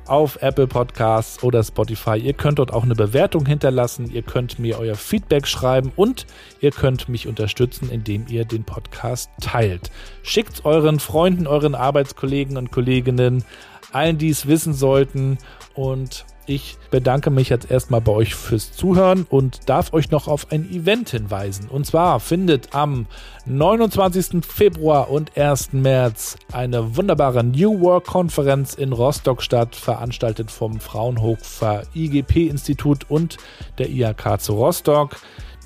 auf 0.06 0.42
Apple 0.42 0.66
Podcasts 0.66 1.42
oder 1.42 1.62
Spotify. 1.62 2.16
Ihr 2.18 2.32
könnt 2.32 2.58
dort 2.58 2.72
auch 2.72 2.82
eine 2.82 2.94
Bewertung 2.94 3.46
hinterlassen, 3.46 4.10
ihr 4.12 4.22
könnt 4.22 4.58
mir 4.58 4.78
euer 4.78 4.96
Feedback 4.96 5.46
schreiben 5.46 5.92
und 5.96 6.26
ihr 6.60 6.70
könnt 6.70 7.08
mich 7.08 7.26
unterstützen, 7.26 7.90
indem 7.90 8.26
ihr 8.28 8.44
den 8.44 8.64
Podcast 8.64 9.30
teilt. 9.40 9.90
Schickt 10.22 10.64
euren 10.64 11.00
Freunden, 11.00 11.46
euren 11.46 11.74
Arbeitskollegen 11.74 12.56
und 12.56 12.70
Kolleginnen, 12.70 13.44
allen, 13.92 14.18
die 14.18 14.30
es 14.30 14.46
wissen 14.46 14.74
sollten 14.74 15.38
und 15.74 16.24
ich 16.46 16.76
bedanke 16.90 17.30
mich 17.30 17.48
jetzt 17.48 17.70
erstmal 17.70 18.00
bei 18.00 18.12
euch 18.12 18.34
fürs 18.34 18.72
Zuhören 18.72 19.26
und 19.28 19.68
darf 19.68 19.92
euch 19.92 20.10
noch 20.10 20.28
auf 20.28 20.52
ein 20.52 20.70
Event 20.70 21.10
hinweisen. 21.10 21.68
Und 21.68 21.86
zwar 21.86 22.20
findet 22.20 22.74
am 22.74 23.06
29. 23.46 24.44
Februar 24.44 25.10
und 25.10 25.36
1. 25.36 25.72
März 25.72 26.36
eine 26.52 26.96
wunderbare 26.96 27.42
New 27.42 27.80
Work 27.80 28.06
Konferenz 28.06 28.74
in 28.74 28.92
Rostock 28.92 29.42
statt, 29.42 29.74
veranstaltet 29.74 30.50
vom 30.50 30.80
Fraunhofer 30.80 31.82
IGP 31.94 32.48
Institut 32.48 33.10
und 33.10 33.38
der 33.78 33.88
IHK 33.88 34.40
zu 34.40 34.54
Rostock. 34.54 35.16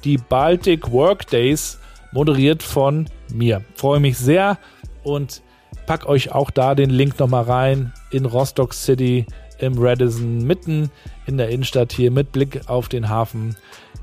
Die 0.04 0.18
Baltic 0.18 0.90
Work 0.92 1.26
Days 1.28 1.78
moderiert 2.12 2.62
von 2.62 3.08
mir. 3.32 3.62
Freue 3.74 4.00
mich 4.00 4.16
sehr 4.16 4.58
und 5.02 5.42
pack 5.86 6.06
euch 6.06 6.32
auch 6.32 6.50
da 6.50 6.74
den 6.74 6.90
Link 6.90 7.18
nochmal 7.18 7.44
rein 7.44 7.92
in 8.10 8.24
Rostock 8.24 8.74
City 8.74 9.26
im 9.58 9.74
Radisson, 9.76 10.46
mitten 10.46 10.90
in 11.26 11.38
der 11.38 11.48
Innenstadt 11.48 11.92
hier 11.92 12.10
mit 12.10 12.32
Blick 12.32 12.68
auf 12.68 12.88
den 12.88 13.08
Hafen. 13.08 13.56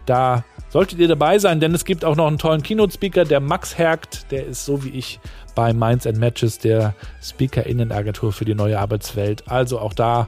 Da 0.06 0.44
solltet 0.70 1.00
ihr 1.00 1.08
dabei 1.08 1.40
sein, 1.40 1.60
denn 1.60 1.74
es 1.74 1.86
gibt 1.86 2.06
auch 2.06 2.16
noch 2.16 2.28
einen 2.28 2.38
tollen 2.38 2.62
Keynote-Speaker, 2.62 3.26
der 3.26 3.40
Max 3.40 3.78
Hergt, 3.78 4.32
der 4.32 4.46
ist 4.46 4.66
so 4.66 4.84
wie 4.84 4.90
ich 4.90 5.20
bei 5.56 5.74
Minds 5.74 6.06
and 6.06 6.18
Matches 6.18 6.60
der 6.60 6.94
Speaker-Innenagentur 7.22 8.32
für 8.32 8.46
die 8.46 8.56
neue 8.56 8.80
Arbeitswelt. 8.80 9.44
Also 9.48 9.80
auch 9.80 9.94
da 9.94 10.28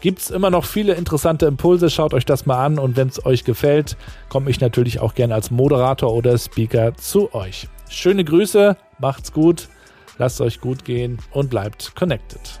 Gibt 0.00 0.20
es 0.20 0.30
immer 0.30 0.48
noch 0.48 0.64
viele 0.64 0.94
interessante 0.94 1.44
Impulse. 1.44 1.90
Schaut 1.90 2.14
euch 2.14 2.24
das 2.24 2.46
mal 2.46 2.64
an 2.64 2.78
und 2.78 2.96
wenn 2.96 3.08
es 3.08 3.24
euch 3.26 3.44
gefällt, 3.44 3.98
komme 4.30 4.50
ich 4.50 4.58
natürlich 4.58 4.98
auch 5.00 5.14
gerne 5.14 5.34
als 5.34 5.50
Moderator 5.50 6.14
oder 6.14 6.38
Speaker 6.38 6.94
zu 6.94 7.34
euch. 7.34 7.68
Schöne 7.90 8.24
Grüße, 8.24 8.78
macht's 8.98 9.30
gut, 9.30 9.68
lasst 10.16 10.40
euch 10.40 10.60
gut 10.60 10.86
gehen 10.86 11.18
und 11.32 11.50
bleibt 11.50 11.94
connected. 11.96 12.60